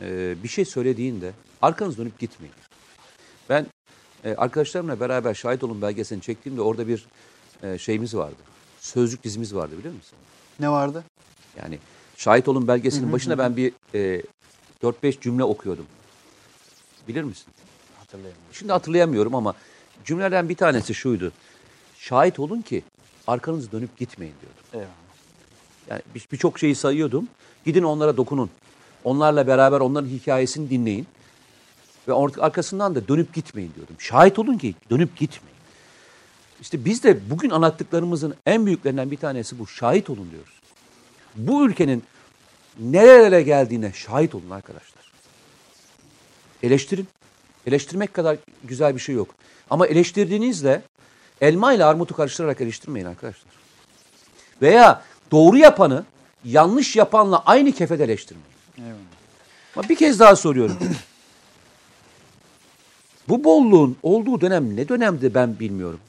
[0.00, 1.32] e, bir şey söylediğinde
[1.62, 2.54] arkanız dönüp gitmeyin.
[3.48, 3.66] Ben
[4.24, 7.06] e, arkadaşlarımla beraber Şahit Olun belgeselini çektiğimde orada bir
[7.62, 8.36] e, şeyimiz vardı.
[8.80, 10.18] Sözlük dizimiz vardı biliyor musun?
[10.60, 11.04] Ne vardı?
[11.62, 11.78] Yani
[12.16, 14.22] Şahit Olun belgeselinin başına ben bir e,
[14.82, 15.86] 4-5 cümle okuyordum.
[17.08, 17.46] Bilir misin?
[17.98, 18.42] Hatırlayamıyorum.
[18.52, 19.54] Şimdi hatırlayamıyorum ama
[20.04, 21.32] cümlelerden bir tanesi şuydu.
[21.98, 22.82] Şahit olun ki
[23.26, 24.62] arkanızı dönüp gitmeyin diyordum.
[24.72, 24.88] Eyvallah.
[25.90, 27.28] Yani bir- birçok şeyi sayıyordum.
[27.64, 28.50] Gidin onlara dokunun.
[29.04, 31.06] Onlarla beraber onların hikayesini dinleyin.
[32.08, 32.12] Ve
[32.42, 33.96] arkasından da dönüp gitmeyin diyordum.
[33.98, 35.52] Şahit olun ki dönüp gitmeyin.
[36.60, 39.66] İşte biz de bugün anlattıklarımızın en büyüklerinden bir tanesi bu.
[39.66, 40.60] Şahit olun diyoruz.
[41.36, 42.02] Bu ülkenin
[42.80, 45.04] nerelere geldiğine şahit olun arkadaşlar.
[46.62, 47.08] Eleştirin.
[47.66, 49.34] Eleştirmek kadar güzel bir şey yok.
[49.70, 50.82] Ama eleştirdiğinizle
[51.40, 53.52] elma ile armutu karıştırarak eleştirmeyin arkadaşlar.
[54.62, 56.04] Veya doğru yapanı
[56.44, 58.52] yanlış yapanla aynı kefede eleştirmeyin.
[58.78, 58.96] Eyvallah.
[59.76, 60.78] Ama bir kez daha soruyorum.
[63.28, 66.00] Bu bolluğun olduğu dönem ne dönemdi ben bilmiyorum.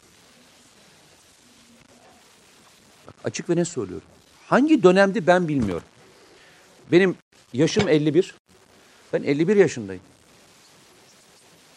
[3.08, 4.08] Bak, açık ve ne söylüyorum.
[4.48, 5.88] Hangi dönemdi ben bilmiyorum.
[6.92, 7.16] Benim
[7.54, 8.36] yaşım 51.
[9.14, 10.04] Ben 51 yaşındayım.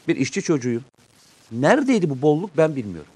[0.09, 0.85] Bir işçi çocuğuyum.
[1.53, 3.13] Neredeydi bu bolluk ben bilmiyorum.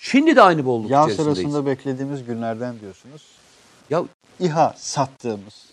[0.00, 1.38] Şimdi de aynı bolluk Yağ içerisindeyiz.
[1.38, 3.22] sırasında beklediğimiz günlerden diyorsunuz.
[3.90, 4.04] Ya
[4.40, 5.66] İHA sattığımız.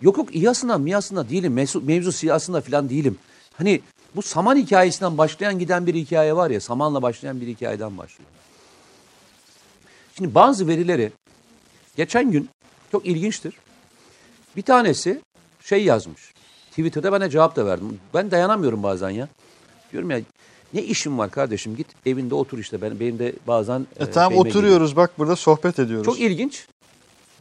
[0.00, 1.52] Yok yok İHA'sına miyasına değilim.
[1.52, 3.18] Mevzu, mevzu siyasında falan değilim.
[3.54, 3.80] Hani
[4.16, 6.60] bu saman hikayesinden başlayan giden bir hikaye var ya.
[6.60, 8.30] Samanla başlayan bir hikayeden başlıyor.
[10.16, 11.12] Şimdi bazı verileri
[11.96, 12.48] geçen gün
[12.92, 13.54] çok ilginçtir.
[14.56, 15.20] Bir tanesi
[15.60, 16.32] şey yazmış.
[16.70, 18.00] Twitter'da ben de cevap da verdim.
[18.14, 19.28] Ben dayanamıyorum bazen ya.
[19.92, 20.20] Diyorum ya
[20.74, 22.82] ne işim var kardeşim git evinde otur işte.
[22.82, 23.86] Ben, benim de bazen...
[24.00, 26.04] E, e, tamam oturuyoruz bak burada sohbet ediyoruz.
[26.04, 26.66] Çok ilginç.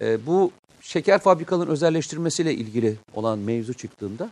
[0.02, 0.52] Ee, bu
[0.82, 4.30] şeker fabrikalarının özelleştirilmesiyle ilgili olan mevzu çıktığında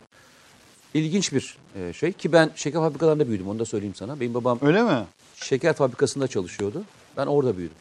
[0.94, 4.20] ilginç bir e, şey ki ben şeker fabrikalarında büyüdüm onu da söyleyeyim sana.
[4.20, 5.04] Benim babam Öyle mi?
[5.34, 6.84] şeker fabrikasında çalışıyordu.
[7.16, 7.76] Ben orada büyüdüm.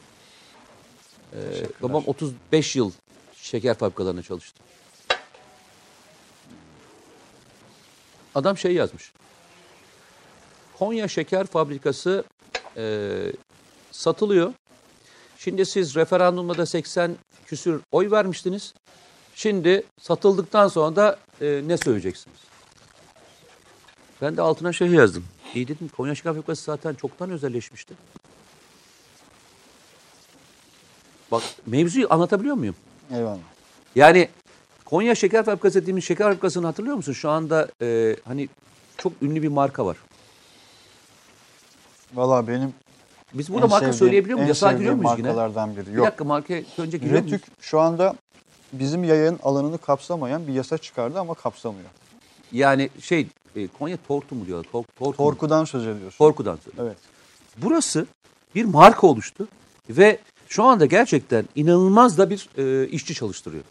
[1.33, 1.37] Ee,
[1.81, 2.91] babam 35 yıl
[3.35, 4.63] şeker fabrikalarında çalıştı.
[8.35, 9.11] Adam şey yazmış.
[10.79, 12.23] Konya Şeker Fabrikası
[12.77, 13.09] e,
[13.91, 14.53] satılıyor.
[15.37, 17.15] Şimdi siz referandumda da 80
[17.45, 18.73] küsür oy vermiştiniz.
[19.35, 22.37] Şimdi satıldıktan sonra da e, ne söyleyeceksiniz?
[24.21, 25.25] Ben de altına şey yazdım.
[25.55, 27.93] İyi dedim Konya Şeker Fabrikası zaten çoktan özelleşmişti.
[31.31, 32.75] Bak mevzuyu anlatabiliyor muyum?
[33.11, 33.37] Eyvallah.
[33.95, 34.29] Yani
[34.85, 37.13] Konya Şeker Fabrikası dediğimiz şeker fabrikasını hatırlıyor musun?
[37.13, 38.49] Şu anda e, hani
[38.97, 39.97] çok ünlü bir marka var.
[42.13, 42.73] Valla benim
[43.33, 44.49] Biz burada en marka sevdiğim- söyleyebiliyor muyuz?
[44.49, 45.27] Yasağa giriyor muyuz yine?
[45.27, 45.87] markalardan biri.
[45.87, 46.07] Bir Yok.
[46.07, 47.31] dakika marka önce giriyor muyuz?
[47.33, 48.15] Retük şu anda
[48.73, 51.89] bizim yayın alanını kapsamayan bir yasa çıkardı ama kapsamıyor.
[52.51, 54.71] Yani şey e, Konya Tortu mu diyorlar?
[54.71, 55.29] Tor, tortu mu?
[55.29, 56.17] Torkudan söz ediyorsun.
[56.17, 56.87] Torku'dan söylüyorum.
[56.87, 56.97] Evet.
[57.57, 58.05] Burası
[58.55, 59.47] bir marka oluştu
[59.89, 63.63] ve şu anda gerçekten inanılmaz da bir e, işçi çalıştırıyor.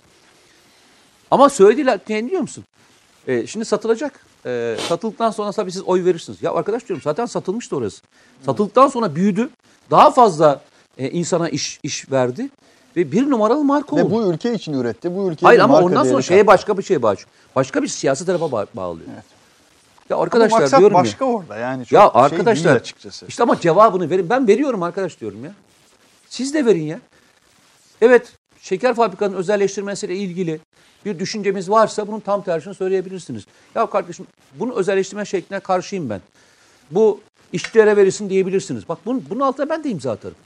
[1.33, 2.65] Ama söylediler ne biliyor musun?
[3.27, 4.27] E, şimdi satılacak.
[4.47, 6.43] E, satıldıktan sonra tabii siz oy verirsiniz.
[6.43, 8.03] Ya arkadaş diyorum zaten satılmıştı orası.
[8.47, 9.51] Satıldıktan sonra büyüdü.
[9.91, 10.61] Daha fazla
[10.99, 12.49] e, insana iş iş verdi
[12.97, 14.11] ve bir numaralı marka Ve oldu.
[14.11, 15.17] bu ülke için üretti.
[15.17, 17.27] Bu ülkeye Hayır ama ondan sonra şeye başka bir şey bağlıyor.
[17.57, 19.09] Başka bir siyasi tarafa ba- bağlıyor.
[19.15, 19.25] Evet.
[20.11, 21.03] Ya Ama arkadaşlar maksat diyorum ya.
[21.03, 21.87] başka orada yani.
[21.87, 23.27] Çok Ya şey arkadaşlar değil açıkçası.
[23.27, 24.31] işte ama cevabını verin.
[24.31, 25.53] Ben veriyorum arkadaş diyorum ya.
[26.29, 27.01] Siz de verin ya.
[28.01, 28.33] Evet
[28.63, 30.61] şeker fabrikanın özelleştirmesiyle ilgili
[31.05, 33.47] bir düşüncemiz varsa bunun tam tersini söyleyebilirsiniz.
[33.75, 36.21] Ya kardeşim bunu özelleştirme şekline karşıyım ben.
[36.91, 37.21] Bu
[37.53, 38.89] işçilere verilsin diyebilirsiniz.
[38.89, 40.37] Bak bunun, bunun altına ben de imza atarım.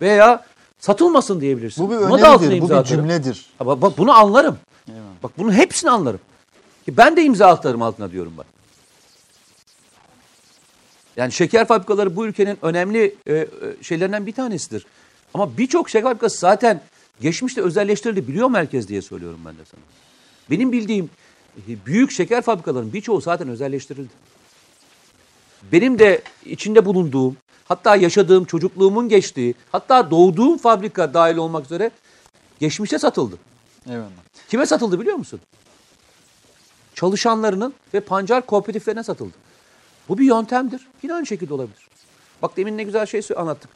[0.00, 0.44] Veya
[0.78, 1.88] satılmasın diyebilirsiniz.
[1.88, 3.46] Bu bir Buna da altına öneridir, bu imza bir cümledir.
[3.60, 4.58] Bak, bak bunu anlarım.
[4.88, 5.02] Eyvallah.
[5.22, 6.20] Bak bunun hepsini anlarım.
[6.84, 8.46] Ki ben de imza atarım altına diyorum bak.
[11.16, 13.46] Yani şeker fabrikaları bu ülkenin önemli e, e,
[13.82, 14.86] şeylerinden bir tanesidir.
[15.34, 16.80] Ama birçok şeker fabrikası zaten
[17.20, 19.80] geçmişte özelleştirildi biliyor mu herkes diye söylüyorum ben de sana.
[20.50, 21.10] Benim bildiğim
[21.56, 24.12] e, büyük şeker fabrikalarının birçoğu zaten özelleştirildi.
[25.72, 31.90] Benim de içinde bulunduğum, hatta yaşadığım, çocukluğumun geçtiği, hatta doğduğum fabrika dahil olmak üzere
[32.60, 33.38] geçmişte satıldı.
[33.86, 34.10] Eyvallah.
[34.48, 35.40] Kime satıldı biliyor musun?
[36.94, 39.34] Çalışanlarının ve pancar kooperatiflerine satıldı.
[40.08, 40.86] Bu bir yöntemdir.
[41.02, 41.88] Yine aynı şekilde olabilir.
[42.42, 43.70] Bak demin ne güzel şey anlattık.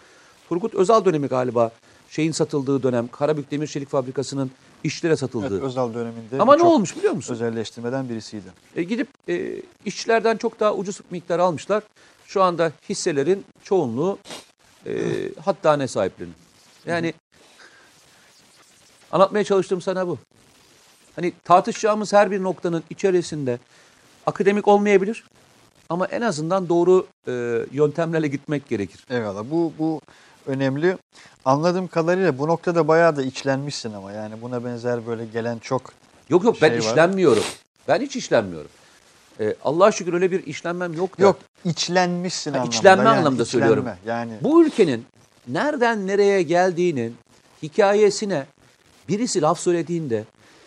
[0.49, 1.71] Turgut Özal dönemi galiba
[2.13, 3.09] şeyin satıldığı dönem.
[3.09, 4.51] Karabük Demir Çelik Fabrikası'nın
[4.85, 5.55] işçilere satıldığı.
[5.55, 7.35] Evet, Özal döneminde Ama ne olmuş biliyor musun?
[7.35, 8.47] Özelleştirmeden birisiydi.
[8.77, 11.83] E, gidip e, işçilerden çok daha ucuz miktar almışlar.
[12.27, 14.19] Şu anda hisselerin çoğunluğu
[14.87, 14.93] e,
[15.45, 16.35] hattane sahiplerinin.
[16.87, 17.15] Yani
[19.13, 20.19] anlatmaya çalıştığım sana bu.
[21.17, 23.59] Hani tartışacağımız her bir noktanın içerisinde
[24.27, 25.25] akademik olmayabilir
[25.89, 27.33] ama en azından doğru e,
[27.73, 29.07] yöntemlerle gitmek gerekir.
[29.11, 29.45] Eyvallah.
[29.51, 30.01] Bu bu
[30.47, 30.97] önemli.
[31.45, 35.93] Anladığım kadarıyla bu noktada bayağı da içlenmişsin ama yani buna benzer böyle gelen çok
[36.29, 36.83] Yok yok ben Şey var.
[36.85, 37.43] işlenmiyorum.
[37.89, 38.71] Ben hiç işlenmiyorum.
[39.41, 41.23] E, Allah'a şükür öyle bir işlenmem yok da.
[41.23, 42.77] yok içlenmişsin Ha, anlamında.
[42.77, 43.67] içlenme yani, anlamda içlenme.
[43.67, 43.89] söylüyorum.
[44.07, 45.05] Yani Bu ülkenin
[45.49, 47.17] nereden nereye geldiğinin
[47.63, 48.47] hikayesine
[49.09, 50.25] birisi laf söylediğinde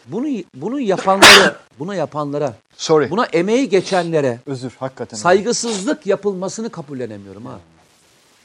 [0.08, 3.10] bunu bunu yapanlara, bunu yapanlara, sorry.
[3.10, 5.18] buna emeği geçenlere Özür hakikaten.
[5.18, 7.60] saygısızlık yapılmasını kabullenemiyorum ha.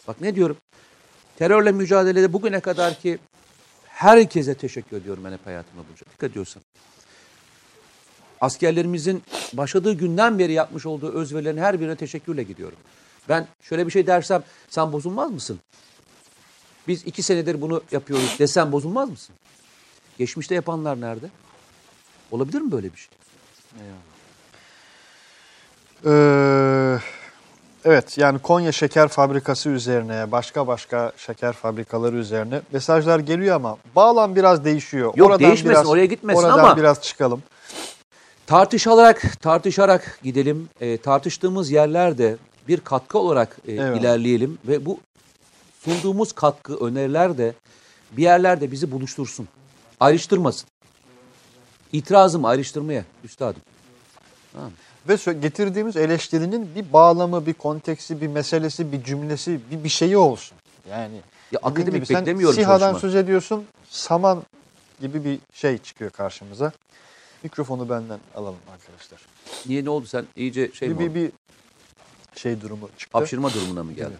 [0.09, 0.57] Bak ne diyorum?
[1.41, 3.19] Terörle mücadelede bugüne kadar ki
[3.87, 6.07] herkese teşekkür ediyorum ben hep hayatımda boyunca.
[6.13, 6.63] Dikkat ediyorsan.
[8.41, 12.79] Askerlerimizin başladığı günden beri yapmış olduğu özverilerin her birine teşekkürle gidiyorum.
[13.29, 15.61] Ben şöyle bir şey dersem sen bozulmaz mısın?
[16.89, 19.35] Biz iki senedir bunu yapıyoruz desem bozulmaz mısın?
[20.19, 21.31] Geçmişte yapanlar nerede?
[22.31, 23.09] Olabilir mi böyle bir şey?
[26.07, 26.99] Ee,
[27.85, 34.37] evet yani Konya Şeker Fabrikası üzerine başka başka şeker fabrikaları üzerine mesajlar geliyor ama bağlam
[34.37, 35.13] biraz değişiyor.
[35.17, 37.43] Yok, değişmesin, oraya gitmesin oradan ama- biraz çıkalım.
[38.47, 40.69] Tartışarak, tartışarak gidelim.
[40.81, 42.37] E, tartıştığımız yerlerde
[42.69, 44.01] bir katkı olarak e, Evet.
[44.01, 45.01] ilerleyelim ve bu
[45.85, 47.55] sunduğumuz katkı, öneriler de
[48.13, 49.49] bir yerlerde bizi buluştursun.
[50.01, 50.69] Ayrıştırmasın.
[51.93, 53.63] İtirazım ayrıştırmaya üstadım.
[55.09, 60.59] Ve getirdiğimiz eleştirinin bir bağlamı, bir konteksi, bir meselesi, bir cümlesi, bir, bir şeyi olsun.
[60.91, 61.21] Yani
[61.53, 63.01] Ya akademik gibi sen beklemiyorum SİHA'dan çalışma.
[63.01, 64.43] söz ediyorsun, saman
[65.01, 66.73] gibi bir şey çıkıyor karşımıza.
[67.43, 69.21] Mikrofonu benden alalım arkadaşlar.
[69.67, 71.15] Niye ne oldu sen iyice şey mi bir, oldu?
[71.15, 71.25] bir,
[72.35, 73.19] bir şey durumu çıktı.
[73.19, 74.17] Hapşırma durumuna mı geldin?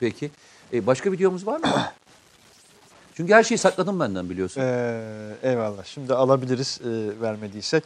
[0.00, 0.30] Peki.
[0.72, 1.66] E, başka videomuz var mı?
[3.18, 4.60] Çünkü her şeyi sakladım benden biliyorsun.
[4.60, 5.84] Ee, eyvallah.
[5.84, 7.84] Şimdi alabiliriz e, vermediysek.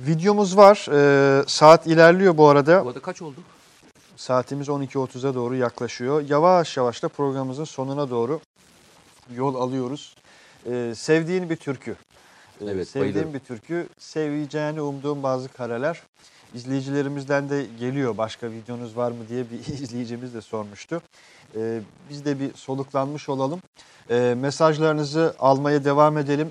[0.00, 0.86] Videomuz var.
[0.92, 2.84] Ee, saat ilerliyor bu arada.
[2.84, 3.36] Bu arada kaç oldu?
[4.16, 6.24] Saatimiz 12.30'a doğru yaklaşıyor.
[6.28, 8.40] Yavaş yavaş da programımızın sonuna doğru
[9.34, 10.14] yol alıyoruz.
[10.70, 11.90] Ee, sevdiğin bir türkü.
[11.90, 13.34] Ee, Evet, Sevdiğim bayılırım.
[13.34, 13.88] bir türkü.
[13.98, 16.02] Seveceğini umduğum bazı kareler.
[16.54, 21.02] İzleyicilerimizden de geliyor başka videonuz var mı diye bir izleyicimiz de sormuştu.
[21.56, 23.60] Ee, biz de bir soluklanmış olalım.
[24.10, 26.50] Ee, mesajlarınızı almaya devam edelim.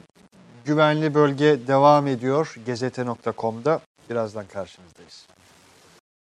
[0.66, 3.82] Güvenli bölge devam ediyor gezete.com'da.
[4.10, 5.28] Birazdan karşınızdayız.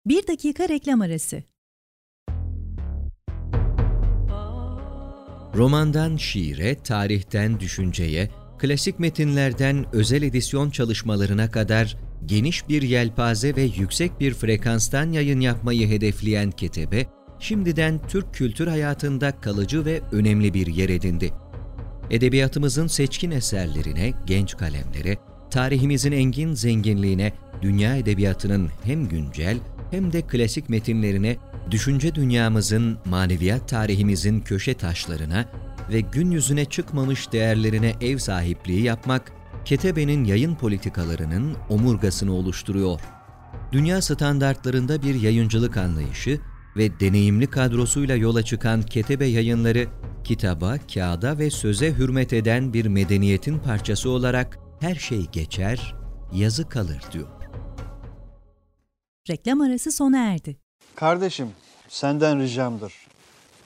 [0.06, 1.44] Bir dakika reklam arası.
[5.56, 14.20] Romandan şiire, tarihten düşünceye, klasik metinlerden özel edisyon çalışmalarına kadar geniş bir yelpaze ve yüksek
[14.20, 17.06] bir frekanstan yayın yapmayı hedefleyen Ketebe,
[17.40, 21.34] şimdiden Türk kültür hayatında kalıcı ve önemli bir yer edindi.
[22.10, 25.18] Edebiyatımızın seçkin eserlerine, genç kalemlere,
[25.52, 29.58] tarihimizin engin zenginliğine, dünya edebiyatının hem güncel
[29.92, 31.38] hem de klasik metinlerine,
[31.72, 35.46] düşünce dünyamızın, maneviyat tarihimizin köşe taşlarına
[35.92, 39.32] ve gün yüzüne çıkmamış değerlerine ev sahipliği yapmak,
[39.66, 43.00] Ketebe'nin yayın politikalarının omurgasını oluşturuyor.
[43.72, 46.40] Dünya standartlarında bir yayıncılık anlayışı
[46.80, 49.88] ve deneyimli kadrosuyla yola çıkan Ketebe yayınları,
[50.24, 55.96] kitaba, kağıda ve söze hürmet eden bir medeniyetin parçası olarak her şey geçer,
[56.34, 57.28] yazı kalır diyor.
[59.30, 60.58] Reklam arası sona erdi.
[60.96, 61.52] Kardeşim
[61.88, 62.94] senden ricamdır.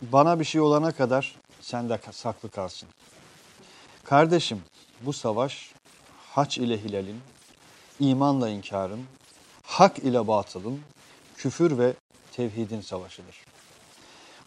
[0.01, 2.89] Bana bir şey olana kadar sen de saklı kalsın.
[4.03, 4.59] Kardeşim
[5.01, 5.71] bu savaş
[6.31, 7.19] haç ile hilalin,
[7.99, 9.01] imanla inkarın,
[9.63, 10.79] hak ile batılın,
[11.37, 11.93] küfür ve
[12.35, 13.35] tevhidin savaşıdır.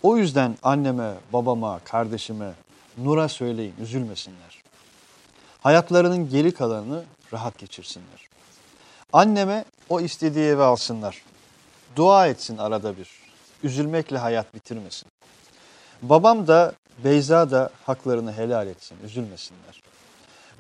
[0.02, 2.52] O yüzden anneme, babama, kardeşime,
[2.98, 4.62] Nur'a söyleyin üzülmesinler.
[5.60, 8.28] Hayatlarının geri kalanını rahat geçirsinler.
[9.12, 11.22] Anneme o istediği eve alsınlar.
[11.96, 13.10] Dua etsin arada bir.
[13.62, 15.08] Üzülmekle hayat bitirmesin.
[16.02, 16.72] Babam da
[17.04, 19.82] Beyza da haklarını helal etsin, üzülmesinler.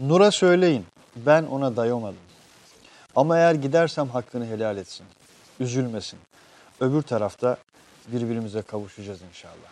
[0.00, 0.86] Nur'a söyleyin,
[1.16, 2.18] ben ona dayamadım.
[3.16, 5.06] Ama eğer gidersem hakkını helal etsin,
[5.60, 6.18] üzülmesin.
[6.80, 7.56] Öbür tarafta
[8.08, 9.70] birbirimize kavuşacağız inşallah.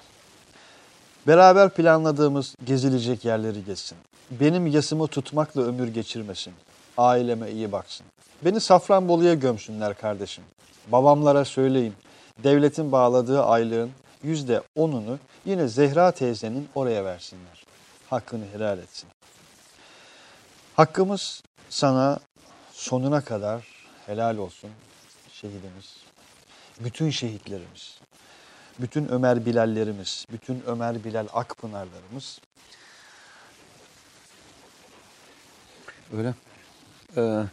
[1.27, 3.99] Beraber planladığımız gezilecek yerleri gezsin.
[4.31, 6.55] Benim yasımı tutmakla ömür geçirmesin.
[6.99, 8.07] Aileme iyi baksın.
[8.45, 10.45] Beni Safranbolu'ya gömsünler kardeşim.
[10.89, 11.95] Babamlara söyleyin.
[12.39, 13.91] Devletin bağladığı aylığın
[14.23, 17.65] yüzde onunu yine Zehra teyzenin oraya versinler.
[18.11, 19.09] Hakkını helal etsin.
[20.77, 22.19] Hakkımız sana
[22.73, 23.69] sonuna kadar
[24.07, 24.71] helal olsun
[25.33, 26.04] şehidimiz.
[26.81, 27.99] Bütün şehitlerimiz,
[28.81, 32.41] bütün Ömer Bilallerimiz, bütün Ömer Bilal Akpınarlarımız
[36.13, 36.35] Öyle.
[37.17, 37.45] Ee,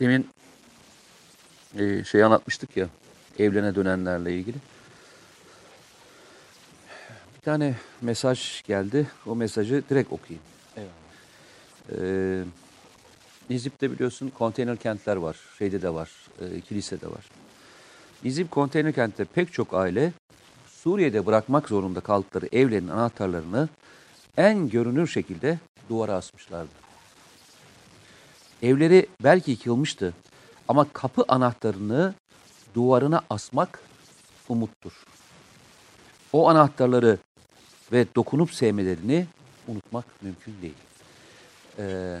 [0.00, 0.30] demin
[1.78, 2.88] e, şey anlatmıştık ya
[3.38, 4.56] evlene dönenlerle ilgili.
[7.36, 9.10] Bir tane mesaj geldi.
[9.26, 10.42] O mesajı direkt okuyayım.
[10.76, 10.92] eyvallah.
[12.02, 12.44] Ee,
[13.50, 15.36] Nizip'te biliyorsun konteyner kentler var.
[15.58, 16.10] Şeyde de var.
[16.40, 17.24] E, kilisede var.
[18.24, 20.12] Nizip konteyner kentte pek çok aile
[20.66, 23.68] Suriye'de bırakmak zorunda kaldıkları evlerin anahtarlarını
[24.36, 25.58] en görünür şekilde
[25.88, 26.70] duvara asmışlardı.
[28.62, 30.14] Evleri belki yıkılmıştı
[30.68, 32.14] ama kapı anahtarını
[32.74, 33.82] duvarına asmak
[34.48, 34.92] umuttur.
[36.32, 37.18] O anahtarları
[37.92, 39.26] ve dokunup sevmelerini
[39.68, 40.74] unutmak mümkün değil.
[41.78, 42.20] Ee,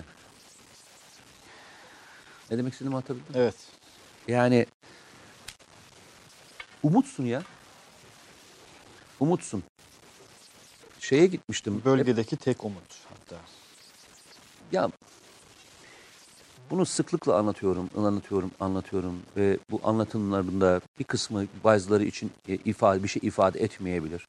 [2.50, 3.24] ne demek istediğimi hatırladın?
[3.34, 3.54] Evet.
[4.28, 4.66] Yani
[6.82, 7.42] umutsun ya.
[9.20, 9.62] Umutsun.
[11.00, 11.82] Şeye gitmiştim.
[11.84, 13.36] Bölgedeki tek umut hatta.
[14.72, 14.90] Ya
[16.70, 23.08] bunu sıklıkla anlatıyorum, anlatıyorum, anlatıyorum ve bu anlatımlarında bir kısmı bazıları için e, ifade bir
[23.08, 24.26] şey ifade etmeyebilir.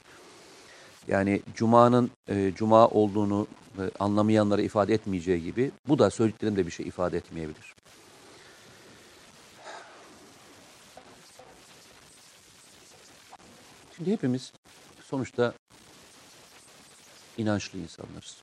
[1.08, 6.72] Yani cumanın e, cuma olduğunu e, anlamayanlara ifade etmeyeceği gibi bu da söylediklerim de bir
[6.72, 7.76] şey ifade etmeyebilir.
[14.02, 14.52] Şimdi hepimiz
[15.10, 15.54] sonuçta
[17.38, 18.38] inançlı insanlarız.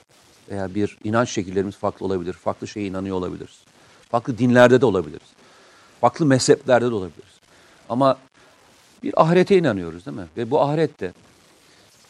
[0.50, 2.32] Veya bir inanç şekillerimiz farklı olabilir.
[2.32, 3.62] Farklı şeye inanıyor olabiliriz.
[4.10, 5.28] Farklı dinlerde de olabiliriz.
[6.00, 7.40] Farklı mezheplerde de olabiliriz.
[7.88, 8.18] Ama
[9.02, 10.26] bir ahirete inanıyoruz değil mi?
[10.36, 11.12] Ve bu ahirette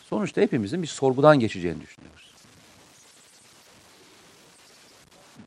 [0.05, 2.35] sonuçta hepimizin bir sorgudan geçeceğini düşünüyoruz.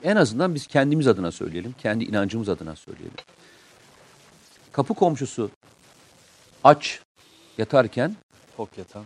[0.02, 1.74] En azından biz kendimiz adına söyleyelim.
[1.82, 3.16] Kendi inancımız adına söyleyelim.
[4.72, 5.50] Kapı komşusu
[6.64, 7.00] aç
[7.58, 8.16] yatarken
[8.56, 9.04] Tok yatan.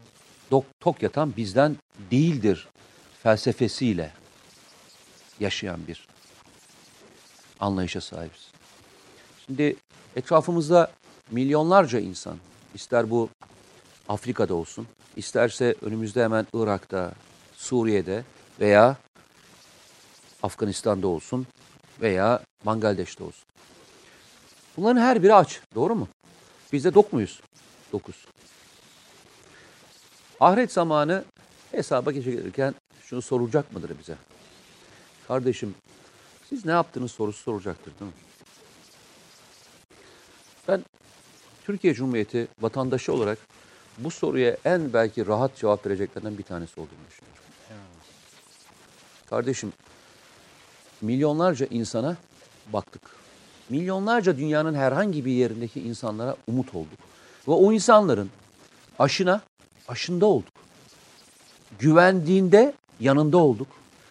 [0.50, 1.76] dok- tok yatan bizden
[2.10, 2.68] değildir
[3.22, 4.12] felsefesiyle
[5.40, 6.06] yaşayan bir
[7.60, 8.50] anlayışa sahibiz.
[9.46, 9.76] Şimdi
[10.16, 10.90] etrafımızda
[11.30, 12.36] milyonlarca insan,
[12.74, 13.28] ister bu
[14.08, 14.86] Afrika'da olsun,
[15.16, 17.12] isterse önümüzde hemen Irak'ta,
[17.56, 18.24] Suriye'de
[18.60, 18.96] veya
[20.42, 21.46] Afganistan'da olsun
[22.00, 23.44] veya Bangladeş'te olsun.
[24.76, 26.08] Bunların her biri aç, doğru mu?
[26.72, 27.40] Biz de dok muyuz?
[27.92, 28.26] Dokuz.
[30.40, 31.24] Ahiret zamanı
[31.70, 34.16] hesaba geçerken şunu sorulacak mıdır bize?
[35.28, 35.74] Kardeşim
[36.48, 38.16] siz ne yaptınız sorusu soracaktır değil mi?
[40.68, 40.84] Ben
[41.64, 43.38] Türkiye Cumhuriyeti vatandaşı olarak
[43.98, 47.42] bu soruya en belki rahat cevap vereceklerden bir tanesi olduğunu düşünüyorum.
[49.30, 49.72] Kardeşim
[51.00, 52.16] milyonlarca insana
[52.72, 53.02] baktık.
[53.68, 57.05] Milyonlarca dünyanın herhangi bir yerindeki insanlara umut olduk.
[57.48, 58.30] Ve o insanların
[58.98, 59.40] aşına,
[59.88, 60.52] aşında olduk.
[61.78, 63.68] Güvendiğinde yanında olduk.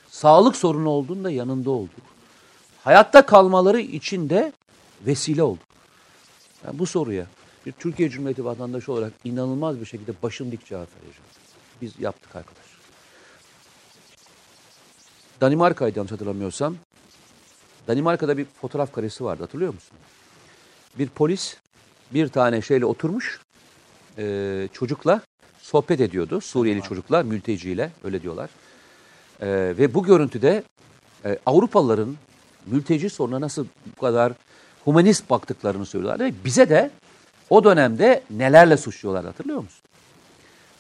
[0.10, 2.06] Sağlık sorunu olduğunda yanında olduk.
[2.84, 4.54] Hayatta kalmaları için de
[5.06, 5.68] vesile olduk.
[6.68, 7.26] Ben bu soruya
[7.66, 11.30] bir Türkiye Cumhuriyeti vatandaşı olarak inanılmaz bir şekilde başım dik cevap vereceğim.
[11.82, 12.66] Biz yaptık arkadaş.
[15.42, 16.76] Danimarka'ydı yanlış hatırlamıyorsam.
[17.88, 19.98] Danimarka'da bir fotoğraf karesi vardı hatırlıyor musun?
[21.00, 21.58] Bir polis
[22.14, 23.40] bir tane şeyle oturmuş
[24.18, 25.22] e, çocukla
[25.62, 26.42] sohbet ediyordu.
[26.42, 28.50] Suriyeli çocukla, mülteciyle öyle diyorlar.
[29.42, 30.64] E, ve bu görüntüde
[31.26, 32.16] e, Avrupalıların
[32.66, 33.66] mülteci sorununa nasıl
[33.98, 34.34] bu kadar
[34.86, 36.26] humanist baktıklarını söylüyorlar.
[36.26, 36.92] Ve bize de
[37.50, 39.82] o dönemde nelerle suçluyorlar hatırlıyor musun?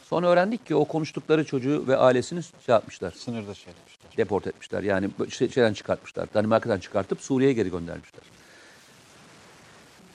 [0.04, 4.18] Sonra öğrendik ki o konuştukları çocuğu ve ailesini şey yapmışlar Sınırda şey etmişler.
[4.18, 4.84] deport etmişler.
[4.84, 6.34] Yani şey- şeyden çıkartmışlar.
[6.34, 8.24] Danimarka'dan çıkartıp Suriye'ye geri göndermişler.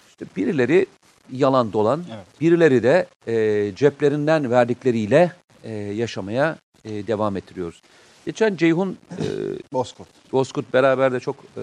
[0.08, 0.86] İşte birileri
[1.32, 2.40] yalan dolan, Evet.
[2.40, 5.32] birileri de e, ceplerinden verdikleriyle
[5.64, 7.82] e, yaşamaya e, devam ettiriyoruz.
[8.26, 9.24] Geçen Ceyhun e,
[9.72, 10.08] Bozkurt.
[10.32, 11.62] Bozkurt beraber de çok e,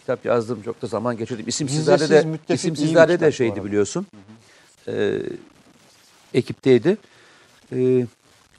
[0.00, 0.62] kitap yazdım.
[0.62, 1.44] Çok da zaman geçirdim.
[1.48, 4.06] İsimsizlerde de, isimsizlerde de şeydi biliyorsun.
[4.88, 5.18] E,
[6.34, 6.96] ekipteydi.
[7.72, 8.06] E,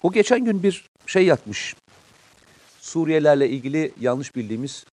[0.04, 1.76] o geçen gün bir şey yapmış.
[2.82, 4.86] Suriyelerle ilgili yanlış bildiğimiz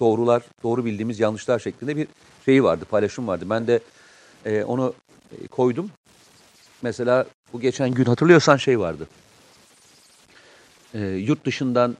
[0.00, 2.08] doğrular, doğru bildiğimiz yanlışlar şeklinde bir
[2.44, 3.44] şeyi vardı, paylaşım vardı.
[3.50, 3.80] Ben de
[4.46, 4.94] e, onu
[5.50, 5.90] koydum.
[6.82, 9.08] Mesela bu geçen gün hatırlıyorsan şey vardı.
[10.94, 11.96] E, yurt dışından,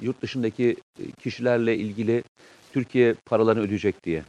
[0.00, 2.24] yurt dışındaki e, kişilerle ilgili
[2.72, 4.22] Türkiye paralarını ödeyecek diye.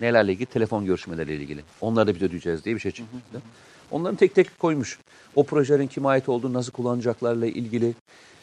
[0.00, 0.46] Nelerle ilgili?
[0.46, 1.60] Telefon görüşmeleriyle ilgili.
[1.80, 3.42] Onları da biz ödeyeceğiz diye bir şey çıktı.
[3.90, 4.98] Onların tek tek koymuş.
[5.34, 7.94] O projelerin kime ait olduğunu nasıl kullanacaklarla ilgili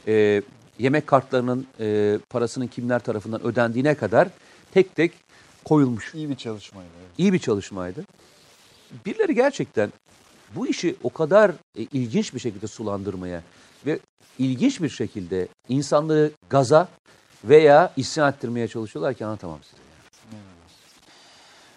[0.07, 0.41] e,
[0.79, 4.27] yemek kartlarının e, parasının kimler tarafından ödendiğine kadar
[4.73, 5.11] tek tek
[5.65, 6.13] koyulmuş.
[6.15, 6.89] İyi bir çalışmaydı.
[6.99, 7.09] evet.
[7.17, 8.05] İyi bir çalışmaydı.
[9.05, 9.91] Birileri gerçekten
[10.55, 13.43] bu işi o kadar e, ilginç bir şekilde sulandırmaya
[13.85, 13.99] ve
[14.39, 16.87] ilginç bir şekilde insanlığı gaza
[17.43, 19.85] veya isyan ettirmeye çalışıyorlar ki anlatamam size.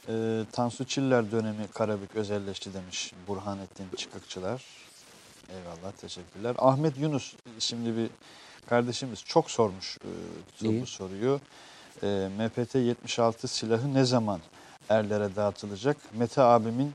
[0.08, 4.64] Ee, Tansu Çiller dönemi Karabük özelleşti demiş Burhanettin Çıkıkçılar.
[5.48, 6.56] Eyvallah teşekkürler.
[6.58, 8.10] Ahmet Yunus şimdi bir
[8.66, 9.98] kardeşimiz çok sormuş
[10.62, 11.40] e, bu soruyu.
[12.02, 14.40] E, MPT 76 silahı ne zaman
[14.88, 15.96] erlere dağıtılacak?
[16.14, 16.92] Mete abimin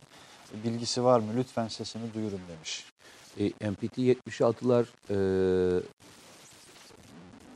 [0.53, 1.27] bilgisi var mı?
[1.37, 2.85] Lütfen sesini duyurun demiş.
[3.39, 5.15] E, MPT 76'lar e,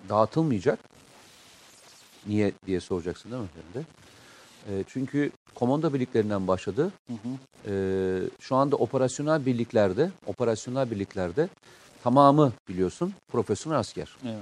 [0.09, 0.80] dağıtılmayacak.
[2.27, 3.84] Niye diye soracaksın değil mi de?
[4.69, 6.91] E, çünkü komando birliklerinden başladı.
[7.07, 7.72] Hı hı.
[7.72, 7.73] E,
[8.39, 11.49] şu anda operasyonel birliklerde, operasyonel birliklerde
[12.03, 14.18] tamamı biliyorsun profesyonel asker.
[14.23, 14.41] Eyvallah.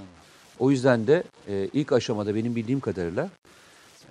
[0.58, 3.28] O yüzden de e, ilk aşamada benim bildiğim kadarıyla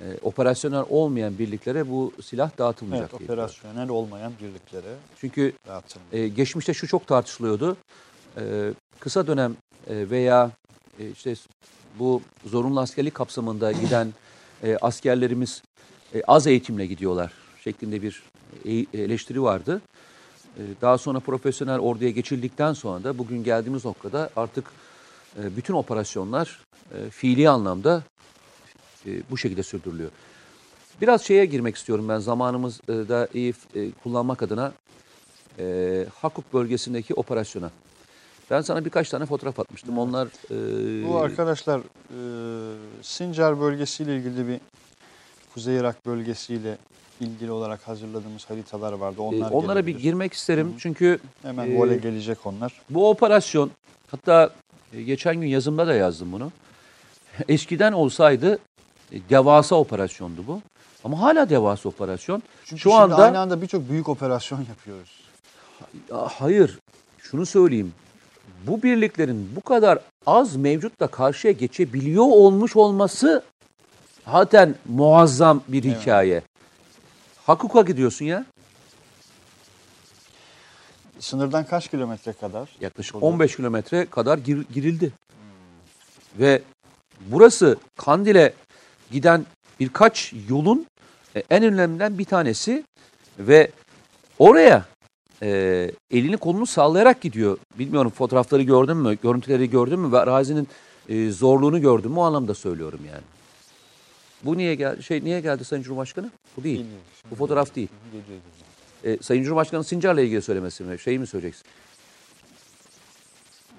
[0.01, 3.09] e, operasyonel olmayan birliklere bu silah dağıtılmayacak.
[3.11, 5.53] Evet diye operasyonel olmayan birliklere Çünkü
[6.11, 7.77] e, geçmişte şu çok tartışılıyordu.
[8.37, 9.55] E, kısa dönem
[9.87, 10.51] e, veya
[10.99, 11.33] e, işte
[11.99, 14.13] bu zorunlu askerlik kapsamında giden
[14.63, 15.63] e, askerlerimiz
[16.15, 17.31] e, az eğitimle gidiyorlar
[17.63, 18.23] şeklinde bir
[18.65, 19.81] e- eleştiri vardı.
[20.57, 24.65] E, daha sonra profesyonel orduya geçildikten sonra da bugün geldiğimiz noktada artık
[25.39, 26.59] e, bütün operasyonlar
[26.93, 28.03] e, fiili anlamda
[29.07, 30.09] e, bu şekilde sürdürülüyor.
[31.01, 34.73] Biraz şeye girmek istiyorum ben zamanımızı da iyi e, kullanmak adına
[35.59, 37.71] e, Hakuk bölgesindeki operasyona.
[38.51, 39.97] Ben sana birkaç tane fotoğraf atmıştım.
[39.97, 42.19] Onlar e, Bu arkadaşlar e,
[43.01, 44.59] Sincar bölgesiyle ilgili bir
[45.53, 46.77] Kuzey Irak bölgesiyle
[47.21, 49.17] ilgili olarak hazırladığımız haritalar vardı.
[49.17, 50.03] e, Onlar onlara bir gelebilir.
[50.03, 50.73] girmek isterim.
[50.79, 52.81] Çünkü Hemen e, vole gelecek onlar.
[52.89, 53.71] bu operasyon
[54.11, 54.53] hatta
[54.93, 56.51] e, geçen gün yazımda da yazdım bunu.
[57.49, 58.57] Eskiden olsaydı e,
[59.11, 60.61] devasa operasyondu bu.
[61.03, 62.43] Ama hala devasa operasyon.
[62.65, 65.19] Çünkü Şu anda aynı anda birçok büyük operasyon yapıyoruz.
[66.11, 66.79] Ya, hayır.
[67.19, 67.93] şunu söyleyeyim.
[68.67, 73.43] Bu birliklerin bu kadar az mevcutla karşıya geçebiliyor olmuş olması
[74.31, 76.41] zaten muazzam bir hikaye.
[77.45, 78.45] Hakuka gidiyorsun ya.
[81.19, 82.69] Sınırdan kaç kilometre kadar?
[82.81, 83.33] Yaklaşık Oluyor.
[83.33, 85.11] 15 kilometre kadar gir- girildi.
[86.39, 86.61] Ve
[87.19, 88.53] burası Kandil'e
[89.11, 89.45] giden
[89.79, 90.85] birkaç yolun
[91.35, 92.83] e, en önemlilerinden bir tanesi
[93.39, 93.71] ve
[94.39, 94.85] oraya
[95.41, 97.57] e, elini kolunu sallayarak gidiyor.
[97.79, 100.67] Bilmiyorum fotoğrafları gördün mü, görüntüleri gördün mü ve arazinin
[101.09, 103.23] e, zorluğunu gördün mü o anlamda söylüyorum yani.
[104.43, 105.03] Bu niye geldi?
[105.03, 106.31] Şey niye geldi Sayın Cumhurbaşkanı?
[106.57, 106.79] Bu değil.
[106.79, 107.05] Bilmiyorum.
[107.31, 107.87] Bu fotoğraf değil.
[109.03, 110.99] E, Sayın Cumhurbaşkanı Sincar'la ilgili söylemesi mi?
[110.99, 111.65] Şeyi mi söyleyeceksin?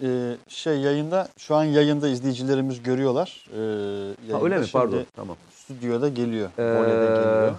[0.02, 3.46] Ee, şey yayında şu an yayında izleyicilerimiz görüyorlar.
[3.50, 4.60] Ee, Ha, öyle mi?
[4.66, 5.06] şimdi Pardon.
[5.16, 5.36] Tamam.
[5.54, 6.50] Stüdyoda geliyor.
[6.58, 7.54] Ee, Vole'de geliyor.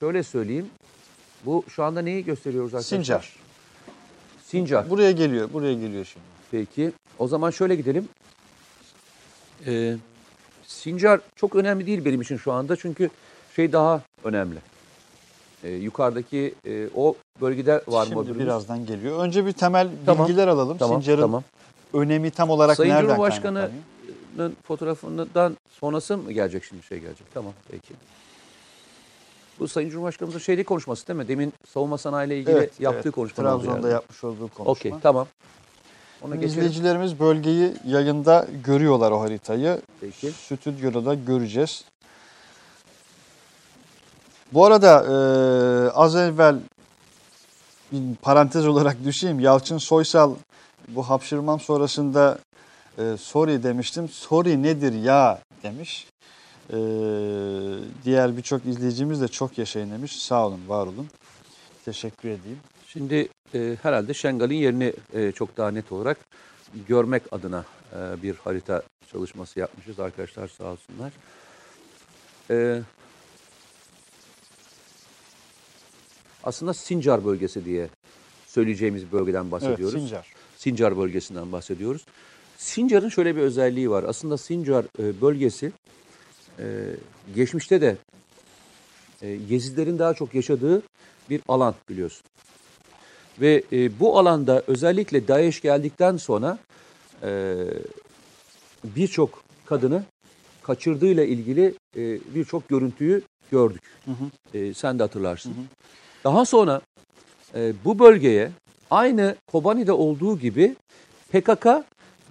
[0.00, 0.66] şöyle söyleyeyim.
[1.46, 2.96] Bu şu anda neyi gösteriyoruz arkadaşlar?
[2.98, 3.36] Sincar.
[4.44, 4.90] Sincar.
[4.90, 5.52] Buraya geliyor.
[5.52, 6.26] Buraya geliyor şimdi.
[6.50, 6.92] Peki.
[7.18, 8.08] O zaman şöyle gidelim.
[9.66, 9.96] Ee,
[10.66, 12.76] Sincar çok önemli değil benim için şu anda.
[12.76, 13.10] Çünkü
[13.56, 14.58] şey daha önemli.
[15.64, 18.24] Ee, yukarıdaki e, o bölgede var mı?
[18.26, 19.18] Şimdi birazdan geliyor.
[19.24, 20.28] Önce bir temel Tamam.
[20.28, 20.78] bilgiler alalım.
[20.78, 21.44] Tamam, Sincar'ın tamam.
[21.92, 27.26] Önemi tam olarak Sayın nereden Cumhurbaşkanı'nın fotoğrafından sonrası mı gelecek şimdi şey gelecek?
[27.34, 27.94] Tamam peki.
[29.58, 31.28] Bu Sayın Cumhurbaşkanımızın şeyli konuşması değil mi?
[31.28, 33.14] Demin savunma sanayiyle ilgili Evet, yaptığı evet.
[33.14, 33.44] konuşma.
[33.44, 34.64] Trabzon'da yapmış olduğu konuşma.
[34.64, 35.26] Okey tamam.
[36.22, 36.58] Ona Şimdi geçelim.
[36.64, 39.80] İzleyicilerimiz bölgeyi yayında görüyorlar o haritayı.
[40.00, 40.30] Peki.
[40.30, 41.84] Stüdyoda da göreceğiz.
[44.52, 46.56] Bu arada e, az evvel
[47.92, 49.40] bir parantez olarak düşeyim.
[49.40, 50.34] Yalçın Soysal
[50.94, 52.38] bu hapşırmam sonrasında
[52.98, 54.08] e, sorry demiştim.
[54.08, 56.06] Sorry nedir ya demiş.
[56.70, 56.76] E,
[58.04, 60.22] diğer birçok izleyicimiz de çok yaşayın demiş.
[60.22, 61.08] Sağ olun, var olun.
[61.84, 62.58] Teşekkür edeyim.
[62.86, 66.18] Şimdi e, herhalde Şengal'in yerini e, çok daha net olarak
[66.88, 71.12] görmek adına e, bir harita çalışması yapmışız arkadaşlar sağ olsunlar.
[72.50, 72.82] E,
[76.44, 77.88] aslında Sincar bölgesi diye
[78.46, 79.94] söyleyeceğimiz bölgeden bahsediyoruz.
[79.94, 80.39] Evet, Sincar.
[80.60, 82.04] Sincar bölgesinden bahsediyoruz.
[82.56, 84.04] Sincar'ın şöyle bir özelliği var.
[84.04, 85.72] Aslında Sincar e, bölgesi
[86.58, 86.64] e,
[87.34, 87.96] geçmişte de
[89.22, 90.82] e, Yezidlerin daha çok yaşadığı
[91.30, 92.22] bir alan biliyorsun.
[93.40, 93.62] Ve
[94.00, 96.58] bu alanda özellikle DAEŞ geldikten sonra
[98.84, 100.04] birçok kadını
[100.62, 101.74] kaçırdığıyla ilgili
[102.34, 103.82] birçok görüntüyü gördük.
[104.54, 105.54] E, sen de hatırlarsın.
[106.24, 106.80] Daha sonra
[107.84, 108.50] bu bölgeye
[108.90, 110.76] aynı Kobani'de olduğu gibi
[111.32, 111.66] PKK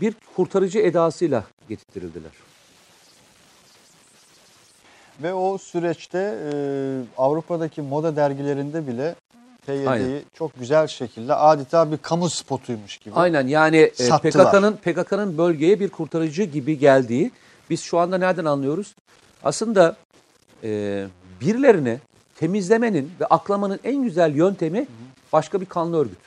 [0.02, 2.32] bir kurtarıcı edasıyla getirtildiler.
[5.24, 6.54] Ve o süreçte e,
[7.18, 9.16] Avrupa'daki moda dergilerinde bile.
[9.66, 13.16] PYD'yi çok güzel şekilde adeta bir kamu spotuymuş gibi.
[13.16, 14.10] Aynen yani e.
[14.10, 17.32] PKK'nın PKK'nın bölgeye bir kurtarıcı gibi geldiği
[17.70, 18.96] biz şu anda nereden anlıyoruz?
[19.44, 19.96] Aslında
[20.64, 21.06] e,
[21.42, 22.00] birilerini
[22.36, 24.88] temizlemenin ve aklamanın en güzel yöntemi
[25.34, 26.20] başka bir kanlı örgüt.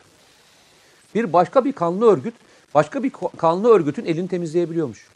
[1.15, 2.35] Bir başka bir kanlı örgüt
[2.75, 5.07] başka bir kanlı örgütün elini temizleyebiliyormuş.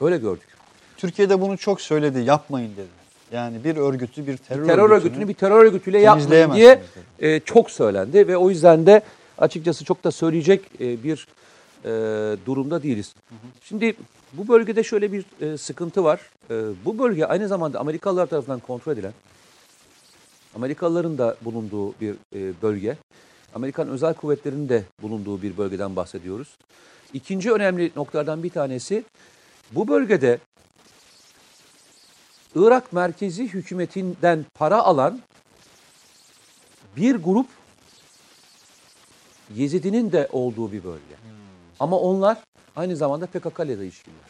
[0.00, 0.48] Öyle gördük.
[0.96, 2.98] Türkiye'de bunu çok söyledi, yapmayın dedi.
[3.32, 6.82] Yani bir örgütü, bir terör, terör örgütünü bir terör örgütüyle yapmayın diye
[7.18, 9.02] e, çok söylendi ve o yüzden de
[9.38, 11.26] açıkçası çok da söyleyecek e, bir
[11.84, 11.90] e,
[12.46, 13.14] durumda değiliz.
[13.62, 13.94] Şimdi
[14.32, 16.20] bu bölgede şöyle bir e, sıkıntı var.
[16.50, 16.54] E,
[16.84, 19.12] bu bölge aynı zamanda Amerikalılar tarafından kontrol edilen,
[20.54, 22.96] Amerikalıların da bulunduğu bir e, bölge.
[23.58, 26.48] Amerikan özel kuvvetlerinin de bulunduğu bir bölgeden bahsediyoruz.
[27.12, 29.04] İkinci önemli noktalardan bir tanesi
[29.72, 30.38] bu bölgede
[32.54, 35.20] Irak merkezi hükümetinden para alan
[36.96, 37.46] bir grup
[39.54, 41.16] Yezidinin de olduğu bir bölge.
[41.80, 42.38] Ama onlar
[42.76, 44.20] aynı zamanda PKK ile de ilişkililer.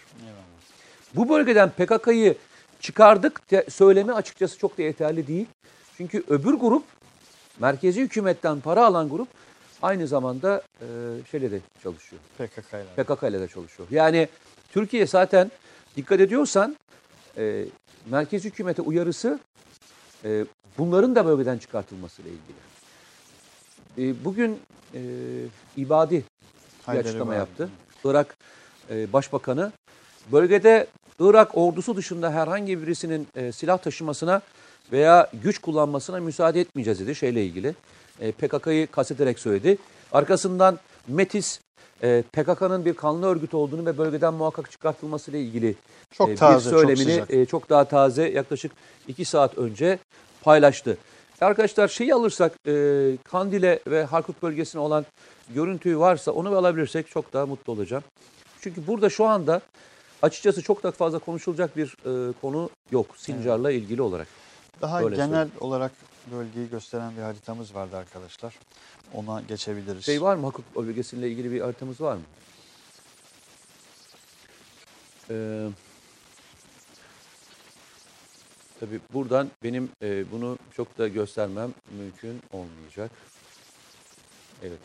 [1.15, 2.37] Bu bölgeden PKK'yı
[2.81, 5.47] çıkardık söylemi açıkçası çok da yeterli değil.
[5.97, 6.85] Çünkü öbür grup
[7.61, 9.29] merkezi hükümetten para alan grup
[9.83, 10.87] aynı zamanda e,
[11.31, 12.23] şeyle de çalışıyor.
[12.39, 13.05] PKK ile.
[13.05, 13.89] PKK ile de çalışıyor.
[13.91, 14.29] Yani
[14.73, 15.51] Türkiye zaten
[15.97, 16.77] dikkat ediyorsan
[17.37, 17.65] e,
[18.07, 19.39] merkez hükümete uyarısı
[20.25, 20.45] e,
[20.79, 22.69] bunların da bölgeden çıkartılmasıyla ilgili.
[24.11, 24.61] E, bugün
[24.95, 25.01] e,
[25.77, 26.25] İbadi
[26.89, 27.69] bir açıklama yaptı.
[28.05, 28.37] Irak
[28.91, 29.73] e, Başbakanı
[30.33, 30.87] bölgede
[31.21, 34.43] Irak ordusu dışında herhangi birisinin e, silah taşımasına
[34.93, 37.75] veya güç kullanmasına müsaade etmeyeceğiz dedi şeyle ilgili.
[38.21, 39.79] E, PKK'yı kastederek söyledi.
[40.13, 40.79] Arkasından
[41.09, 41.61] Metis
[42.03, 45.75] e, PKK'nın bir kanlı örgüt olduğunu ve bölgeden muhakkak çıkartılmasıyla ilgili
[46.13, 47.31] Çok e, taze, bir çok söylemini sıcak.
[47.31, 48.73] e, çok daha taze yaklaşık
[49.09, 49.99] iki saat önce
[50.43, 50.99] paylaştı.
[51.41, 52.73] Arkadaşlar şeyi alırsak e,
[53.25, 55.07] Kandil'e ve Harkut bölgesine olan
[55.55, 58.05] görüntüyü varsa onu alabilirsek çok daha mutlu olacağım.
[58.61, 59.61] Çünkü burada şu anda
[60.23, 64.27] açıkçası çok da fazla konuşulacak bir e, konu yok Sincar'la ilgili olarak.
[64.83, 65.53] Daha Öyle genel söyleyeyim.
[65.61, 65.93] olarak
[66.33, 68.55] bölgeyi gösteren bir haritamız vardı arkadaşlar.
[69.15, 70.05] Ona geçebiliriz.
[70.05, 72.23] Şey var mı Harkut bölgesiyle ilgili bir haritamız var mı?
[75.31, 75.69] Ee,
[78.81, 83.11] tabii buradan benim e, bunu çok da göstermem mümkün olmayacak.
[84.63, 84.79] Evet.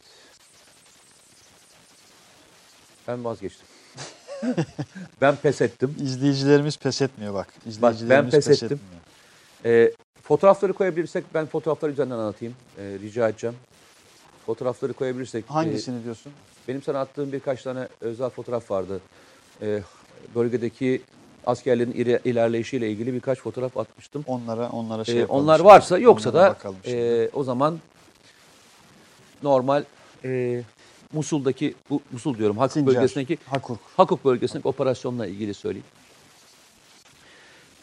[3.07, 3.67] Ben vazgeçtim.
[5.21, 5.95] ben pes ettim.
[6.01, 7.53] İzleyicilerimiz pes etmiyor bak.
[7.65, 8.65] ben İzleyicilerimiz pes ettim.
[8.65, 9.02] etmiyor.
[9.65, 9.91] Ee,
[10.23, 12.55] fotoğrafları koyabilirsek ben fotoğrafları üzerinden anlatayım.
[12.77, 13.55] Ee, rica edeceğim.
[14.45, 15.45] Fotoğrafları koyabilirsek.
[15.45, 16.31] e, Hangisini diyorsun?
[16.67, 19.01] Benim sana attığım birkaç tane özel fotoğraf vardı.
[19.61, 19.81] Ee,
[20.35, 21.01] bölgedeki
[21.45, 24.23] askerlerin ilerleyişiyle ilgili birkaç fotoğraf atmıştım.
[24.27, 25.67] Onlara onlara şey yapalım onlar şimdi.
[25.67, 27.79] varsa yoksa Onlara da e, o zaman
[29.43, 29.83] normal
[30.25, 30.63] e,
[31.13, 33.79] Musul'daki bu Musul diyorum Hakuk Sincar, bölgesindeki Hakurk.
[33.97, 35.85] Hakuk bölgesindeki operasyonla ilgili söyleyeyim.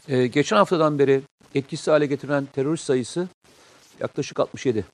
[0.08, 1.22] Ee, geçen haftadan beri
[1.54, 3.28] etkisiz hale getirilen terörist sayısı
[4.00, 4.84] yaklaşık 67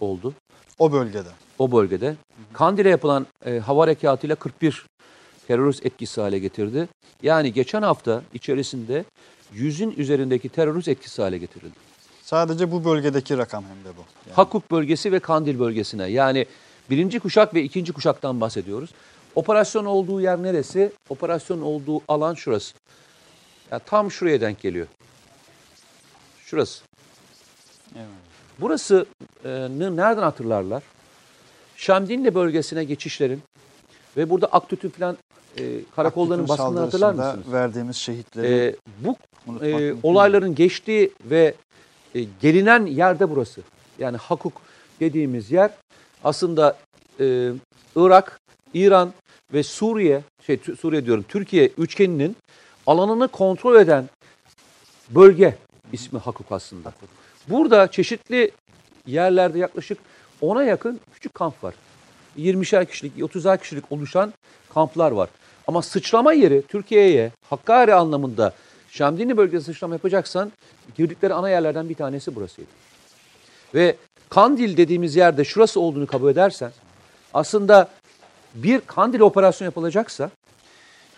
[0.00, 0.34] oldu
[0.78, 1.28] O bölgede.
[1.58, 2.16] o bölgede.
[2.52, 4.86] Kandil'e yapılan e, hava harekatıyla 41
[5.48, 6.88] terörist etkisiz hale getirdi.
[7.22, 9.04] Yani geçen hafta içerisinde
[9.52, 11.74] yüzün üzerindeki terörist etkisiz hale getirildi.
[12.22, 14.00] Sadece bu bölgedeki rakam hem de bu.
[14.26, 16.46] Yani Hakuk bölgesi ve Kandil bölgesine yani
[16.90, 18.90] birinci kuşak ve ikinci kuşaktan bahsediyoruz.
[19.34, 20.92] Operasyon olduğu yer neresi?
[21.08, 22.74] Operasyon olduğu alan şurası.
[23.70, 24.86] Ya tam şuraya denk geliyor.
[26.50, 26.84] Şurası.
[27.96, 28.06] Evet.
[28.60, 29.06] Burası
[29.44, 30.82] e, nereden hatırlarlar?
[31.76, 33.42] Şamdinli bölgesine geçişlerin
[34.16, 35.16] ve burada Aktüt'ün falan
[35.58, 35.62] e,
[35.96, 37.52] karakollarının Aktütün baskını hatırlar mısınız?
[37.52, 39.16] verdiğimiz şehitleri E, bu
[39.66, 41.54] e, olayların geçtiği ve
[42.14, 43.60] e, gelinen yerde burası.
[43.98, 44.52] Yani Hakuk
[45.00, 45.70] dediğimiz yer
[46.24, 46.76] aslında
[47.20, 47.52] e,
[47.96, 48.40] Irak,
[48.74, 49.12] İran
[49.52, 52.36] ve Suriye, şey Suriye diyorum Türkiye üçgeninin
[52.86, 54.08] alanını kontrol eden
[55.10, 55.56] bölge
[55.92, 56.92] ismi Hakuk aslında.
[57.48, 58.50] Burada çeşitli
[59.06, 59.98] yerlerde yaklaşık
[60.42, 61.74] 10'a yakın küçük kamp var.
[62.38, 64.32] 20'şer kişilik, 30'ar kişilik oluşan
[64.74, 65.28] kamplar var.
[65.68, 68.52] Ama sıçrama yeri Türkiye'ye Hakkari anlamında
[68.90, 70.52] Şamdinli bölgesine sıçrama yapacaksan
[70.96, 72.68] girdikleri ana yerlerden bir tanesi burasıydı.
[73.74, 73.96] Ve
[74.28, 76.72] Kandil dediğimiz yerde şurası olduğunu kabul edersen
[77.34, 77.88] aslında
[78.54, 80.30] bir Kandil operasyon yapılacaksa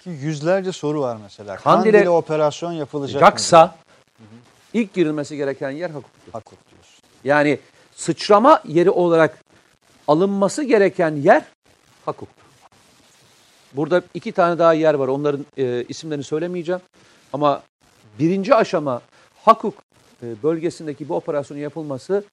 [0.04, 1.56] Ki yüzlerce soru var mesela.
[1.56, 3.28] Kandil'e- Kandil'e operasyon yapılacak mı?
[4.74, 6.32] İlk girilmesi gereken yer Hakuk'tu.
[6.32, 7.04] Hakuk diyorsun.
[7.24, 7.58] Yani
[7.94, 9.38] sıçrama yeri olarak
[10.08, 11.44] alınması gereken yer
[12.04, 12.42] Hakuk'tu.
[13.72, 15.08] Burada iki tane daha yer var.
[15.08, 16.80] Onların e, isimlerini söylemeyeceğim.
[17.32, 17.62] Ama
[18.18, 19.02] birinci aşama
[19.44, 19.74] Hakuk
[20.22, 22.24] e, bölgesindeki bu operasyonun yapılması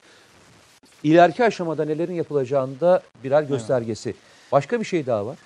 [1.03, 4.15] ileriki aşamada nelerin yapılacağında birer göstergesi.
[4.51, 5.37] Başka bir şey daha var.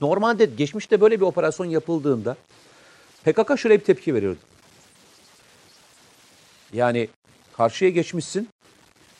[0.00, 2.36] Normalde geçmişte böyle bir operasyon yapıldığında
[3.24, 4.38] PKK şöyle bir tepki verirdi.
[6.72, 7.08] Yani
[7.56, 8.48] karşıya geçmişsin.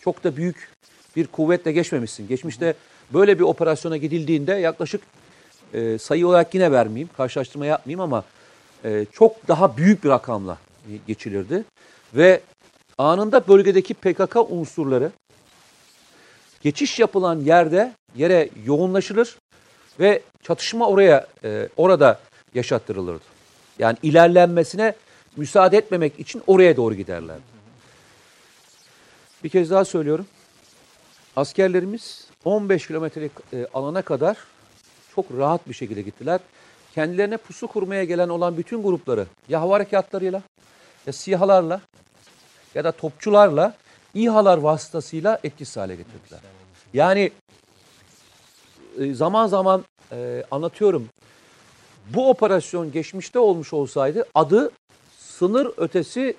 [0.01, 0.69] Çok da büyük
[1.17, 2.29] bir kuvvetle geçmemişsin.
[2.29, 2.75] Geçmişte
[3.13, 5.03] böyle bir operasyona gidildiğinde yaklaşık
[5.75, 8.25] e, sayı olarak yine vermeyeyim, karşılaştırma yapmayayım ama
[8.85, 10.59] e, çok daha büyük bir rakamla
[11.07, 11.65] geçilirdi.
[12.15, 12.41] Ve
[12.99, 15.11] anında bölgedeki PKK unsurları
[16.63, 19.39] geçiş yapılan yerde yere yoğunlaşılır
[20.01, 22.21] ve çatışma oraya e, orada
[22.55, 23.25] yaşattırılırdı.
[23.79, 24.95] Yani ilerlenmesine
[25.37, 27.53] müsaade etmemek için oraya doğru giderlerdi.
[29.45, 30.27] Bir kez daha söylüyorum.
[31.37, 34.37] Askerlerimiz 15 kilometrelik e, alana kadar
[35.15, 36.41] çok rahat bir şekilde gittiler.
[36.95, 40.43] Kendilerine pusu kurmaya gelen olan bütün grupları ya hava harekatlarıyla
[41.07, 41.81] ya sihalarla
[42.75, 43.75] ya da topçularla
[44.15, 46.41] İHA'lar vasıtasıyla etkisiz hale getirdiler.
[46.95, 47.31] Yani
[48.99, 51.09] e, zaman zaman e, anlatıyorum.
[52.07, 54.71] Bu operasyon geçmişte olmuş olsaydı adı
[55.43, 56.37] sınır ötesi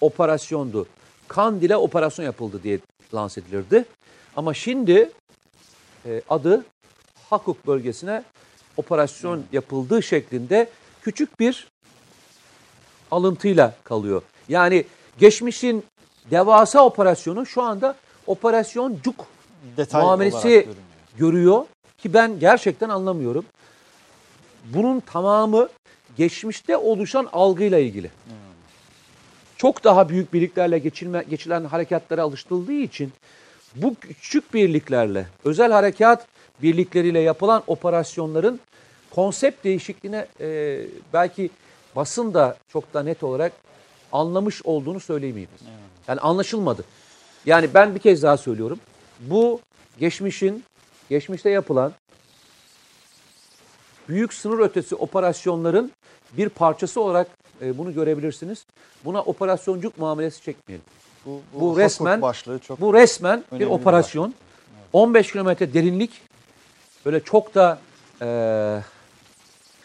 [0.00, 0.86] operasyondu.
[1.28, 2.78] Kandil'e operasyon yapıldı diye
[3.14, 3.84] lanse edilirdi.
[4.36, 5.10] Ama şimdi
[6.06, 6.64] e, adı
[7.30, 8.24] Hakuk bölgesine
[8.76, 10.70] operasyon yapıldığı şeklinde
[11.02, 11.68] küçük bir
[13.10, 14.22] alıntıyla kalıyor.
[14.48, 14.84] Yani
[15.18, 15.84] geçmişin
[16.30, 17.96] devasa operasyonu şu anda
[18.26, 19.26] operasyon cuk
[19.76, 20.68] Detay muamelesi
[21.18, 21.64] görüyor
[21.98, 23.44] ki ben gerçekten anlamıyorum.
[24.64, 25.68] Bunun tamamı
[26.16, 28.10] geçmişte oluşan algıyla ilgili.
[29.56, 33.12] Çok daha büyük birliklerle geçilme, geçilen harekatlara alıştırıldığı için
[33.74, 36.26] bu küçük birliklerle, özel harekat
[36.62, 38.60] birlikleriyle yapılan operasyonların
[39.10, 40.80] konsept değişikliğine e,
[41.12, 41.50] belki
[41.96, 43.52] basın da çok da net olarak
[44.12, 45.50] anlamış olduğunu söyleyemeyiz.
[46.08, 46.84] Yani anlaşılmadı.
[47.46, 48.80] Yani ben bir kez daha söylüyorum.
[49.20, 49.60] Bu
[49.98, 50.64] geçmişin,
[51.10, 51.92] geçmişte yapılan
[54.08, 55.92] büyük sınır ötesi operasyonların
[56.36, 57.28] bir parçası olarak
[57.62, 58.66] e, bunu görebilirsiniz.
[59.04, 60.84] Buna operasyoncuk muamelesi çekmeyelim.
[61.26, 64.34] Bu, Bu Hakuk resmen başlığı çok bu resmen bir önemli bir operasyon.
[64.92, 66.10] 15 kilometre derinlik
[67.06, 67.78] böyle çok da
[68.22, 68.28] e,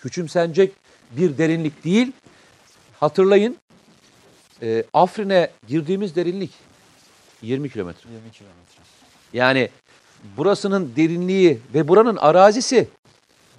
[0.01, 0.73] küçümsenecek
[1.11, 2.11] bir derinlik değil.
[2.99, 3.57] Hatırlayın
[4.61, 6.51] e, Afrin'e girdiğimiz derinlik
[7.41, 8.09] 20 kilometre.
[8.09, 8.81] 20 kilometre.
[9.33, 9.69] Yani
[10.37, 12.87] burasının derinliği ve buranın arazisi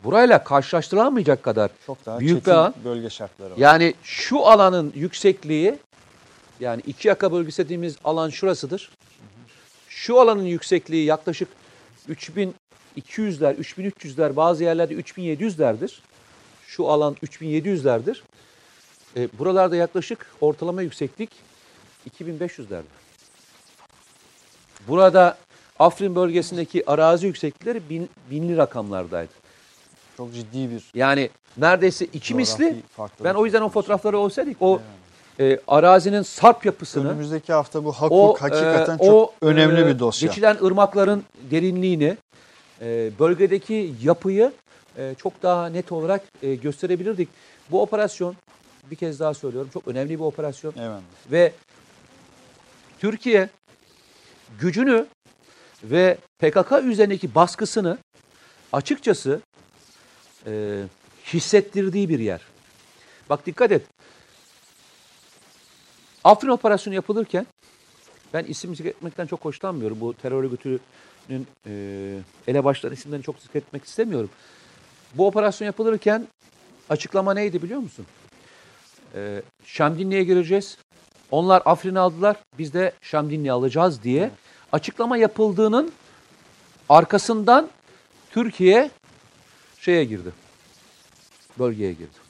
[0.04, 2.74] burayla karşılaştırılamayacak kadar Çok daha büyük bir alan.
[2.84, 3.56] bölge şartları var.
[3.56, 5.78] Yani şu alanın yüksekliği
[6.60, 8.90] yani iki yaka bölgesi dediğimiz alan şurasıdır.
[9.88, 11.48] Şu alanın yüksekliği yaklaşık
[12.08, 15.92] 3200'ler, 3300'ler bazı yerlerde 3700'lerdir.
[16.66, 18.20] Şu alan 3700'lerdir.
[19.16, 21.30] E, buralarda yaklaşık ortalama yükseklik
[22.20, 23.02] 2500'lerdir.
[24.88, 25.38] Burada
[25.78, 29.41] Afrin bölgesindeki arazi yükseklikleri bin, binli rakamlardaydı.
[30.16, 32.76] Çok ciddi bir Yani neredeyse iki misli.
[33.24, 34.80] Ben o yüzden o fotoğrafları olsaydık o
[35.40, 39.86] e, arazinin sarp yapısını, önümüzdeki hafta bu Hakuk o hakikaten e, çok o, önemli e,
[39.86, 40.28] bir dosya.
[40.28, 42.16] Geçilen ırmakların derinliğini,
[42.80, 44.52] e, bölgedeki yapıyı
[44.98, 47.28] e, çok daha net olarak e, gösterebilirdik.
[47.70, 48.36] Bu operasyon
[48.90, 51.00] bir kez daha söylüyorum çok önemli bir operasyon Evet.
[51.30, 51.52] ve
[52.98, 53.48] Türkiye
[54.60, 55.06] gücünü
[55.84, 57.98] ve PKK üzerindeki baskısını
[58.72, 59.40] açıkçası
[60.46, 60.82] e,
[61.26, 62.40] hissettirdiği bir yer.
[63.30, 63.82] Bak dikkat et.
[66.24, 67.46] Afrin operasyonu yapılırken
[68.34, 70.00] ben isim zikretmekten çok hoşlanmıyorum.
[70.00, 71.72] Bu terör örgütünün e,
[72.46, 74.30] elebaşları isimlerini çok zikretmek istemiyorum.
[75.14, 76.26] Bu operasyon yapılırken
[76.90, 78.06] açıklama neydi biliyor musun?
[79.14, 80.78] E, Şamdinli'ye gireceğiz.
[81.30, 82.36] Onlar Afrin'i aldılar.
[82.58, 84.30] Biz de Şamdinli'yi alacağız diye
[84.72, 85.92] açıklama yapıldığının
[86.88, 87.68] arkasından
[88.30, 88.90] Türkiye
[89.84, 90.32] şeye girdi.
[91.58, 92.22] Bölgeye girdi.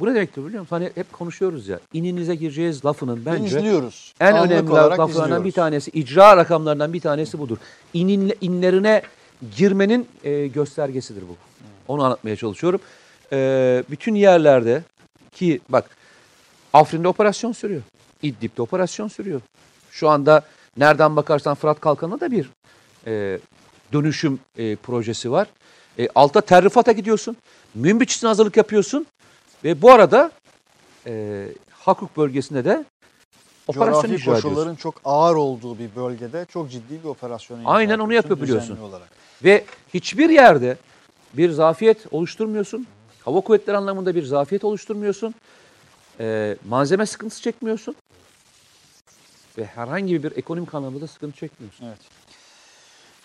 [0.00, 0.76] Bu ne demektir biliyor musun?
[0.76, 1.80] Hani hep konuşuyoruz ya.
[1.92, 4.14] İninize gireceğiz lafının Bence, izliyoruz.
[4.20, 5.44] en Anlık önemli laflarından izliyoruz.
[5.44, 7.56] bir tanesi, icra rakamlarından bir tanesi budur.
[7.94, 9.02] İnin, inlerine
[9.56, 11.36] girmenin e, göstergesidir bu.
[11.88, 12.80] Onu anlatmaya çalışıyorum.
[13.32, 14.82] E, bütün yerlerde
[15.32, 15.90] ki bak
[16.72, 17.82] Afrin'de operasyon sürüyor.
[18.22, 19.40] İdlib'de operasyon sürüyor.
[19.90, 20.42] Şu anda
[20.76, 22.50] nereden bakarsan Fırat Kalkanı'na da bir
[23.06, 23.38] e,
[23.92, 25.48] dönüşüm e, projesi var.
[25.98, 27.36] E, alta terrifata gidiyorsun.
[27.74, 29.06] Münbiç için hazırlık yapıyorsun.
[29.64, 30.30] Ve bu arada
[31.06, 32.84] e, Hakuk bölgesinde de
[33.68, 34.48] operasyon Coğrafi icra ediyorsun.
[34.48, 38.78] koşulların çok ağır olduğu bir bölgede çok ciddi bir operasyon Aynen onu yapıyor biliyorsun.
[38.78, 39.08] Olarak.
[39.44, 39.64] Ve
[39.94, 40.76] hiçbir yerde
[41.34, 42.86] bir zafiyet oluşturmuyorsun.
[43.24, 45.34] Hava kuvvetleri anlamında bir zafiyet oluşturmuyorsun.
[46.20, 47.96] E, malzeme sıkıntısı çekmiyorsun.
[49.58, 51.86] Ve herhangi bir ekonomik anlamda da sıkıntı çekmiyorsun.
[51.86, 51.98] Evet.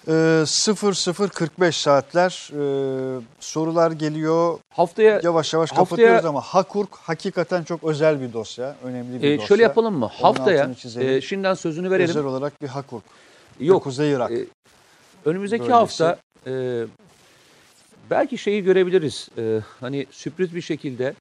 [0.08, 4.60] Ee, 00.45 saatler ee, sorular geliyor.
[4.70, 8.76] Haftaya Yavaş yavaş Haftaya- kapatıyoruz ama Hakurk hakikaten çok özel bir dosya.
[8.84, 9.48] Önemli bir e, dosya.
[9.48, 10.06] şöyle yapalım mı?
[10.06, 10.70] Onun Haftaya
[11.00, 12.10] e, şimdiden sözünü verelim.
[12.10, 13.04] Özel olarak bir Hakurk.
[13.60, 13.84] Yok.
[13.84, 14.32] Kuzey Irak.
[14.32, 14.46] e,
[15.26, 15.74] önümüzdeki bölgesi.
[15.74, 16.18] hafta
[16.48, 16.84] e,
[18.10, 19.30] belki şeyi görebiliriz.
[19.38, 21.14] E, hani sürpriz bir şekilde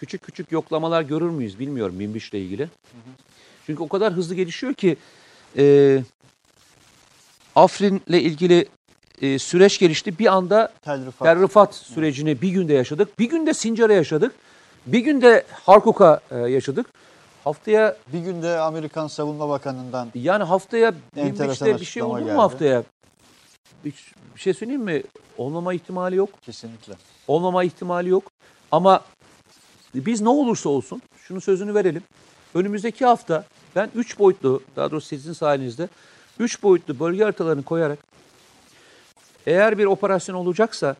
[0.00, 2.68] küçük küçük yoklamalar görür müyüz bilmiyorum Minbiş'le ilgili.
[3.66, 4.96] Çünkü o kadar hızlı gelişiyor ki
[5.58, 6.02] e,
[7.60, 8.68] Afrin'le ilgili
[9.20, 10.18] e, süreç gelişti.
[10.18, 11.28] Bir anda Tel Rifat.
[11.28, 13.18] Tel Rifat sürecini bir günde yaşadık.
[13.18, 14.32] Bir günde Sincar'a yaşadık.
[14.86, 16.86] Bir günde Harkuk'a e, yaşadık.
[17.44, 22.36] Haftaya Bir günde Amerikan Savunma Bakanı'ndan yani haftaya Minbiş'te bir şey açıklama olur mu geldi.
[22.36, 22.82] haftaya?
[23.84, 23.94] Bir,
[24.34, 25.02] bir şey söyleyeyim mi?
[25.38, 26.28] Olmama ihtimali yok.
[26.42, 26.94] kesinlikle.
[27.28, 28.32] Olmama ihtimali yok.
[28.72, 29.00] Ama
[29.94, 32.02] biz ne olursa olsun şunu sözünü verelim.
[32.54, 33.44] Önümüzdeki hafta
[33.76, 35.88] ben 3 boyutlu daha doğrusu sizin sayenizde
[36.40, 37.98] 3 boyutlu bölge haritalarını koyarak
[39.46, 40.96] eğer bir operasyon olacaksa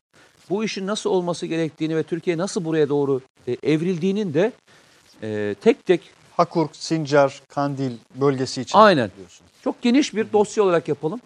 [0.51, 4.53] bu işin nasıl olması gerektiğini ve Türkiye nasıl buraya doğru e, evrildiğinin de
[5.23, 6.01] e, tek tek
[6.37, 8.79] Hakurk, Sincar, Kandil bölgesi için.
[8.79, 9.11] Aynen.
[9.17, 9.47] diyorsun.
[9.65, 11.21] çok geniş bir dosya olarak yapalım.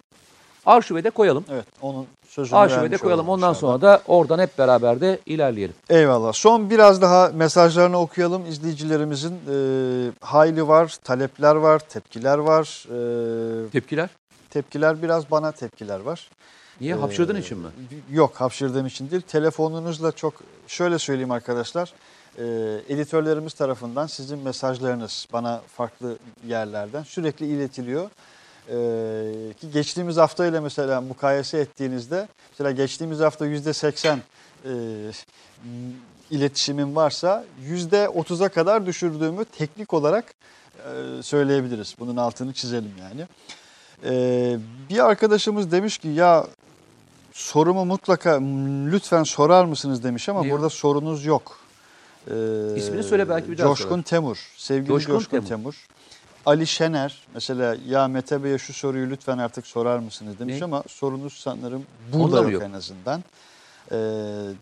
[0.65, 1.45] Arşive de koyalım.
[1.51, 3.29] Evet onun sözünü Arşive de vermiş koyalım.
[3.29, 3.59] Ondan inşallah.
[3.71, 5.75] sonra da oradan hep beraber de ilerleyelim.
[5.89, 6.33] Eyvallah.
[6.33, 8.45] Son biraz daha mesajlarını okuyalım.
[8.49, 9.55] İzleyicilerimizin e,
[10.21, 12.85] hayli var, talepler var, tepkiler var.
[13.65, 14.09] E, Tepkiler?
[14.49, 16.29] tepkiler biraz bana tepkiler var.
[16.81, 16.95] Niye?
[16.95, 17.67] Ee, Hapşırdığın için mi?
[18.11, 19.21] Yok hapşırdığım için değil.
[19.21, 20.33] Telefonunuzla çok
[20.67, 21.93] şöyle söyleyeyim arkadaşlar.
[22.37, 22.43] E,
[22.89, 26.17] editörlerimiz tarafından sizin mesajlarınız bana farklı
[26.47, 28.09] yerlerden sürekli iletiliyor.
[28.69, 28.73] E,
[29.61, 34.19] ki geçtiğimiz hafta ile mesela mukayese ettiğinizde mesela geçtiğimiz hafta yüzde seksen
[34.65, 34.71] e,
[36.31, 40.25] iletişimim varsa yüzde otuza kadar düşürdüğümü teknik olarak
[40.77, 41.95] e, söyleyebiliriz.
[41.99, 43.27] Bunun altını çizelim yani.
[44.05, 44.57] E,
[44.89, 46.47] bir arkadaşımız demiş ki ya
[47.33, 48.39] sorumu mutlaka
[48.91, 50.51] lütfen sorar mısınız demiş ama Ne?
[50.51, 51.59] burada sorunuz yok.
[52.27, 52.33] E,
[52.75, 54.03] İsmini söyle, belki bir daha Coşkun sorar.
[54.03, 54.37] Temur.
[54.57, 55.47] Sevgili Coşkun Coşkun, Temur.
[55.47, 55.87] Temur.
[56.45, 60.63] Ali Şener mesela ya Mete Bey'e şu soruyu lütfen artık sorar mısınız demiş Ne?
[60.63, 62.63] ama sorunuz sanırım burada yok, yok?
[62.63, 63.23] en azından.
[63.91, 63.95] Ee,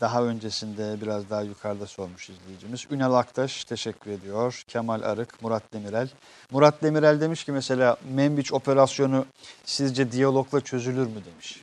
[0.01, 2.85] daha öncesinde biraz daha yukarıda sormuş izleyicimiz.
[2.91, 4.64] Ünal Aktaş teşekkür ediyor.
[4.68, 6.10] Kemal Arık, Murat Demirel.
[6.51, 9.26] Murat Demirel demiş ki mesela Membiç operasyonu
[9.65, 11.61] sizce diyalogla çözülür mü demiş.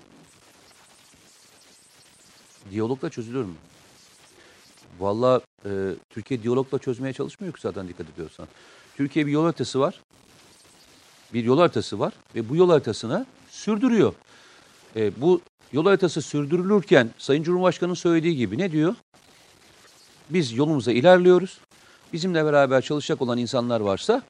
[2.70, 3.54] Diyalogla çözülür mü?
[5.00, 5.70] Valla e,
[6.10, 8.48] Türkiye diyalogla çözmeye çalışmıyor ki zaten dikkat ediyorsan.
[8.96, 10.00] Türkiye bir yol haritası var.
[11.34, 14.12] Bir yol haritası var ve bu yol haritasına sürdürüyor.
[14.96, 15.40] E, bu
[15.72, 18.94] yol haritası sürdürülürken Sayın Cumhurbaşkanı'nın söylediği gibi ne diyor?
[20.30, 21.58] Biz yolumuza ilerliyoruz.
[22.12, 24.22] Bizimle beraber çalışacak olan insanlar varsa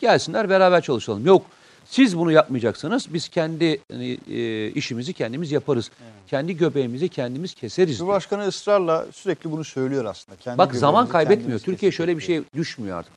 [0.00, 1.26] gelsinler beraber çalışalım.
[1.26, 1.46] Yok
[1.84, 5.90] siz bunu yapmayacaksanız biz kendi hani, e, işimizi kendimiz yaparız.
[6.26, 7.88] Kendi göbeğimizi kendimiz keseriz.
[7.88, 7.98] diyor.
[7.98, 10.36] Cumhurbaşkanı ısrarla sürekli bunu söylüyor aslında.
[10.36, 11.58] Kendi Bak zaman kaybetmiyor.
[11.58, 12.44] Türkiye şöyle bir diyor.
[12.44, 13.12] şey düşmüyor artık.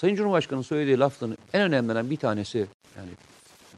[0.00, 2.66] Sayın Cumhurbaşkanı'nın söylediği lafların en önemlilerinden bir tanesi
[2.96, 3.10] yani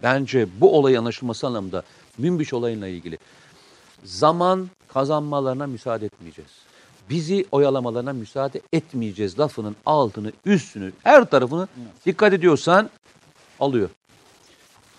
[0.03, 1.83] bence bu olayın anlaşılması anlamında
[2.19, 3.19] Münbiş olayıyla ilgili
[4.05, 6.51] zaman kazanmalarına müsaade etmeyeceğiz.
[7.11, 11.69] Bizi oyalamalarına müsaade etmeyeceğiz lafının altını, üstünü, her tarafını
[12.07, 12.91] dikkat ediyorsan
[13.61, 13.91] alıyor.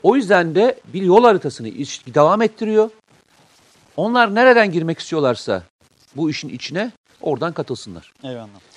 [0.03, 1.67] O yüzden de bir yol haritasını
[2.13, 2.89] devam ettiriyor.
[3.97, 5.63] Onlar nereden girmek istiyorlarsa
[6.15, 6.91] bu işin içine
[7.21, 8.13] oradan katılsınlar.
[8.23, 8.72] Eyvallah.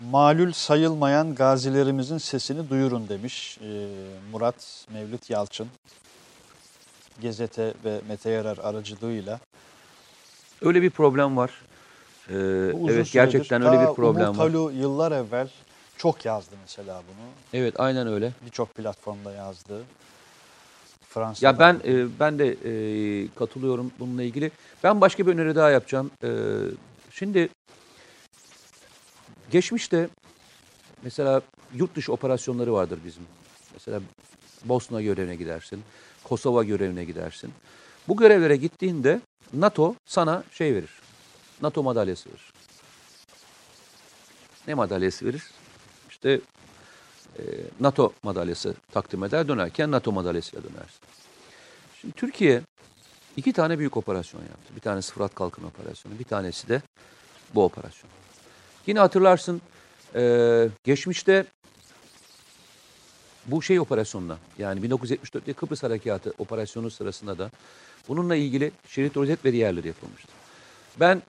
[0.00, 3.86] Malul sayılmayan gazilerimizin sesini duyurun demiş ee,
[4.32, 5.68] Murat Mevlüt Yalçın.
[7.20, 9.40] Gezete ve Mete Yarar aracılığıyla.
[10.62, 11.50] Öyle bir problem var.
[12.28, 12.34] Ee,
[12.88, 14.50] evet gerçekten öyle bir problem Umut var.
[14.50, 15.48] Halu yıllar evvel
[15.96, 17.26] çok yazdı mesela bunu.
[17.60, 18.32] Evet aynen öyle.
[18.46, 19.82] Birçok platformda yazdı.
[21.08, 21.46] Fransa'da.
[21.46, 24.50] Ya ben e, ben de e, katılıyorum bununla ilgili.
[24.84, 26.10] Ben başka bir öneri daha yapacağım.
[26.24, 26.28] Ee,
[27.10, 27.48] şimdi
[29.50, 30.08] geçmişte
[31.02, 31.42] mesela
[31.74, 33.22] yurt dışı operasyonları vardır bizim.
[33.72, 34.00] Mesela
[34.64, 35.82] Bosna görevine gidersin,
[36.24, 37.52] Kosova görevine gidersin.
[38.08, 39.20] Bu görevlere gittiğinde
[39.52, 40.90] NATO sana şey verir.
[41.62, 42.52] NATO madalyası verir.
[44.68, 45.42] Ne madalyası verir?
[46.10, 46.40] İşte
[47.38, 47.42] e,
[47.80, 49.48] NATO madalyası takdim eder.
[49.48, 51.00] Dönerken NATO madalyasıyla dönersin.
[52.00, 52.62] Şimdi Türkiye
[53.36, 54.76] iki tane büyük operasyon yaptı.
[54.76, 56.82] Bir tanesi Fırat Kalkın Operasyonu, bir tanesi de
[57.54, 58.10] bu operasyon.
[58.86, 59.62] Yine hatırlarsın
[60.14, 61.44] e, geçmişte
[63.46, 67.50] bu şey operasyonla yani 1974'te Kıbrıs Harekatı operasyonu sırasında da
[68.08, 70.28] bununla ilgili şerit rozet ve diğerleri yapılmıştı.
[71.00, 71.22] Ben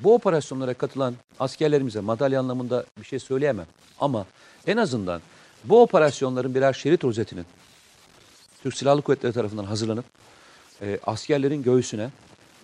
[0.00, 3.66] bu operasyonlara katılan askerlerimize madalya anlamında bir şey söyleyemem.
[4.00, 4.26] Ama
[4.66, 5.20] en azından
[5.64, 7.46] bu operasyonların birer şerit rozetinin
[8.62, 10.04] Türk Silahlı Kuvvetleri tarafından hazırlanıp
[10.82, 12.10] e, askerlerin göğsüne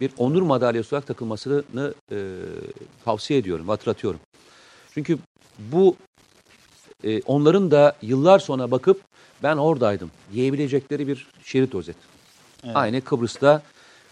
[0.01, 2.17] bir onur madalyası olarak takılmasını e,
[3.05, 4.21] tavsiye ediyorum, hatırlatıyorum.
[4.95, 5.19] Çünkü
[5.59, 5.97] bu
[7.05, 9.01] e, onların da yıllar sonra bakıp
[9.43, 11.97] ben oradaydım diyebilecekleri bir şerit rozet.
[12.65, 12.77] Evet.
[12.77, 13.63] Aynı Kıbrıs'ta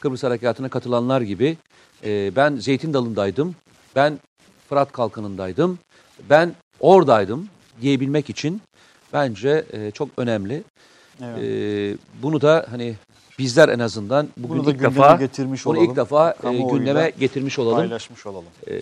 [0.01, 1.57] Kıbrıs Harekatı'na katılanlar gibi
[2.05, 3.57] e, ben Zeytin Dalı'ndaydım,
[3.97, 4.21] ben
[4.69, 5.79] Fırat Kalkanı'ndaydım,
[6.31, 7.49] ben oradaydım
[7.81, 8.63] diyebilmek için
[9.13, 10.63] bence e, çok önemli.
[11.23, 11.43] Evet.
[11.43, 12.95] E, bunu da hani
[13.39, 15.91] bizler en azından bugün Bunu ilk defa getirmiş bunu olalım.
[15.91, 17.77] ilk defa e, Kamuoyuyla gündeme getirmiş olalım.
[17.77, 18.45] Paylaşmış olalım.
[18.69, 18.81] E,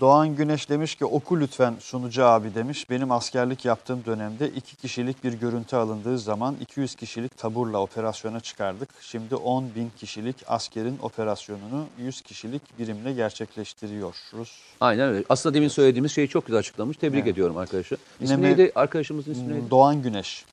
[0.00, 2.90] Doğan Güneş demiş ki oku lütfen sunucu abi demiş.
[2.90, 8.88] Benim askerlik yaptığım dönemde iki kişilik bir görüntü alındığı zaman 200 kişilik taburla operasyona çıkardık.
[9.00, 14.50] Şimdi 10 bin kişilik askerin operasyonunu 100 kişilik birimle gerçekleştiriyoruz.
[14.80, 15.24] aynen öyle.
[15.28, 16.96] Aslında demin söylediğimiz şeyi çok güzel açıklamış.
[16.96, 17.32] Tebrik Evet.
[17.32, 17.96] ediyorum arkadaşı.
[18.20, 18.72] İsmi mi- neydi?
[18.74, 19.70] Arkadaşımızın ismi neydi?
[19.70, 20.44] Doğan Güneş.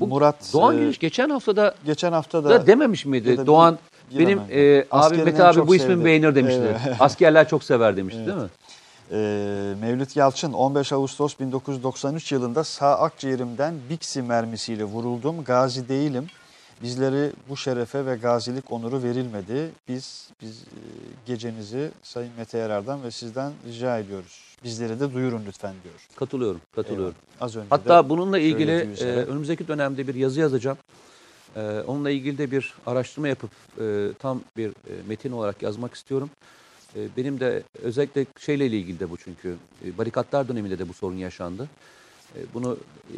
[0.00, 3.30] Bu Murat Doğan e, Güneş geçen haftada geçen hafta da, dememiş miydi?
[3.30, 3.78] ya da Doğan
[4.18, 6.04] benim e, abim Askerin Mete abi bu sevdi.
[6.04, 6.62] beğenir demişti.
[6.86, 6.96] Evet.
[7.00, 8.28] Askerler çok sever demişti Evet.
[8.28, 8.48] değil mi?
[9.12, 15.44] Ee, Mevlüt Yalçın 15 Ağustos 1993 yılında sağ akciğerimden Bixi mermisiyle vuruldum.
[15.44, 16.26] Gazi değilim.
[16.82, 19.70] Bizleri bu şerefe ve gazilik onuru verilmedi.
[19.88, 20.80] Biz biz e,
[21.26, 24.56] gecenizi Sayın Mete Yarar'dan ve sizden rica ediyoruz.
[24.64, 25.94] Bizleri de duyurun lütfen diyor.
[26.16, 27.14] Katılıyorum, katılıyorum.
[27.14, 27.44] Eyvallah.
[27.44, 30.78] Az önce Hatta bununla ilgili e, önümüzdeki dönemde bir yazı yazacağım.
[31.56, 34.72] E, onunla ilgili de bir araştırma yapıp e, tam bir e,
[35.08, 36.30] metin olarak yazmak istiyorum.
[36.96, 39.56] E, benim de özellikle şeyle ilgili de bu çünkü.
[39.84, 41.68] E, barikatlar döneminde de bu sorun yaşandı.
[42.36, 42.76] E, bunu
[43.10, 43.16] e,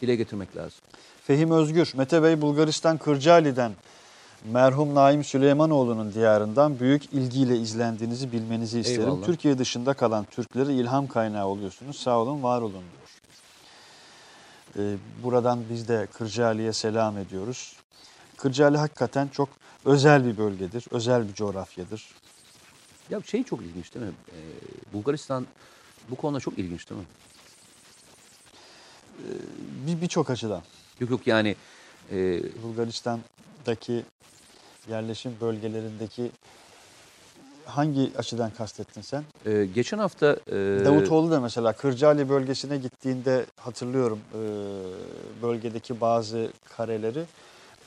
[0.00, 0.80] dile getirmek lazım.
[1.28, 3.72] Fehim Özgür, Mete Bey Bulgaristan Kırcaali'den
[4.44, 9.00] merhum Naim Süleymanoğlu'nun diyarından büyük ilgiyle izlendiğinizi bilmenizi isterim.
[9.00, 9.26] Eyvallah.
[9.26, 11.96] Türkiye dışında kalan Türklere ilham kaynağı oluyorsunuz.
[11.96, 12.82] Sağ olun, var olun
[14.76, 14.92] diyor.
[14.94, 17.76] E, buradan biz de Kırcaali'ye selam ediyoruz.
[18.36, 19.48] Kırcaali hakikaten çok
[19.84, 22.08] özel bir bölgedir, özel bir coğrafyadır.
[23.10, 24.12] Ya şey çok ilginç değil mi?
[24.28, 24.34] Ee,
[24.92, 25.46] Bulgaristan
[26.10, 27.06] bu konuda çok ilginç değil mi?
[29.86, 30.62] Bir birçok açıdan.
[31.00, 31.56] Yok yok yani
[32.12, 34.02] e, Bulgaristan'daki
[34.90, 36.30] yerleşim bölgelerindeki
[37.64, 39.24] hangi açıdan kastettin sen?
[39.46, 40.54] e, geçen hafta e,
[40.84, 44.38] Davutoğlu da mesela Kırcaali bölgesine gittiğinde hatırlıyorum e,
[45.42, 47.24] bölgedeki bazı kareleri.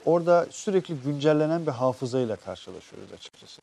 [0.05, 3.61] Orada sürekli güncellenen bir hafızayla karşılaşıyoruz açıkçası.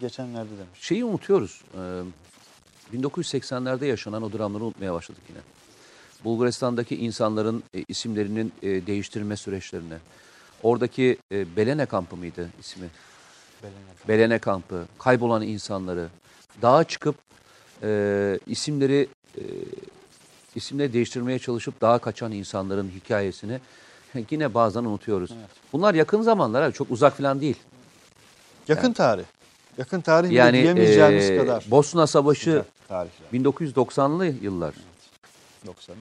[0.00, 0.80] Geçenlerde demiş.
[0.80, 1.62] şeyi unutuyoruz.
[1.74, 5.38] Ee, 1980'lerde yaşanan o dramları unutmaya başladık yine.
[6.24, 9.98] Bulgaristan'daki insanların e, isimlerinin e, değiştirilme süreçlerine.
[10.62, 12.86] Oradaki e, Belene kampı mıydı ismi?
[14.08, 16.08] Belene kampı, kaybolan insanları,
[16.62, 17.16] dağa çıkıp
[17.82, 19.42] e, isimleri e,
[20.54, 23.60] isimleri değiştirmeye çalışıp dağa kaçan insanların hikayesini
[24.30, 25.30] yine bazen unutuyoruz.
[25.72, 27.56] Bunlar yakın zamanlar abi, çok uzak falan değil.
[28.68, 29.24] Yakın tarih.
[29.78, 31.64] Yakın tarih Yani diyemeyeceğimiz e, kadar.
[31.70, 33.52] Bosna Savaşı Uzak tarihler.
[33.54, 34.74] 1990'lı yıllar.
[35.68, 35.98] 93.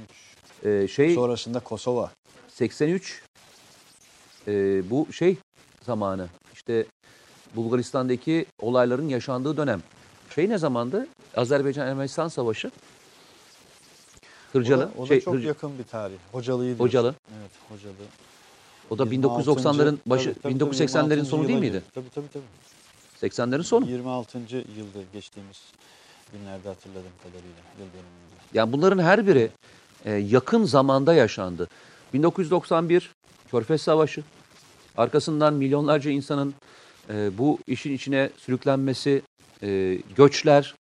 [0.65, 2.11] Ee, şey Sonrasında Kosova.
[2.48, 3.22] 83
[4.48, 4.52] e,
[4.89, 5.38] bu şey
[5.85, 6.27] zamanı.
[6.53, 6.85] İşte
[7.56, 9.81] Bulgaristan'daki olayların yaşandığı dönem.
[10.35, 11.07] Şey ne zamandı?
[11.35, 12.68] Azerbaycan-Ermenistan Savaşı.
[12.68, 14.81] O Hırcalı.
[14.81, 16.15] da, o da şey, çok Hırc- yakın bir tarih.
[16.31, 16.85] Hocalı'yı diyorsun.
[16.85, 17.15] Hocalı.
[17.39, 17.94] Evet Hocalı.
[18.89, 19.52] O da 26.
[19.52, 21.26] 1990'ların başı, tabii, tabii, tabii, 1980'lerin 26.
[21.26, 21.84] sonu değil miydi?
[21.95, 22.44] Tabii tabii tabii.
[23.31, 23.89] 80'lerin sonu.
[23.89, 24.38] 26.
[24.57, 25.57] yılda geçtiğimiz
[26.34, 27.61] günlerde hatırladığım kadarıyla.
[27.80, 28.36] Yıl dönümünde.
[28.58, 29.50] Yani bunların her biri
[30.06, 31.68] e, yakın zamanda yaşandı.
[32.14, 33.12] 1991
[33.52, 34.24] Körfez Savaşı.
[34.98, 36.54] Arkasından milyonlarca insanın
[37.10, 39.22] e, bu işin içine sürüklenmesi,
[39.64, 40.76] e, göçler,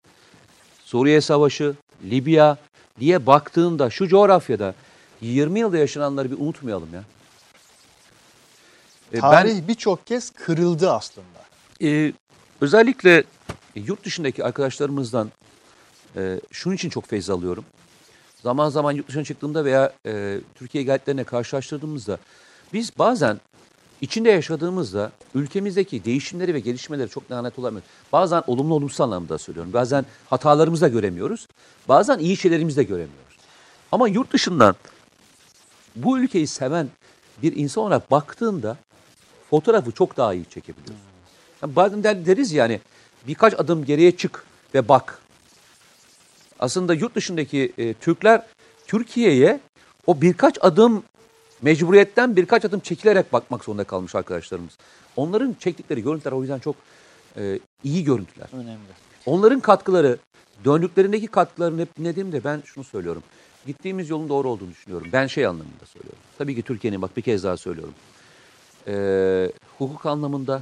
[0.85, 2.57] Suriye Savaşı, Libya
[2.99, 4.75] diye baktığında şu coğrafyada
[5.21, 7.03] 20 yılda yaşananları bir unutmayalım ya.
[9.13, 11.43] E, Tarih birçok kez kırıldı aslında.
[11.81, 12.13] Ee,
[12.61, 13.23] özellikle
[13.75, 15.31] yurt dışındaki arkadaşlarımızdan
[16.15, 17.65] e, şunun için çok feyz alıyorum.
[18.43, 22.17] Zaman zaman yurt dışına çıktığımda veya e, Türkiye'ye geldiklerine karşılaştırdığımızda
[22.73, 23.39] biz bazen
[24.01, 27.89] içinde yaşadığımızda ülkemizdeki değişimleri ve gelişmeleri çok lanet olamıyoruz.
[28.11, 29.73] Bazen olumlu olumsuz anlamda söylüyorum.
[29.73, 31.47] Bazen hatalarımızı da göremiyoruz.
[31.87, 33.37] Bazen iyi şeylerimizi de göremiyoruz.
[33.91, 34.75] Ama yurt dışından
[35.95, 36.89] bu ülkeyi seven
[37.41, 38.77] bir insan olarak baktığında
[39.49, 40.95] fotoğrafı çok daha iyi çekebiliyorsun.
[41.61, 42.79] Yani bazen der- deriz yani
[43.27, 45.19] birkaç adım geriye çık ve bak.
[46.63, 48.45] Aslında yurt dışındaki e, Türkler
[48.87, 49.59] Türkiye'ye
[50.07, 51.03] o birkaç adım
[51.61, 54.77] mecburiyetten birkaç adım çekilerek bakmak zorunda kalmış arkadaşlarımız.
[55.15, 56.75] Onların çektikleri görüntüler o yüzden çok
[57.37, 58.47] e, iyi görüntüler.
[58.53, 58.93] Önemli.
[59.25, 60.17] Onların katkıları,
[60.65, 63.23] döndüklerindeki katkılarını hep dinlediğimde ben şunu söylüyorum.
[63.65, 65.07] Gittiğimiz yolun doğru olduğunu düşünüyorum.
[65.13, 66.19] Ben şey anlamında söylüyorum.
[66.37, 67.93] Tabii ki Türkiye'nin bak bir kez daha söylüyorum.
[68.87, 70.61] Ee, hukuk anlamında,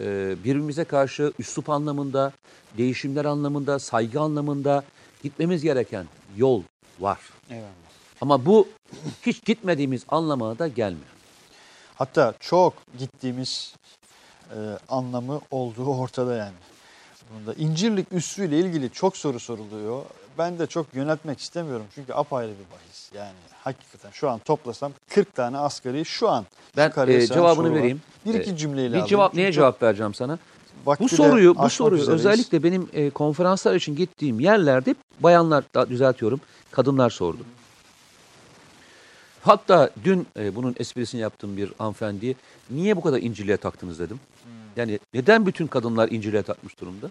[0.00, 2.32] e, birbirimize karşı üslup anlamında,
[2.78, 4.84] değişimler anlamında, saygı anlamında
[5.22, 6.06] gitmemiz gereken
[6.36, 6.62] yol
[7.00, 7.18] var.
[7.50, 7.70] Eyvallah.
[8.20, 8.68] Ama bu
[9.22, 11.06] hiç gitmediğimiz anlamına da gelmiyor.
[11.94, 13.74] Hatta çok gittiğimiz
[14.50, 14.58] e,
[14.88, 16.54] anlamı olduğu ortada yani.
[17.34, 20.02] Bunda İncirlik Üssü ile ilgili çok soru soruluyor.
[20.38, 23.10] Ben de çok yöneltmek istemiyorum çünkü apayrı bir bahis.
[23.14, 23.32] Yani
[23.64, 26.46] hakikaten şu an toplasam 40 tane asgari şu an.
[26.76, 27.74] Ben e, cevabını var.
[27.76, 28.02] vereyim.
[28.26, 29.06] Bir iki E, cümleyle Bir alayım.
[29.06, 30.38] cevap Çünkü neye çok cevap vereceğim sana?
[31.00, 32.26] Bu soruyu bu soruyu üzereyiz.
[32.26, 36.40] özellikle benim e, konferanslar için gittiğim yerlerde bayanlar da düzeltiyorum
[36.70, 37.38] kadınlar sordu.
[39.42, 42.34] Hatta dün e, bunun esprisini yaptığım bir hanımefendiye
[42.70, 44.20] niye bu kadar incirliğe taktınız dedim.
[44.76, 47.10] Yani neden bütün kadınlar incirliğe takmış durumda?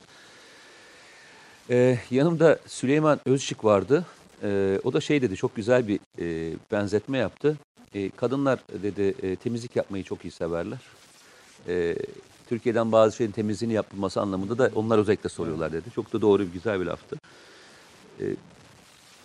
[1.70, 4.06] E, yanımda Süleyman Özçık vardı.
[4.44, 7.58] E, o da şey dedi çok güzel bir e, benzetme yaptı.
[7.94, 10.80] E, kadınlar dedi e, temizlik yapmayı çok iyi severler.
[11.68, 11.96] E,
[12.50, 15.90] Türkiye'den bazı şeyin temizliğini yapılması anlamında da onlar özellikle soruyorlar dedi.
[15.96, 17.16] Çok da doğru, güzel bir laftı.
[18.20, 18.26] E,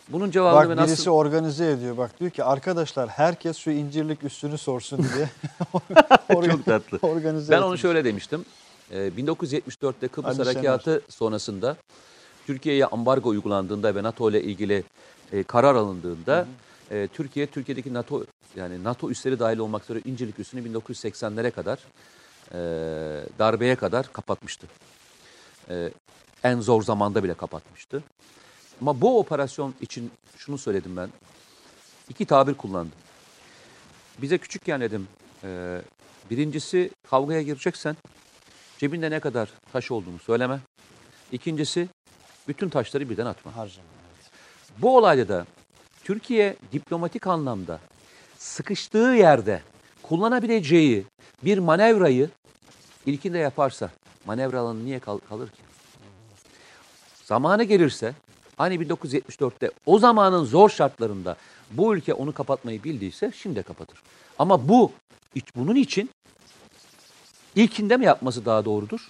[0.08, 1.10] bunun cevabını Bak ben birisi nasıl...
[1.10, 1.96] organize ediyor.
[1.96, 5.30] Bak diyor ki arkadaşlar herkes şu incirlik üstünü sorsun diye.
[6.50, 6.98] Çok tatlı.
[7.02, 7.80] organize Ben onu etmiş.
[7.80, 8.44] şöyle demiştim.
[8.90, 10.38] Ee, 1974'te Kıbrıs.
[10.38, 11.76] Harekatı sonrasında
[12.50, 14.84] Türkiye'ye ambargo uygulandığında ve NATO ile ilgili
[15.32, 16.46] e, karar alındığında
[16.90, 18.24] e, Türkiye Türkiye'deki NATO
[18.56, 21.78] yani NATO üsleri dahil olmak üzere İncirlik üssünü 1980'lere kadar
[22.52, 22.58] e,
[23.38, 24.66] darbeye kadar kapatmıştı.
[25.68, 25.90] E,
[26.44, 28.02] en zor zamanda bile kapatmıştı.
[28.80, 31.08] Ama bu operasyon için şunu söyledim ben.
[32.08, 32.98] İki tabir kullandım.
[34.22, 35.08] Bize küçükken dedim
[35.44, 35.80] e,
[36.30, 37.96] birincisi kavgaya gireceksen
[38.78, 40.60] cebinde ne kadar taş olduğunu söyleme.
[41.32, 41.88] İkincisi
[42.48, 43.56] bütün taşları birden atma.
[43.56, 43.86] Harcama.
[44.16, 44.30] evet.
[44.78, 45.46] Bu olayda da
[46.04, 47.80] Türkiye diplomatik anlamda
[48.38, 49.62] sıkıştığı yerde
[50.02, 51.04] kullanabileceği
[51.44, 52.30] bir manevrayı
[53.06, 53.90] ilkinde yaparsa
[54.26, 55.62] manevra alanı niye kal- kalır ki?
[57.24, 58.14] Zamanı gelirse
[58.56, 61.36] hani 1974'te o zamanın zor şartlarında
[61.70, 64.02] bu ülke onu kapatmayı bildiyse şimdi de kapatır.
[64.38, 64.92] Ama bu
[65.56, 66.10] bunun için
[67.56, 69.00] ilkinde mi yapması daha doğrudur?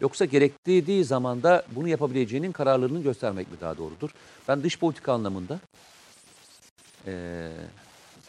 [0.00, 4.10] Yoksa gerektiği zamanda bunu yapabileceğinin kararlarını göstermek mi daha doğrudur?
[4.48, 5.60] Ben dış politika anlamında
[7.06, 7.50] eee,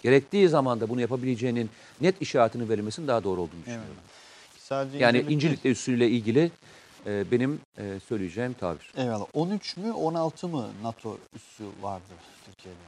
[0.03, 1.69] gerektiği zamanda bunu yapabileceğinin
[2.01, 3.95] net işaretini verilmesinin daha doğru olduğunu düşünüyorum.
[4.59, 5.35] Sadece Yani incelik değil.
[5.35, 6.51] İncirlik'te üssüyle ilgili
[7.05, 8.91] eee, benim eee, söyleyeceğim tabir.
[8.97, 9.25] Eyvallah.
[9.33, 12.03] 13 mü 16 mı NATO üssü vardı
[12.45, 12.79] Türkiye'de?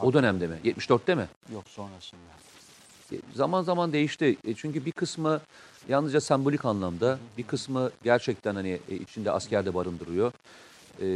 [0.00, 0.56] O dönemde mi?
[0.64, 1.28] 74'te mi?
[1.52, 2.20] Yok sonrasında.
[3.34, 4.36] Zaman zaman değişti.
[4.44, 5.40] E, Çünkü bir kısmı
[5.88, 10.32] yalnızca sembolik anlamda, bir kısmı gerçekten hani e, içinde asker de barındırıyor.
[11.00, 11.06] E,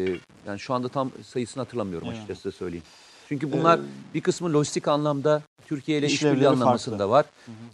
[0.47, 2.17] yani şu anda tam sayısını hatırlamıyorum Evet.
[2.19, 2.85] açıkçası söyleyeyim.
[3.29, 3.83] Çünkü bunlar Ee,
[4.15, 7.11] bir kısmı lojistik anlamda Türkiye ile işbirliği anlamasında farklı.
[7.11, 7.25] var.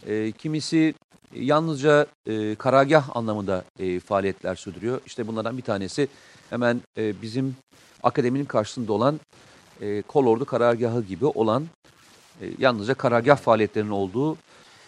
[0.07, 0.95] E, kimisi
[1.35, 5.01] yalnızca e, karargah anlamında e, faaliyetler sürdürüyor.
[5.07, 6.09] İşte bunlardan bir tanesi
[6.51, 7.57] hemen e, bizim
[8.03, 9.21] akademinin karşısında olan
[9.81, 11.67] e, Kolordu karargahı gibi olan
[12.43, 14.35] e, yalnızca karargah faaliyetlerinin olduğu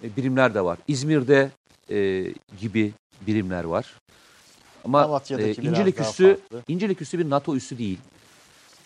[0.03, 0.79] e, birimler de var.
[0.89, 1.51] İzmir'de
[1.91, 2.27] e,
[2.61, 2.93] gibi
[3.27, 3.95] birimler var.
[4.85, 5.62] Ama e,
[5.99, 6.41] daha üssü.
[6.69, 7.99] İncirlik üssü bir NATO üssü değil.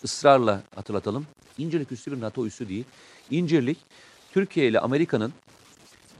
[0.03, 1.27] Israrla hatırlatalım.
[1.59, 2.85] İncirlik üssü bir NATO üssü değil.
[3.31, 3.79] İncirlik,
[4.33, 5.33] Türkiye ile Amerika'nın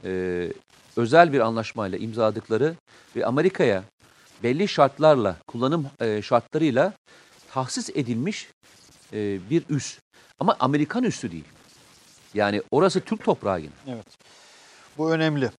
[0.03, 0.51] e,
[0.95, 2.75] özel bir anlaşmayla imzaladıkları
[3.15, 3.83] ve Amerika'ya
[4.43, 6.93] belli şartlarla, kullanım e, şartlarıyla
[7.51, 8.47] tahsis edilmiş
[9.13, 9.99] e, bir üs.
[10.39, 11.45] Ama Amerikan üssü değil.
[12.33, 13.71] Yani orası Türk toprağı yine.
[13.87, 14.05] Evet.
[14.97, 15.49] Bu önemli.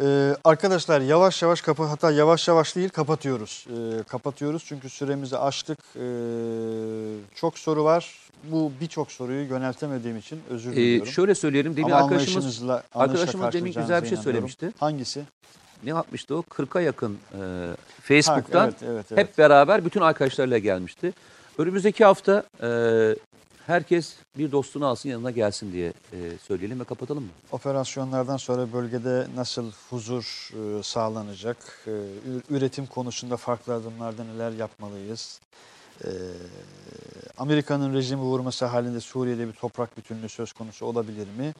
[0.00, 3.66] Ee, arkadaşlar yavaş yavaş kapı hatta yavaş yavaş değil kapatıyoruz.
[3.70, 5.78] Ee, kapatıyoruz çünkü süremizi aştık.
[5.96, 6.00] Ee,
[7.34, 8.18] çok soru var.
[8.44, 11.12] Bu birçok soruyu yöneltemediğim için özür E, diliyorum.
[11.12, 11.76] şöyle söyleyelim.
[11.76, 12.62] Demin Ama arkadaşımız
[12.94, 14.72] arkadaşımız demin güzel bir şey söylemişti.
[14.80, 15.22] Hangisi?
[15.84, 16.42] ne yapmıştı o?
[16.42, 17.38] 40'a yakın e,
[18.02, 19.28] Facebook'tan Ha, evet, evet, evet.
[19.28, 21.12] hep beraber bütün arkadaşlarıyla gelmişti.
[21.58, 22.66] Önümüzdeki hafta e,
[23.66, 27.30] herkes bir dostunu alsın yanına gelsin diye e, söyleyelim ve kapatalım mı?
[27.52, 31.86] Operasyonlardan sonra bölgede nasıl huzur e, sağlanacak?
[31.86, 31.90] E,
[32.50, 35.40] üretim konusunda farklı adımlarda neler yapmalıyız?
[36.04, 36.08] E,
[37.38, 41.54] Amerika'nın rejimi vurması halinde Suriye'de bir toprak bütünlüğü söz konusu olabilir mi?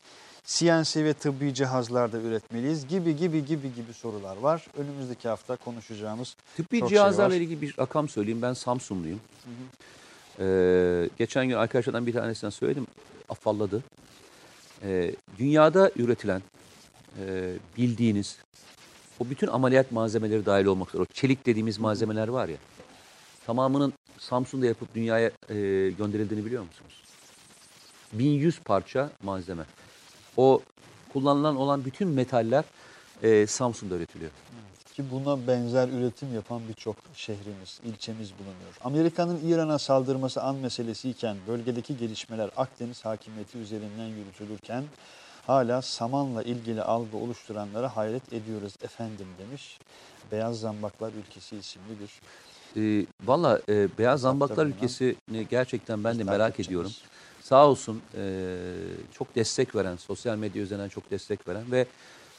[0.45, 4.67] CNC ve tıbbi cihazlarda üretmeliyiz gibi gibi gibi gibi sorular var.
[4.77, 7.41] Önümüzdeki hafta konuşacağımız Tıbbi şey cihazlarla var.
[7.41, 8.43] ilgili bir rakam söyleyeyim.
[8.43, 9.21] Ben Samsunluyum.
[10.41, 12.87] Ee, geçen gün arkadaşlardan bir tanesine söyledim.
[13.29, 13.83] Afalladı.
[14.83, 16.43] Ee, dünyada üretilen
[17.19, 18.39] e, bildiğiniz
[19.21, 22.57] o bütün ameliyat malzemeleri dahil olmak üzere o çelik dediğimiz malzemeler var ya
[23.47, 25.55] tamamının Samsun'da yapıp dünyaya e,
[25.99, 27.03] gönderildiğini biliyor musunuz?
[28.13, 29.63] 1100 parça malzeme.
[30.37, 30.63] O
[31.13, 32.65] kullanılan olan bütün metaller
[33.23, 34.31] e, Samsun'da üretiliyor.
[34.97, 38.75] Ki buna benzer üretim yapan birçok şehrimiz, ilçemiz bulunuyor.
[38.85, 44.85] Amerika'nın İran'a saldırması an meselesiyken bölgedeki gelişmeler Akdeniz hakimiyeti üzerinden yürütülürken
[45.47, 49.79] hala samanla ilgili algı oluşturanlara hayret ediyoruz efendim demiş.
[50.33, 52.21] Beyaz Zambaklar Ülkesi isimli bir
[52.77, 56.93] E, Valla e, Beyaz Zambaklar ülkesini gerçekten ben de merak ediyorum.
[57.43, 58.57] Sağ olsun e,
[59.13, 61.87] çok destek veren, sosyal medya üzerinden çok destek veren ve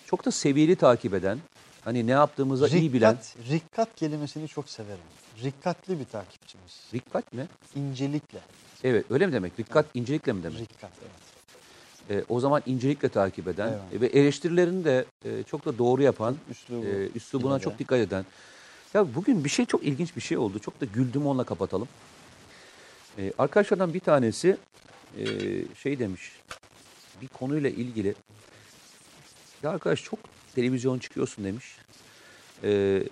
[0.05, 1.39] çok da seviyeli takip eden,
[1.83, 3.11] hani ne yaptığımızı iyi bilen.
[3.11, 5.03] Rikkat, rikkat kelimesini çok severim.
[5.43, 6.81] Rikkatli bir takipçimiz.
[6.93, 7.47] Rikkat mi?
[7.75, 8.39] İncelikle.
[8.83, 9.59] Evet öyle mi demek?
[9.59, 10.59] Rikkat incelikle mi demek?
[10.59, 11.23] Rikkat evet.
[12.09, 13.81] E, o zaman incelikle takip eden Evet.
[13.93, 16.85] e, ve eleştirilerini de e, çok da doğru yapan, Üslubu.
[16.85, 18.25] e, üslubuna çok dikkat eden.
[18.93, 20.59] Ya bugün bir şey çok ilginç bir şey oldu.
[20.59, 21.87] Çok da güldüm onunla kapatalım.
[23.17, 24.57] E, arkadaşlardan bir tanesi
[25.19, 25.25] e,
[25.75, 26.31] şey demiş.
[27.21, 28.15] Bir konuyla ilgili.
[29.63, 30.19] Ya arkadaş çok
[30.55, 31.77] televizyon çıkıyorsun demiş.
[32.63, 33.03] E,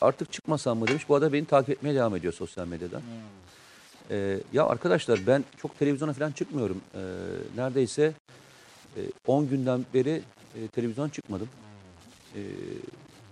[0.00, 1.08] artık çıkmasam mı demiş.
[1.08, 3.00] Bu arada beni takip etmeye devam ediyor sosyal medyadan.
[3.00, 3.06] Hmm.
[4.10, 6.80] Ee, ya arkadaşlar ben çok televizyona falan çıkmıyorum.
[6.94, 6.98] Ee,
[7.56, 8.12] neredeyse
[8.96, 10.22] e, 10 günden beri
[10.56, 11.48] e, televizyon çıkmadım.
[12.36, 12.40] Ee,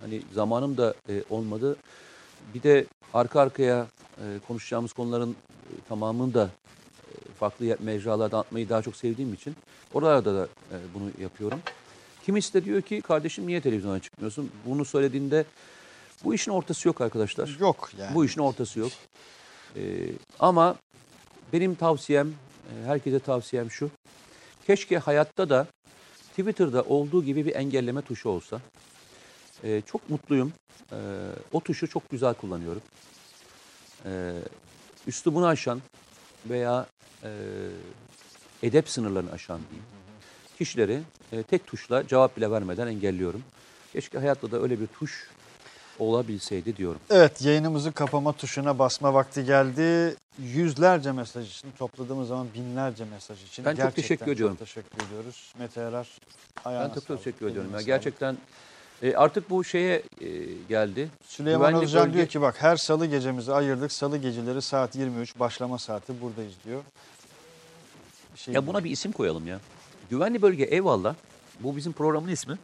[0.01, 1.75] hani zamanım da e, olmadı.
[2.53, 3.87] Bir de arka arkaya
[4.17, 5.35] e, konuşacağımız konuların e,
[5.89, 9.55] tamamını da e, farklı mecralarda atmayı daha çok sevdiğim için
[9.93, 11.59] oralarda da e, bunu yapıyorum.
[12.25, 14.51] Kimisi de diyor ki kardeşim niye televizyona çıkmıyorsun?
[14.65, 15.45] Bunu söylediğinde
[16.23, 17.57] bu işin ortası yok arkadaşlar.
[17.59, 18.15] Yok yani.
[18.15, 18.91] Bu işin ortası yok.
[19.75, 19.81] Ee,
[20.39, 20.75] ama
[21.53, 23.91] benim tavsiyem, e, herkese tavsiyem şu.
[24.67, 25.67] Keşke hayatta da
[26.29, 28.61] Twitter'da olduğu gibi bir engelleme tuşu olsa.
[29.63, 30.53] Ee, çok mutluyum.
[30.91, 30.95] Ee,
[31.53, 32.81] o tuşu çok güzel kullanıyorum.
[34.05, 34.33] Ee,
[35.07, 35.81] üslubunu aşan,
[36.49, 36.85] veya
[37.23, 37.29] e,
[38.63, 39.85] edep sınırlarını aşan diyeyim.
[40.61, 41.01] Kişileri
[41.31, 43.43] e, tek tuşla cevap bile vermeden engelliyorum.
[43.93, 45.27] Keşke hayatta da öyle bir tuş
[45.99, 46.99] olabilseydi diyorum.
[47.09, 50.15] Evet yayınımızı kapama tuşuna basma vakti geldi.
[50.39, 53.65] Yüzlerce mesaj için topladığımız zaman binlerce mesaj için.
[53.65, 54.55] Ben çok teşekkür ediyorum.
[54.59, 55.53] Çok teşekkür ediyoruz.
[55.59, 56.07] Mete Erar
[56.65, 57.71] Ben ayağına çok sağlık, teşekkür ediyorum.
[57.73, 57.81] Ya.
[57.81, 58.37] Gerçekten
[59.01, 60.27] e, artık bu şeye e,
[60.69, 61.09] geldi.
[61.27, 63.91] Süleyman Güvenli Özcan bölge- diyor ki bak her salı gecemizi ayırdık.
[63.91, 66.81] Salı geceleri saat 23 başlama saati buradayız diyor.
[68.35, 69.59] Şey Ya buna bir isim koyalım ya.
[70.11, 71.15] Güvenli bölge eyvallah.
[71.59, 72.57] Bu bizim programın ismi.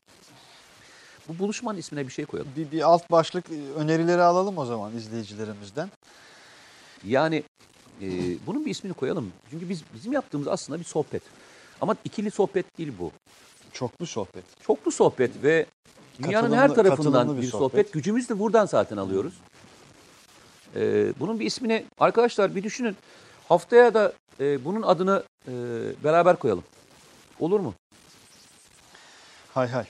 [1.28, 2.52] Bu buluşmanın ismine bir şey koyalım.
[2.58, 3.46] bir, bir alt başlık
[3.78, 5.90] önerileri alalım o zaman izleyicilerimizden.
[7.04, 7.44] Yani
[8.02, 8.08] e,
[8.48, 9.32] bunun bir ismini koyalım.
[9.52, 11.22] Çünkü biz bizim yaptığımız aslında bir sohbet.
[11.82, 13.12] Ama ikili sohbet değil bu.
[13.74, 14.44] Çoklu sohbet.
[14.62, 15.66] Çoklu sohbet ve
[16.24, 17.72] dünyanın her Katılımlı- tarafından katılımlı bir, bir sohbet.
[17.72, 17.94] sohbet.
[17.94, 19.34] Gücümüzü de buradan zaten alıyoruz.
[20.76, 22.96] E, bunun bir ismini arkadaşlar bir düşünün.
[23.50, 25.52] Haftaya da e, bunun adını e,
[26.04, 26.64] beraber koyalım.
[27.40, 27.74] Olur mu?
[29.54, 29.86] Hay hay.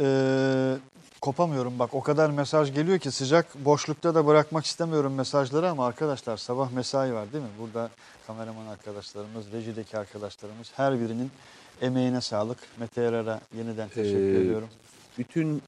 [0.00, 0.76] Ee,
[1.20, 6.36] kopamıyorum bak o kadar mesaj geliyor ki sıcak boşlukta da bırakmak istemiyorum mesajları ama arkadaşlar
[6.36, 7.50] sabah mesai var değil mi?
[7.58, 7.90] Burada
[8.26, 11.30] kameraman arkadaşlarımız, rejideki arkadaşlarımız her birinin
[11.80, 12.58] emeğine sağlık.
[12.78, 14.68] Mete Yarar'a yeniden teşekkür Ee, ediyorum.
[15.18, 15.62] bütün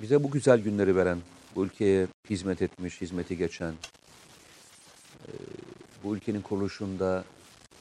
[0.00, 1.18] bize bu güzel günleri veren,
[1.56, 3.72] bu ülkeye hizmet etmiş, hizmeti geçen,
[5.28, 5.30] e,
[6.04, 7.24] bu ülkenin kuruluşunda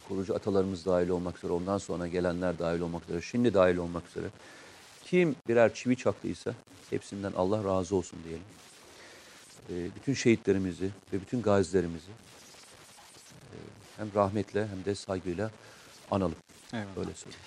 [0.08, 4.28] kurucu atalarımız dahil olmak üzere, ondan sonra gelenler dahil olmak üzere, şimdi dahil olmak üzere
[5.06, 6.54] kim birer çivi çaktıysa
[6.90, 8.46] hepsinden Allah razı olsun diyelim.
[9.70, 12.12] E, bütün şehitlerimizi ve bütün gazilerimizi
[13.52, 13.58] e,
[13.98, 15.52] hem rahmetle hem de saygıyla
[16.12, 16.36] analım.
[16.74, 16.98] Eyvallah.
[16.98, 17.46] Öyle söyleyeyim.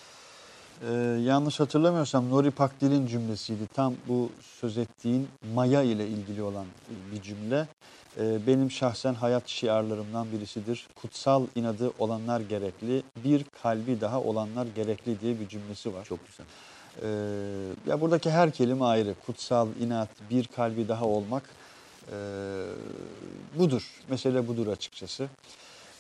[0.83, 0.93] Ee,
[1.25, 3.67] yanlış hatırlamıyorsam Nuri Pakdil'in cümlesiydi.
[3.75, 4.31] Tam bu
[4.61, 6.67] söz ettiğin maya ile ilgili olan
[7.13, 7.69] bir cümle.
[8.21, 10.89] Ee, benim şahsen hayat şiarlarımdan birisidir.
[10.95, 16.05] Kutsal inadı olanlar gerekli, bir kalbi daha olanlar gerekli diye bir cümlesi var.
[16.05, 16.47] Çok güzel.
[17.03, 19.15] Ee, ya buradaki her kelime ayrı.
[19.27, 21.43] Kutsal, inat, bir kalbi daha olmak
[22.13, 22.65] ee,
[23.59, 23.83] budur.
[24.11, 25.29] Mesele budur açıkçası.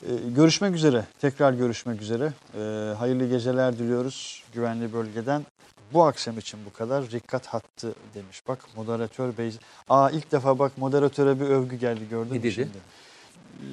[0.02, 1.04] Ee, görüşmek üzere.
[1.20, 2.32] Tekrar görüşmek üzere.
[2.54, 5.46] Ee, hayırlı geceler diliyoruz güvenli bölgeden.
[5.92, 7.10] Bu akşam için bu kadar.
[7.10, 8.42] Rikkat hattı demiş.
[8.48, 9.52] Bak moderatör bey.
[9.88, 12.68] Aa ilk defa bak moderatöre bir övgü geldi gördün mü şimdi?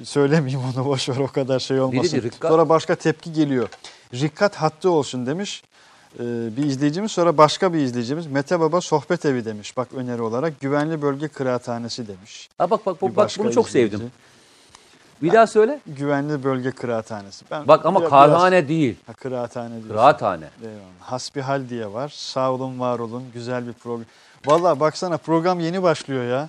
[0.04, 2.16] Söylemeyeyim onu boş ver o kadar şey olmasın.
[2.16, 2.50] dedi, Rikkat?
[2.50, 3.68] Sonra başka tepki geliyor.
[4.14, 5.62] Rikkat hattı olsun demiş.
[6.14, 6.22] Ee,
[6.56, 9.76] bir izleyicimiz sonra başka bir izleyicimiz Mete Baba sohbet evi demiş.
[9.76, 12.48] Bak öneri olarak güvenli bölge kıraathanesi demiş.
[12.58, 13.96] Ha bak bak bak, bak bunu çok izleyici.
[13.96, 14.12] sevdim.
[15.22, 15.80] Bir daha söyle.
[15.86, 17.44] Güvenli bölge kıraathanesi.
[17.50, 18.96] Ben Bak ama biraz- kahvehane değil.
[19.06, 19.88] Ha, kıraathane diyorsun.
[19.88, 20.48] Kıraathane.
[20.62, 20.80] Eyvallah.
[21.00, 22.08] Hasbihal diye var.
[22.08, 23.22] Sağ olun var olun.
[23.34, 24.04] Güzel bir program.
[24.46, 26.48] Vallahi baksana program yeni başlıyor ya.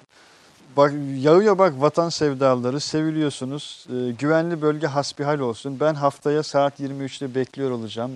[0.78, 3.88] Bak yağıyor bak vatan sevdalıları seviliyorsunuz.
[3.90, 5.80] Ee, güvenli bölge hasbihal olsun.
[5.80, 8.12] Ben haftaya saat 23'te bekliyor olacağım.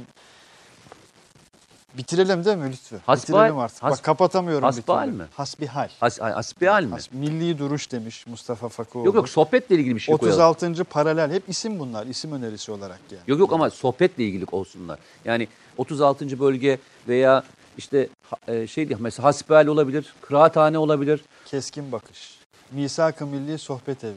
[1.97, 2.99] Bitirelim değil mi lütfen?
[3.07, 3.83] Hasbihal- Bitirelim artık.
[3.83, 5.23] has- bak kapatamıyorum hasbihal mi?
[5.35, 5.89] Hasbihal.
[5.99, 6.91] Has, ay, asbihal mi?
[6.91, 9.05] Has- milli duruş demiş Mustafa Fakoğlu.
[9.05, 10.39] Yok yok sohbetle ilgili bir şey koyalım.
[10.51, 10.83] 36.
[10.83, 11.31] paralel.
[11.31, 12.05] Hep isim bunlar.
[12.07, 13.21] isim önerisi olarak yani.
[13.27, 14.99] Yok yok ama sohbetle ilgili olsunlar.
[15.25, 15.47] Yani
[15.77, 16.39] 36.
[16.39, 17.43] bölge veya
[17.77, 18.09] işte
[18.47, 21.21] e, şey diye mesela hasbihal olabilir, kıraathane olabilir.
[21.45, 22.35] Keskin bakış.
[22.71, 24.13] Misak-ı Milli Sohbet Evi.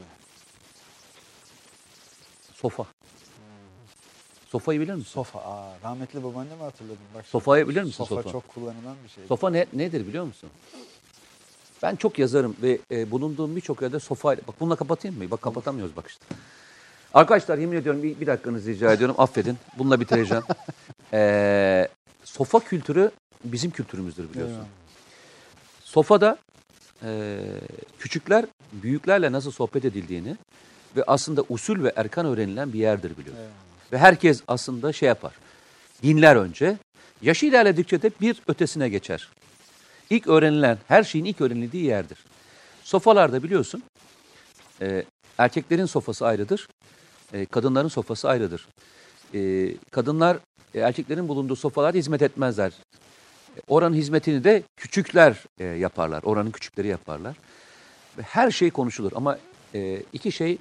[2.53, 2.85] Sofa.
[4.55, 5.11] Sofayı bilir misin?
[5.11, 5.39] Sofa.
[5.39, 6.97] Aa, rahmetli babaannemi hatırladım.
[7.15, 8.31] Bak, Sofayı bilir misin sofa, sofa?
[8.31, 9.23] çok kullanılan bir şey.
[9.27, 10.49] Sofa ne, nedir biliyor musun?
[11.83, 14.29] Ben çok yazarım ve e, bulunduğum birçok yerde sofa...
[14.29, 15.31] Bak bununla kapatayım mı?
[15.31, 16.25] Bak kapatamıyoruz bak işte.
[17.13, 19.15] Arkadaşlar yemin ediyorum bir, bir dakikanızı rica ediyorum.
[19.17, 19.57] Affedin.
[19.77, 20.43] Bununla bitireceğim.
[21.13, 21.87] Ee,
[22.23, 23.11] sofa kültürü
[23.43, 24.53] bizim kültürümüzdür biliyorsun.
[24.53, 24.67] Eyvallah.
[25.83, 26.37] Sofada
[27.03, 27.39] e,
[27.99, 30.37] küçükler büyüklerle nasıl sohbet edildiğini
[30.95, 33.43] ve aslında usul ve erkan öğrenilen bir yerdir biliyorsun.
[33.43, 33.65] Eyvallah.
[33.91, 35.33] Ve herkes aslında şey yapar.
[36.03, 36.77] Dinler önce.
[37.21, 39.29] Yaşı ilerledikçe de bir ötesine geçer.
[40.09, 42.17] İlk öğrenilen, her şeyin ilk öğrenildiği yerdir.
[42.83, 43.83] Sofalarda biliyorsun,
[44.81, 45.05] e,
[45.37, 46.67] erkeklerin sofası ayrıdır,
[47.33, 48.67] e, kadınların sofası ayrıdır.
[49.33, 50.37] E, kadınlar
[50.73, 52.71] e, erkeklerin bulunduğu sofalarda hizmet etmezler.
[53.57, 57.37] E, Oranın hizmetini de küçükler e, yaparlar, oranın küçükleri yaparlar.
[58.17, 59.37] Ve her şey konuşulur ama
[59.75, 60.57] e, iki şey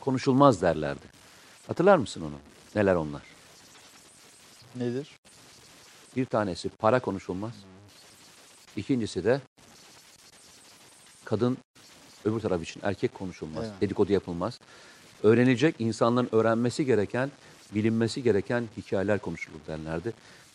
[0.00, 1.06] konuşulmaz derlerdi.
[1.66, 2.55] Hatırlar mısın onu?
[2.76, 3.22] Neler onlar?
[4.74, 5.10] Nedir?
[6.16, 7.52] Bir tanesi para konuşulmaz.
[8.76, 9.40] İkincisi de
[11.24, 11.58] kadın
[12.24, 13.64] öbür taraf için erkek konuşulmaz.
[13.64, 13.80] Evet.
[13.80, 14.60] Dedikodu yapılmaz.
[15.22, 17.30] Öğrenilecek insanların öğrenmesi gereken,
[17.74, 20.12] bilinmesi gereken hikayeler konuşulur derlerdi.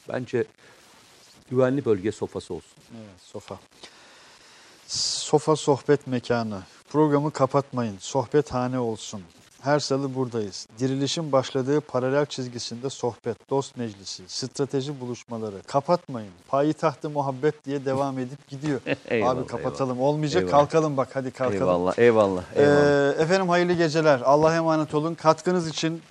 [0.09, 0.45] Bence
[1.49, 2.77] güvenli bölge sofası olsun.
[2.91, 3.59] Evet, sofa.
[4.87, 6.61] Sofa sohbet mekanı.
[6.89, 7.97] Programı kapatmayın.
[7.99, 9.23] Sohbethane olsun.
[9.61, 10.67] Her salı buradayız.
[10.79, 15.55] Dirilişin başladığı paralel çizgisinde sohbet, dost meclisi, strateji buluşmaları.
[15.67, 16.31] Kapatmayın.
[16.47, 18.81] Payitahtı muhabbet diye devam edip gidiyor.
[19.05, 20.01] Eyvallah, Abi kapatalım.
[20.01, 20.43] Olmayacak.
[20.43, 20.57] Eyvallah.
[20.59, 21.61] kalkalım bak hadi kalkalım.
[21.61, 23.17] Eyvallah, eyvallah, eyvallah.
[23.17, 24.21] Ee, efendim hayırlı geceler.
[24.21, 25.15] Allah'a emanet olun.
[25.15, 26.01] Katkınız için,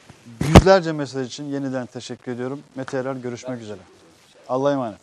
[0.48, 2.60] yüzlerce mesaj için yeniden teşekkür ediyorum.
[2.74, 3.81] Mete Erer görüşmek üzere.
[4.48, 5.01] Allah'a emanet.